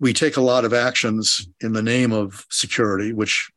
we 0.00 0.12
take 0.12 0.36
a 0.36 0.42
lot 0.42 0.64
of 0.64 0.74
actions 0.74 1.48
in 1.60 1.72
the 1.72 1.82
name 1.82 2.12
of 2.12 2.44
security, 2.50 3.12
which 3.12 3.50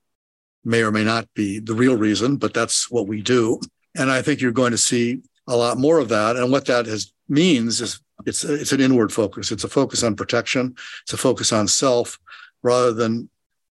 may 0.64 0.84
or 0.84 0.92
may 0.92 1.04
not 1.04 1.28
be 1.34 1.60
the 1.60 1.74
real 1.74 1.96
reason, 1.96 2.38
but 2.38 2.54
that's 2.54 2.90
what 2.92 3.08
we 3.08 3.22
do. 3.22 3.60
And 3.98 4.12
I 4.12 4.22
think 4.22 4.42
you're 4.42 4.52
going 4.52 4.72
to 4.72 4.78
see 4.78 5.22
a 5.48 5.56
lot 5.56 5.78
more 5.78 6.00
of 6.00 6.10
that. 6.10 6.36
And 6.36 6.52
what 6.52 6.66
that 6.66 6.86
has 6.86 7.12
means 7.30 7.82
is 7.82 8.00
it's 8.26 8.44
it's 8.44 8.72
an 8.72 8.82
inward 8.82 9.12
focus. 9.12 9.52
It's 9.52 9.64
a 9.64 9.70
focus 9.70 10.04
on 10.04 10.16
protection. 10.16 10.76
It's 11.04 11.14
a 11.14 11.18
focus 11.18 11.52
on 11.54 11.68
self 11.68 12.20
rather 12.64 12.92
than 12.92 13.30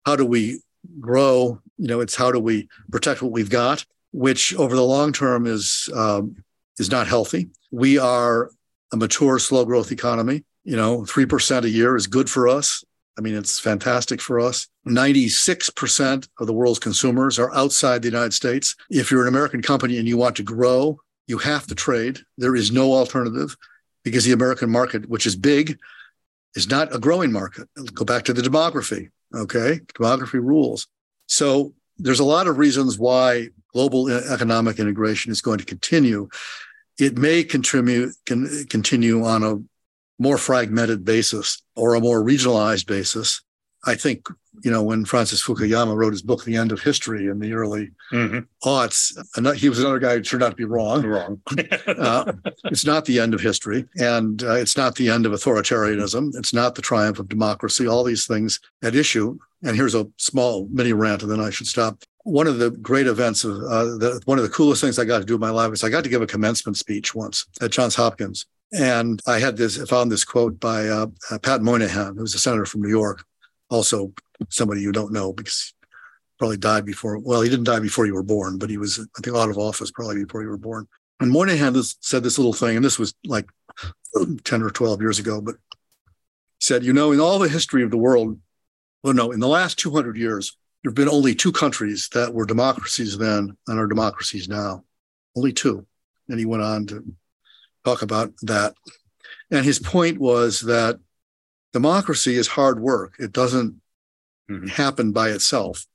how 0.06 0.16
do 0.16 0.26
we 0.26 0.62
grow. 1.00 1.62
You 1.78 1.88
know, 1.88 2.00
it's 2.00 2.16
how 2.16 2.32
do 2.32 2.40
we 2.40 2.68
protect 2.92 3.22
what 3.22 3.32
we've 3.32 3.50
got, 3.50 3.86
which 4.12 4.56
over 4.56 4.76
the 4.76 4.84
long 4.84 5.14
term 5.14 5.46
is 5.46 5.90
um, 5.96 6.44
is 6.80 6.92
not 6.92 7.08
healthy. 7.08 7.50
We 7.72 7.98
are 7.98 8.52
a 8.92 8.98
mature, 8.98 9.40
slow 9.40 9.66
growth 9.66 9.92
economy. 9.92 10.44
You 10.64 10.76
know, 10.76 11.02
3% 11.02 11.64
a 11.64 11.70
year 11.70 11.96
is 11.96 12.08
good 12.08 12.30
for 12.30 12.48
us. 12.48 12.84
I 13.18 13.22
mean, 13.22 13.36
it's 13.36 13.60
fantastic 13.60 14.22
for 14.22 14.40
us. 14.40 14.68
96% 14.88 16.30
of 16.40 16.48
the 16.48 16.54
world's 16.54 16.80
consumers 16.80 17.38
are 17.38 17.54
outside 17.54 18.02
the 18.02 18.08
United 18.08 18.34
States. 18.34 18.76
If 18.90 19.12
you're 19.12 19.24
an 19.24 19.28
American 19.28 19.62
company 19.62 19.98
and 19.98 20.08
you 20.08 20.18
want 20.18 20.38
to 20.38 20.44
grow, 20.44 21.00
you 21.28 21.38
have 21.38 21.68
to 21.68 21.76
trade. 21.76 22.20
There 22.38 22.56
is 22.56 22.72
no 22.72 22.94
alternative 22.94 23.58
because 24.04 24.26
the 24.26 24.32
American 24.32 24.70
market, 24.70 25.10
which 25.10 25.26
is 25.26 25.36
big, 25.36 25.78
is 26.56 26.70
not 26.70 26.96
a 26.96 27.00
growing 27.00 27.32
market. 27.32 27.68
Go 27.94 28.06
back 28.06 28.24
to 28.26 28.34
the 28.34 28.42
demography. 28.42 29.10
Okay. 29.36 29.82
Demography 29.96 30.42
rules. 30.42 30.88
So 31.28 31.74
there's 31.98 32.22
a 32.22 32.26
lot 32.26 32.48
of 32.48 32.58
reasons 32.58 32.98
why 32.98 33.50
global 33.74 34.10
economic 34.10 34.80
integration 34.80 35.32
is 35.32 35.42
going 35.42 35.60
to 35.60 35.66
continue. 35.66 36.30
It 37.00 37.18
may 37.18 37.44
contribute, 37.44 38.14
can 38.26 38.66
continue 38.66 39.24
on 39.24 39.44
a 39.44 39.58
more 40.22 40.38
fragmented 40.38 41.06
basis 41.06 41.64
or 41.76 41.96
a 41.96 42.02
more 42.02 42.22
regionalized 42.22 42.88
basis. 42.88 43.42
I 43.86 43.96
think, 43.96 44.28
you 44.62 44.70
know, 44.70 44.84
when 44.84 45.06
Francis 45.06 45.42
Fukuyama 45.42 45.96
wrote 45.96 46.12
his 46.12 46.22
book, 46.22 46.44
The 46.44 46.58
End 46.58 46.74
of 46.74 46.82
History 46.82 47.28
in 47.28 47.40
the 47.40 47.54
early 47.54 47.92
mm-hmm. 48.12 48.40
aughts, 48.68 49.16
he 49.56 49.70
was 49.70 49.80
another 49.80 50.00
guy 50.00 50.16
who 50.16 50.22
turned 50.22 50.44
out 50.44 50.50
to 50.50 50.56
be 50.56 50.66
wrong. 50.66 51.06
Wrong. 51.06 51.42
uh, 51.88 52.34
it's 52.66 52.86
not 52.86 53.06
the 53.06 53.20
end 53.20 53.34
of 53.34 53.40
history. 53.40 53.86
And 53.98 54.44
uh, 54.44 54.56
it's 54.56 54.76
not 54.76 54.96
the 54.96 55.10
end 55.10 55.26
of 55.26 55.32
authoritarianism. 55.32 56.36
It's 56.36 56.54
not 56.54 56.76
the 56.76 56.82
triumph 56.82 57.20
of 57.20 57.30
democracy. 57.30 57.88
All 57.88 58.04
these 58.04 58.28
things 58.28 58.60
at 58.84 58.96
issue. 58.96 59.38
And 59.64 59.78
here's 59.78 59.96
a 59.96 60.08
small 60.18 60.68
mini 60.72 60.92
rant, 60.92 61.24
and 61.24 61.32
then 61.32 61.40
I 61.40 61.50
should 61.50 61.68
stop. 61.68 62.04
One 62.30 62.48
of 62.48 62.60
the 62.60 62.72
great 62.72 63.08
events 63.08 63.44
of 63.44 63.58
uh, 63.64 63.86
the, 63.98 64.22
one 64.26 64.38
of 64.38 64.44
the 64.44 64.52
coolest 64.52 64.82
things 64.82 65.00
I 65.00 65.06
got 65.06 65.20
to 65.20 65.26
do 65.26 65.36
in 65.36 65.40
my 65.40 65.50
life 65.50 65.74
is 65.74 65.84
I 65.84 65.90
got 65.90 66.04
to 66.04 66.10
give 66.10 66.22
a 66.22 66.28
commencement 66.28 66.78
speech 66.78 67.16
once 67.16 67.46
at 67.62 67.72
Johns 67.72 67.96
Hopkins. 67.96 68.46
And 68.72 69.20
I 69.26 69.40
had 69.40 69.58
this, 69.58 69.80
I 69.82 69.86
found 69.86 70.12
this 70.12 70.24
quote 70.24 70.60
by 70.60 70.88
uh, 70.88 71.08
uh, 71.32 71.40
Pat 71.40 71.62
Moynihan, 71.62 72.16
who's 72.16 72.36
a 72.36 72.40
senator 72.40 72.66
from 72.66 72.82
New 72.82 72.90
York, 72.90 73.26
also 73.70 74.14
somebody 74.50 74.82
you 74.82 74.92
don't 74.92 75.12
know 75.12 75.34
because 75.34 75.74
probably 76.38 76.58
died 76.58 76.86
before. 76.86 77.18
Well, 77.18 77.42
he 77.42 77.50
didn't 77.50 77.66
die 77.66 77.80
before 77.80 78.06
you 78.06 78.14
were 78.14 78.24
born, 78.24 78.58
but 78.58 78.70
he 78.70 78.78
was, 78.78 79.00
I 79.00 79.22
think, 79.22 79.36
out 79.36 79.50
of 79.50 79.58
office 79.58 79.92
probably 79.92 80.24
before 80.24 80.42
you 80.42 80.50
were 80.50 80.58
born. 80.58 80.88
And 81.20 81.32
Moynihan 81.32 81.76
said 82.00 82.24
this 82.24 82.38
little 82.38 82.54
thing, 82.54 82.78
and 82.78 82.86
this 82.86 82.98
was 82.98 83.14
like 83.26 83.50
10 84.44 84.62
or 84.62 84.70
12 84.70 85.02
years 85.02 85.20
ago, 85.20 85.42
but 85.42 85.56
said, 86.60 86.84
you 86.84 86.94
know, 86.94 87.12
in 87.12 87.20
all 87.20 87.40
the 87.40 87.50
history 87.50 87.84
of 87.84 87.92
the 87.92 87.98
world, 87.98 88.40
well, 89.04 89.14
no, 89.14 89.32
in 89.32 89.40
the 89.40 89.48
last 89.48 89.80
200 89.80 90.16
years, 90.16 90.58
there 90.84 90.92
have 90.92 90.96
been 90.96 91.10
only 91.10 91.36
two 91.36 91.52
countries 91.52 92.10
that 92.14 92.34
were 92.34 92.46
democracies 92.46 93.18
then 93.18 93.58
and 93.68 93.80
are 93.80 93.88
democracies 93.88 94.48
now. 94.48 94.84
Only 95.36 95.52
two. 95.52 95.86
And 96.30 96.40
he 96.40 96.46
went 96.46 96.64
on 96.64 96.86
to 96.88 97.04
talk 97.84 98.02
about 98.02 98.34
that. 98.44 98.76
And 99.52 99.66
his 99.66 99.80
point 99.80 100.20
was 100.20 100.62
that 100.62 101.00
democracy 101.74 102.36
is 102.36 102.48
hard 102.48 102.80
work. 102.80 103.16
It 103.20 103.32
doesn't 103.32 103.82
mm-hmm. 104.50 104.68
happen 104.68 105.12
by 105.12 105.30
itself. 105.30 105.86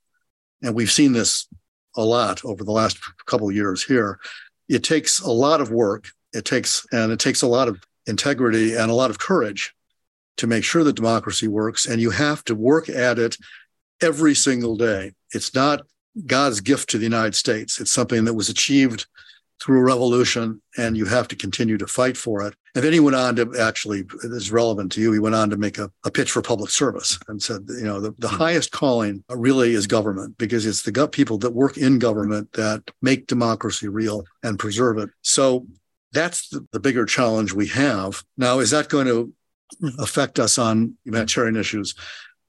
And 0.61 0.75
we've 0.75 0.91
seen 0.91 1.13
this 1.13 1.47
a 1.95 2.03
lot 2.03 2.43
over 2.45 2.63
the 2.63 2.71
last 2.71 2.99
couple 3.25 3.49
of 3.49 3.55
years 3.55 3.83
here. 3.83 4.19
It 4.69 4.83
takes 4.83 5.19
a 5.19 5.31
lot 5.31 5.61
of 5.61 5.71
work. 5.71 6.09
It 6.33 6.45
takes, 6.45 6.85
and 6.91 7.11
it 7.11 7.19
takes 7.19 7.41
a 7.41 7.47
lot 7.47 7.67
of 7.67 7.81
integrity 8.07 8.75
and 8.75 8.91
a 8.91 8.95
lot 8.95 9.09
of 9.09 9.19
courage 9.19 9.73
to 10.37 10.47
make 10.47 10.63
sure 10.63 10.83
that 10.83 10.95
democracy 10.95 11.47
works. 11.47 11.85
And 11.85 12.01
you 12.01 12.11
have 12.11 12.43
to 12.45 12.55
work 12.55 12.89
at 12.89 13.17
it 13.17 13.37
every 14.01 14.35
single 14.35 14.75
day. 14.75 15.13
It's 15.33 15.53
not 15.53 15.81
God's 16.25 16.61
gift 16.61 16.89
to 16.89 16.97
the 16.97 17.03
United 17.03 17.35
States. 17.35 17.79
It's 17.79 17.91
something 17.91 18.25
that 18.25 18.33
was 18.33 18.49
achieved 18.49 19.05
through 19.61 19.79
a 19.79 19.83
revolution 19.83 20.61
and 20.77 20.97
you 20.97 21.05
have 21.05 21.27
to 21.29 21.35
continue 21.35 21.77
to 21.77 21.87
fight 21.87 22.17
for 22.17 22.41
it. 22.45 22.53
And 22.75 22.83
then 22.83 22.91
he 22.91 22.99
went 22.99 23.15
on 23.15 23.35
to 23.37 23.57
actually, 23.59 23.99
it 23.99 24.31
is 24.31 24.51
relevant 24.51 24.91
to 24.93 25.01
you, 25.01 25.13
he 25.13 25.19
went 25.19 25.35
on 25.35 25.49
to 25.49 25.57
make 25.57 25.77
a, 25.77 25.89
a 26.03 26.11
pitch 26.11 26.31
for 26.31 26.41
public 26.41 26.69
service 26.69 27.17
and 27.27 27.41
said, 27.41 27.61
you 27.69 27.85
know, 27.85 28.01
the, 28.01 28.13
the 28.17 28.27
hmm. 28.27 28.35
highest 28.35 28.71
calling 28.71 29.23
really 29.29 29.73
is 29.73 29.87
government 29.87 30.37
because 30.37 30.65
it's 30.65 30.81
the 30.81 31.07
people 31.07 31.37
that 31.39 31.53
work 31.53 31.77
in 31.77 31.99
government 31.99 32.51
that 32.53 32.83
make 33.01 33.27
democracy 33.27 33.87
real 33.87 34.25
and 34.43 34.59
preserve 34.59 34.97
it. 34.97 35.09
So 35.21 35.65
that's 36.11 36.49
the, 36.49 36.67
the 36.71 36.79
bigger 36.79 37.05
challenge 37.05 37.53
we 37.53 37.67
have. 37.67 38.23
Now, 38.37 38.59
is 38.59 38.71
that 38.71 38.89
going 38.89 39.07
to 39.07 39.33
affect 39.99 40.37
us 40.37 40.57
on 40.57 40.97
humanitarian 41.05 41.55
issues? 41.55 41.95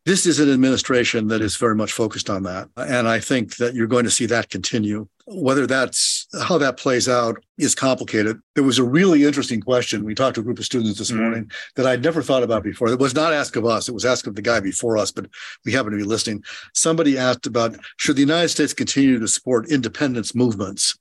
This 0.07 0.25
is 0.25 0.39
an 0.39 0.53
administration 0.53 1.27
that 1.29 1.43
is 1.43 1.57
very 1.57 1.75
much 1.75 1.93
focused 1.93 2.31
on 2.31 2.45
that. 2.45 2.69
And 2.77 3.09
I 3.09 3.19
think 3.19 3.57
that 3.57 3.75
you're 3.75 3.89
going 3.89 4.05
to 4.05 4.11
see 4.11 4.27
that 4.27 4.51
continue. 4.51 5.09
Whether 5.27 5.67
that's 5.67 6.29
how 6.45 6.59
that 6.59 6.77
plays 6.77 7.09
out 7.09 7.43
is 7.59 7.75
complicated. 7.75 8.41
There 8.55 8.63
was 8.63 8.79
a 8.79 8.85
really 8.85 9.25
interesting 9.25 9.61
question. 9.61 10.05
We 10.05 10.15
talked 10.15 10.37
to 10.37 10.43
a 10.43 10.45
group 10.45 10.61
of 10.61 10.65
students 10.65 11.01
this 11.01 11.11
mm-hmm. 11.11 11.21
morning 11.21 11.51
that 11.75 11.89
I'd 11.89 12.05
never 12.05 12.23
thought 12.23 12.45
about 12.45 12.63
before. 12.63 12.87
It 12.89 13.01
was 13.01 13.17
not 13.17 13.33
asked 13.33 13.57
of 13.57 13.67
us, 13.67 13.89
it 13.89 13.95
was 13.95 14.05
asked 14.05 14.29
of 14.29 14.37
the 14.37 14.43
guy 14.43 14.61
before 14.61 14.97
us, 14.97 15.11
but 15.11 15.27
we 15.65 15.73
happen 15.73 15.91
to 15.91 15.99
be 15.99 16.05
listening. 16.05 16.45
Somebody 16.73 17.19
asked 17.19 17.49
about 17.49 17.75
should 17.97 18.15
the 18.15 18.21
United 18.21 18.51
States 18.51 18.73
continue 18.73 19.19
to 19.19 19.27
support 19.27 19.69
independence 19.73 20.37
movements 20.37 20.97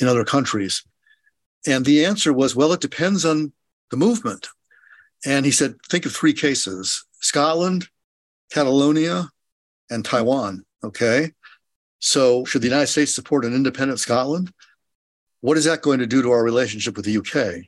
in 0.00 0.06
other 0.06 0.24
countries? 0.24 0.84
And 1.66 1.84
the 1.84 2.04
answer 2.04 2.32
was, 2.32 2.54
well, 2.54 2.72
it 2.72 2.80
depends 2.80 3.24
on 3.24 3.52
the 3.90 3.96
movement. 3.96 4.46
And 5.26 5.44
he 5.44 5.50
said, 5.50 5.74
think 5.90 6.06
of 6.06 6.14
three 6.14 6.34
cases 6.34 7.04
Scotland, 7.18 7.88
Catalonia, 8.54 9.28
and 9.90 10.04
Taiwan. 10.04 10.64
Okay. 10.84 11.32
So, 11.98 12.44
should 12.44 12.62
the 12.62 12.68
United 12.68 12.86
States 12.86 13.12
support 13.12 13.44
an 13.44 13.52
independent 13.52 13.98
Scotland? 13.98 14.52
What 15.40 15.56
is 15.56 15.64
that 15.64 15.82
going 15.82 15.98
to 15.98 16.06
do 16.06 16.22
to 16.22 16.30
our 16.30 16.44
relationship 16.44 16.96
with 16.96 17.04
the 17.04 17.18
UK? 17.18 17.64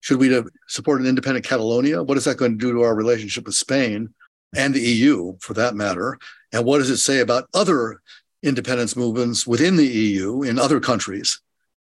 Should 0.00 0.18
we 0.18 0.42
support 0.66 1.00
an 1.00 1.06
independent 1.06 1.46
Catalonia? 1.46 2.02
What 2.02 2.18
is 2.18 2.24
that 2.24 2.36
going 2.36 2.52
to 2.52 2.58
do 2.58 2.72
to 2.72 2.82
our 2.82 2.96
relationship 2.96 3.46
with 3.46 3.54
Spain 3.54 4.12
and 4.56 4.74
the 4.74 4.80
EU, 4.80 5.36
for 5.40 5.54
that 5.54 5.76
matter? 5.76 6.18
And 6.52 6.64
what 6.64 6.78
does 6.78 6.90
it 6.90 6.96
say 6.96 7.20
about 7.20 7.48
other 7.54 8.00
independence 8.42 8.96
movements 8.96 9.46
within 9.46 9.76
the 9.76 9.86
EU 9.86 10.42
in 10.42 10.58
other 10.58 10.80
countries 10.80 11.40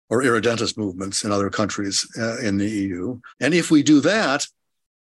or 0.09 0.24
irredentist 0.24 0.76
movements 0.76 1.22
in 1.22 1.30
other 1.30 1.50
countries 1.50 2.04
uh, 2.18 2.38
in 2.38 2.56
the 2.56 2.68
EU? 2.68 3.20
And 3.38 3.54
if 3.54 3.70
we 3.70 3.85
do 3.85 4.00
that, 4.00 4.44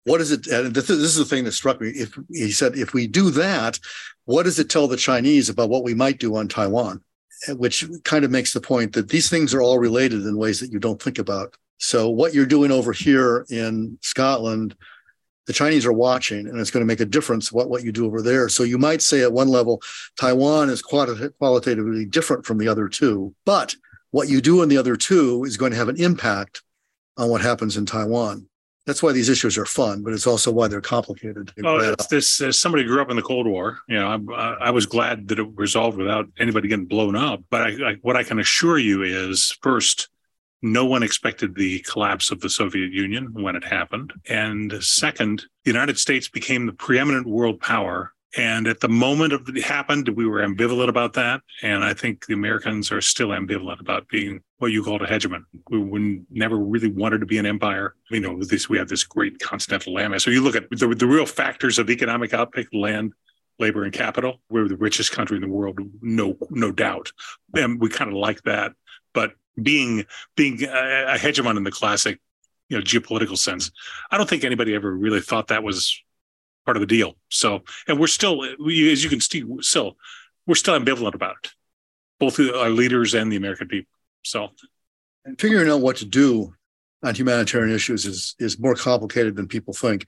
what 0.05 0.21
is 0.21 0.31
it? 0.31 0.47
Uh, 0.51 0.65
and 0.65 0.75
this 0.75 0.89
is 0.89 1.15
the 1.15 1.25
thing 1.25 1.43
that 1.43 1.51
struck 1.51 1.81
me. 1.81 1.89
If 1.89 2.17
he 2.29 2.51
said, 2.51 2.75
if 2.75 2.93
we 2.93 3.07
do 3.07 3.29
that, 3.31 3.79
what 4.25 4.43
does 4.43 4.59
it 4.59 4.69
tell 4.69 4.87
the 4.87 4.97
Chinese 4.97 5.49
about 5.49 5.69
what 5.69 5.83
we 5.83 5.93
might 5.93 6.19
do 6.19 6.35
on 6.35 6.47
Taiwan? 6.47 7.03
Uh, 7.47 7.55
which 7.55 7.85
kind 8.03 8.25
of 8.25 8.31
makes 8.31 8.53
the 8.53 8.61
point 8.61 8.93
that 8.93 9.09
these 9.09 9.29
things 9.29 9.53
are 9.53 9.61
all 9.61 9.79
related 9.79 10.25
in 10.25 10.37
ways 10.37 10.59
that 10.59 10.71
you 10.71 10.79
don't 10.79 11.01
think 11.01 11.19
about. 11.19 11.55
So 11.77 12.09
what 12.09 12.33
you're 12.33 12.45
doing 12.45 12.71
over 12.71 12.91
here 12.91 13.45
in 13.49 13.97
Scotland, 14.01 14.75
the 15.47 15.53
Chinese 15.53 15.85
are 15.85 15.93
watching, 15.93 16.47
and 16.47 16.59
it's 16.59 16.71
going 16.71 16.81
to 16.81 16.87
make 16.87 16.99
a 16.99 17.05
difference 17.05 17.51
what 17.51 17.69
what 17.69 17.83
you 17.83 17.93
do 17.93 18.05
over 18.05 18.21
there. 18.21 18.49
So 18.49 18.63
you 18.63 18.77
might 18.77 19.01
say 19.01 19.21
at 19.21 19.31
one 19.31 19.47
level, 19.47 19.81
Taiwan 20.19 20.69
is 20.69 20.81
qualitatively 20.81 22.05
different 22.05 22.45
from 22.45 22.57
the 22.57 22.67
other 22.67 22.89
two, 22.89 23.33
but 23.45 23.75
what 24.11 24.27
you 24.27 24.41
do 24.41 24.61
in 24.61 24.69
the 24.69 24.77
other 24.77 24.97
two 24.97 25.43
is 25.45 25.55
going 25.55 25.71
to 25.71 25.77
have 25.77 25.87
an 25.87 26.01
impact 26.01 26.61
on 27.15 27.29
what 27.29 27.41
happens 27.41 27.77
in 27.77 27.85
Taiwan 27.85 28.49
that's 28.89 29.03
why 29.03 29.11
these 29.11 29.29
issues 29.29 29.57
are 29.57 29.65
fun, 29.65 30.03
but 30.03 30.13
it's 30.13 30.25
also 30.25 30.51
why 30.51 30.67
they're 30.67 30.81
complicated. 30.81 31.53
Oh, 31.63 31.77
it's 31.77 32.07
this 32.07 32.41
as 32.41 32.59
somebody 32.59 32.83
grew 32.83 33.01
up 33.01 33.09
in 33.09 33.15
the 33.15 33.21
Cold 33.21 33.47
War, 33.47 33.79
you 33.87 33.99
know, 33.99 34.19
I, 34.33 34.53
I 34.53 34.71
was 34.71 34.85
glad 34.85 35.27
that 35.27 35.39
it 35.39 35.47
resolved 35.55 35.97
without 35.97 36.25
anybody 36.39 36.67
getting 36.67 36.85
blown 36.85 37.15
up. 37.15 37.43
But 37.49 37.61
I, 37.61 37.91
I, 37.91 37.95
what 38.01 38.15
I 38.15 38.23
can 38.23 38.39
assure 38.39 38.79
you 38.79 39.03
is, 39.03 39.55
first, 39.61 40.09
no 40.61 40.85
one 40.85 41.03
expected 41.03 41.55
the 41.55 41.79
collapse 41.81 42.31
of 42.31 42.41
the 42.41 42.49
Soviet 42.49 42.91
Union 42.91 43.31
when 43.33 43.55
it 43.55 43.63
happened, 43.63 44.11
and 44.27 44.83
second, 44.83 45.45
the 45.63 45.71
United 45.71 45.97
States 45.97 46.27
became 46.27 46.65
the 46.65 46.73
preeminent 46.73 47.27
world 47.27 47.61
power 47.61 48.13
and 48.37 48.67
at 48.67 48.79
the 48.79 48.89
moment 48.89 49.33
of 49.33 49.49
it 49.49 49.63
happened, 49.63 50.07
we 50.09 50.27
were 50.27 50.41
ambivalent 50.41 50.87
about 50.87 51.13
that. 51.13 51.41
And 51.63 51.83
I 51.83 51.93
think 51.93 52.25
the 52.25 52.35
Americans 52.35 52.91
are 52.91 53.01
still 53.01 53.29
ambivalent 53.29 53.79
about 53.79 54.07
being 54.07 54.41
what 54.59 54.71
you 54.71 54.83
called 54.83 55.01
a 55.01 55.07
hegemon. 55.07 55.43
We, 55.69 55.79
we 55.79 56.21
never 56.29 56.57
really 56.57 56.91
wanted 56.91 57.19
to 57.19 57.25
be 57.25 57.37
an 57.37 57.45
empire. 57.45 57.95
You 58.09 58.19
know, 58.19 58.43
this 58.43 58.69
we 58.69 58.77
have 58.77 58.89
this 58.89 59.03
great 59.03 59.39
continental 59.39 59.93
landmass. 59.93 60.21
So 60.21 60.31
you 60.31 60.41
look 60.41 60.55
at 60.55 60.69
the, 60.69 60.87
the 60.87 61.07
real 61.07 61.25
factors 61.25 61.79
of 61.79 61.89
economic 61.89 62.33
output, 62.33 62.67
land, 62.73 63.13
labor, 63.57 63.83
and 63.83 63.93
capital. 63.93 64.41
We're 64.49 64.67
the 64.67 64.77
richest 64.77 65.11
country 65.11 65.37
in 65.37 65.41
the 65.41 65.49
world, 65.49 65.79
no 66.01 66.37
no 66.49 66.71
doubt. 66.71 67.11
And 67.55 67.81
we 67.81 67.89
kind 67.89 68.09
of 68.09 68.15
like 68.15 68.43
that. 68.43 68.73
But 69.13 69.33
being 69.61 70.05
being 70.35 70.63
a, 70.63 71.13
a 71.13 71.17
hegemon 71.17 71.57
in 71.57 71.63
the 71.63 71.71
classic, 71.71 72.19
you 72.67 72.77
know, 72.77 72.83
geopolitical 72.83 73.37
sense, 73.37 73.71
I 74.11 74.17
don't 74.17 74.29
think 74.29 74.43
anybody 74.43 74.75
ever 74.75 74.93
really 74.93 75.21
thought 75.21 75.47
that 75.47 75.63
was 75.63 76.01
part 76.65 76.77
of 76.77 76.81
the 76.81 76.87
deal. 76.87 77.15
So, 77.29 77.63
and 77.87 77.99
we're 77.99 78.07
still, 78.07 78.39
we, 78.59 78.91
as 78.91 79.03
you 79.03 79.09
can 79.09 79.21
see, 79.21 79.43
still, 79.61 79.97
we're 80.45 80.55
still 80.55 80.79
ambivalent 80.79 81.15
about 81.15 81.37
it, 81.43 81.51
both 82.19 82.39
our 82.39 82.69
leaders 82.69 83.15
and 83.15 83.31
the 83.31 83.37
American 83.37 83.67
people. 83.67 83.89
So, 84.23 84.49
and 85.25 85.39
figuring 85.39 85.69
out 85.69 85.81
what 85.81 85.97
to 85.97 86.05
do 86.05 86.53
on 87.03 87.15
humanitarian 87.15 87.73
issues 87.73 88.05
is 88.05 88.35
is 88.39 88.59
more 88.59 88.75
complicated 88.75 89.35
than 89.35 89.47
people 89.47 89.73
think, 89.73 90.05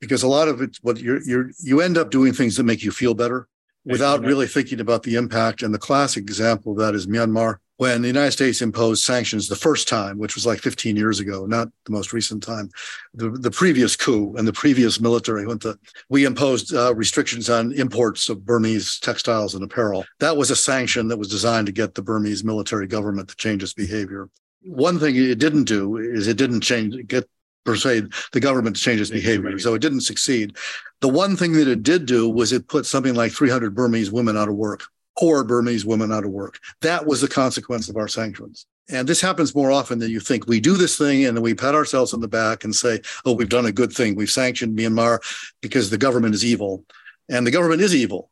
because 0.00 0.22
a 0.22 0.28
lot 0.28 0.48
of 0.48 0.60
it, 0.60 0.78
what 0.82 0.98
you're 0.98 1.22
you're 1.22 1.50
you 1.62 1.80
end 1.80 1.98
up 1.98 2.10
doing 2.10 2.32
things 2.32 2.56
that 2.56 2.64
make 2.64 2.82
you 2.82 2.90
feel 2.90 3.14
better 3.14 3.48
without 3.84 4.24
really 4.24 4.46
thinking 4.46 4.80
about 4.80 5.02
the 5.02 5.16
impact. 5.16 5.62
And 5.62 5.72
the 5.72 5.78
classic 5.78 6.22
example 6.22 6.72
of 6.72 6.78
that 6.78 6.94
is 6.94 7.06
Myanmar 7.06 7.56
when 7.80 8.02
the 8.02 8.08
United 8.08 8.32
States 8.32 8.60
imposed 8.60 9.02
sanctions 9.02 9.48
the 9.48 9.56
first 9.56 9.88
time, 9.88 10.18
which 10.18 10.34
was 10.34 10.44
like 10.44 10.58
15 10.58 10.96
years 10.96 11.18
ago, 11.18 11.46
not 11.46 11.68
the 11.86 11.92
most 11.92 12.12
recent 12.12 12.42
time, 12.42 12.68
the, 13.14 13.30
the 13.30 13.50
previous 13.50 13.96
coup 13.96 14.36
and 14.36 14.46
the 14.46 14.52
previous 14.52 15.00
military 15.00 15.46
to, 15.60 15.78
we 16.10 16.26
imposed 16.26 16.74
uh, 16.74 16.94
restrictions 16.94 17.48
on 17.48 17.72
imports 17.72 18.28
of 18.28 18.44
Burmese 18.44 18.98
textiles 18.98 19.54
and 19.54 19.64
apparel. 19.64 20.04
That 20.18 20.36
was 20.36 20.50
a 20.50 20.56
sanction 20.56 21.08
that 21.08 21.16
was 21.16 21.28
designed 21.28 21.68
to 21.68 21.72
get 21.72 21.94
the 21.94 22.02
Burmese 22.02 22.44
military 22.44 22.86
government 22.86 23.30
to 23.30 23.36
change 23.36 23.62
its 23.62 23.72
behavior. 23.72 24.28
One 24.60 24.98
thing 24.98 25.16
it 25.16 25.38
didn't 25.38 25.64
do 25.64 25.96
is 25.96 26.28
it 26.28 26.36
didn't 26.36 26.60
change, 26.60 27.06
get 27.06 27.26
persuade 27.64 28.12
the 28.32 28.40
government 28.40 28.76
to 28.76 28.82
change 28.82 29.00
its 29.00 29.08
behavior. 29.08 29.58
So 29.58 29.72
it 29.72 29.80
didn't 29.80 30.02
succeed. 30.02 30.54
The 31.00 31.08
one 31.08 31.34
thing 31.34 31.54
that 31.54 31.66
it 31.66 31.82
did 31.82 32.04
do 32.04 32.28
was 32.28 32.52
it 32.52 32.68
put 32.68 32.84
something 32.84 33.14
like 33.14 33.32
300 33.32 33.74
Burmese 33.74 34.12
women 34.12 34.36
out 34.36 34.50
of 34.50 34.54
work, 34.54 34.82
poor 35.18 35.44
Burmese 35.44 35.84
women 35.84 36.12
out 36.12 36.24
of 36.24 36.30
work. 36.30 36.58
That 36.80 37.06
was 37.06 37.20
the 37.20 37.28
consequence 37.28 37.88
of 37.88 37.96
our 37.96 38.08
sanctions. 38.08 38.66
And 38.88 39.08
this 39.08 39.20
happens 39.20 39.54
more 39.54 39.70
often 39.70 39.98
than 39.98 40.10
you 40.10 40.20
think. 40.20 40.46
We 40.46 40.60
do 40.60 40.76
this 40.76 40.98
thing 40.98 41.24
and 41.24 41.36
then 41.36 41.42
we 41.42 41.54
pat 41.54 41.74
ourselves 41.74 42.12
on 42.12 42.20
the 42.20 42.28
back 42.28 42.64
and 42.64 42.74
say, 42.74 43.00
oh, 43.24 43.34
we've 43.34 43.48
done 43.48 43.66
a 43.66 43.72
good 43.72 43.92
thing. 43.92 44.16
We've 44.16 44.30
sanctioned 44.30 44.76
Myanmar 44.76 45.20
because 45.60 45.90
the 45.90 45.98
government 45.98 46.34
is 46.34 46.44
evil. 46.44 46.84
And 47.28 47.46
the 47.46 47.52
government 47.52 47.82
is 47.82 47.94
evil. 47.94 48.30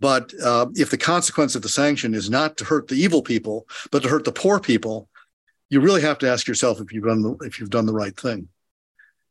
But 0.00 0.32
uh, 0.42 0.66
if 0.74 0.90
the 0.90 0.96
consequence 0.96 1.54
of 1.54 1.62
the 1.62 1.68
sanction 1.68 2.14
is 2.14 2.30
not 2.30 2.56
to 2.56 2.64
hurt 2.64 2.88
the 2.88 2.96
evil 2.96 3.22
people, 3.22 3.68
but 3.92 4.02
to 4.02 4.08
hurt 4.08 4.24
the 4.24 4.32
poor 4.32 4.58
people, 4.58 5.08
you 5.68 5.80
really 5.80 6.00
have 6.02 6.18
to 6.18 6.28
ask 6.28 6.48
yourself 6.48 6.80
if 6.80 6.92
you've 6.92 7.04
done 7.04 7.22
the, 7.22 7.34
if 7.42 7.60
you've 7.60 7.70
done 7.70 7.86
the 7.86 7.92
right 7.92 8.18
thing. 8.18 8.48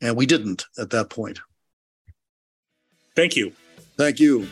And 0.00 0.16
we 0.16 0.26
didn't 0.26 0.64
at 0.78 0.90
that 0.90 1.10
point. 1.10 1.40
Thank 3.14 3.36
you. 3.36 3.52
Thank 3.98 4.20
you. 4.20 4.46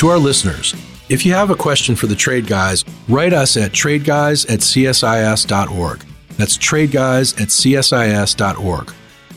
To 0.00 0.08
our 0.08 0.18
listeners, 0.18 0.74
if 1.10 1.26
you 1.26 1.34
have 1.34 1.50
a 1.50 1.54
question 1.54 1.94
for 1.94 2.06
the 2.06 2.14
Trade 2.14 2.46
Guys, 2.46 2.86
write 3.06 3.34
us 3.34 3.58
at 3.58 3.72
tradeguys 3.72 4.50
at 4.50 4.60
csis.org. 4.60 6.04
That's 6.38 6.56
tradeguys 6.56 7.38
at 7.38 7.48
csis.org. 7.48 8.94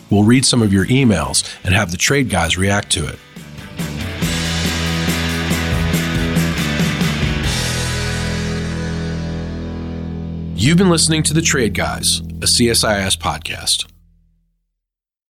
We'll 0.09 0.23
read 0.23 0.45
some 0.45 0.61
of 0.61 0.71
your 0.71 0.85
emails 0.85 1.53
and 1.65 1.73
have 1.73 1.91
the 1.91 1.97
Trade 1.97 2.29
Guys 2.29 2.57
react 2.57 2.89
to 2.91 3.05
it. 3.05 3.19
You've 10.55 10.77
been 10.77 10.89
listening 10.89 11.23
to 11.23 11.33
The 11.33 11.41
Trade 11.41 11.73
Guys, 11.73 12.19
a 12.19 12.45
CSIS 12.45 13.17
podcast. 13.17 13.92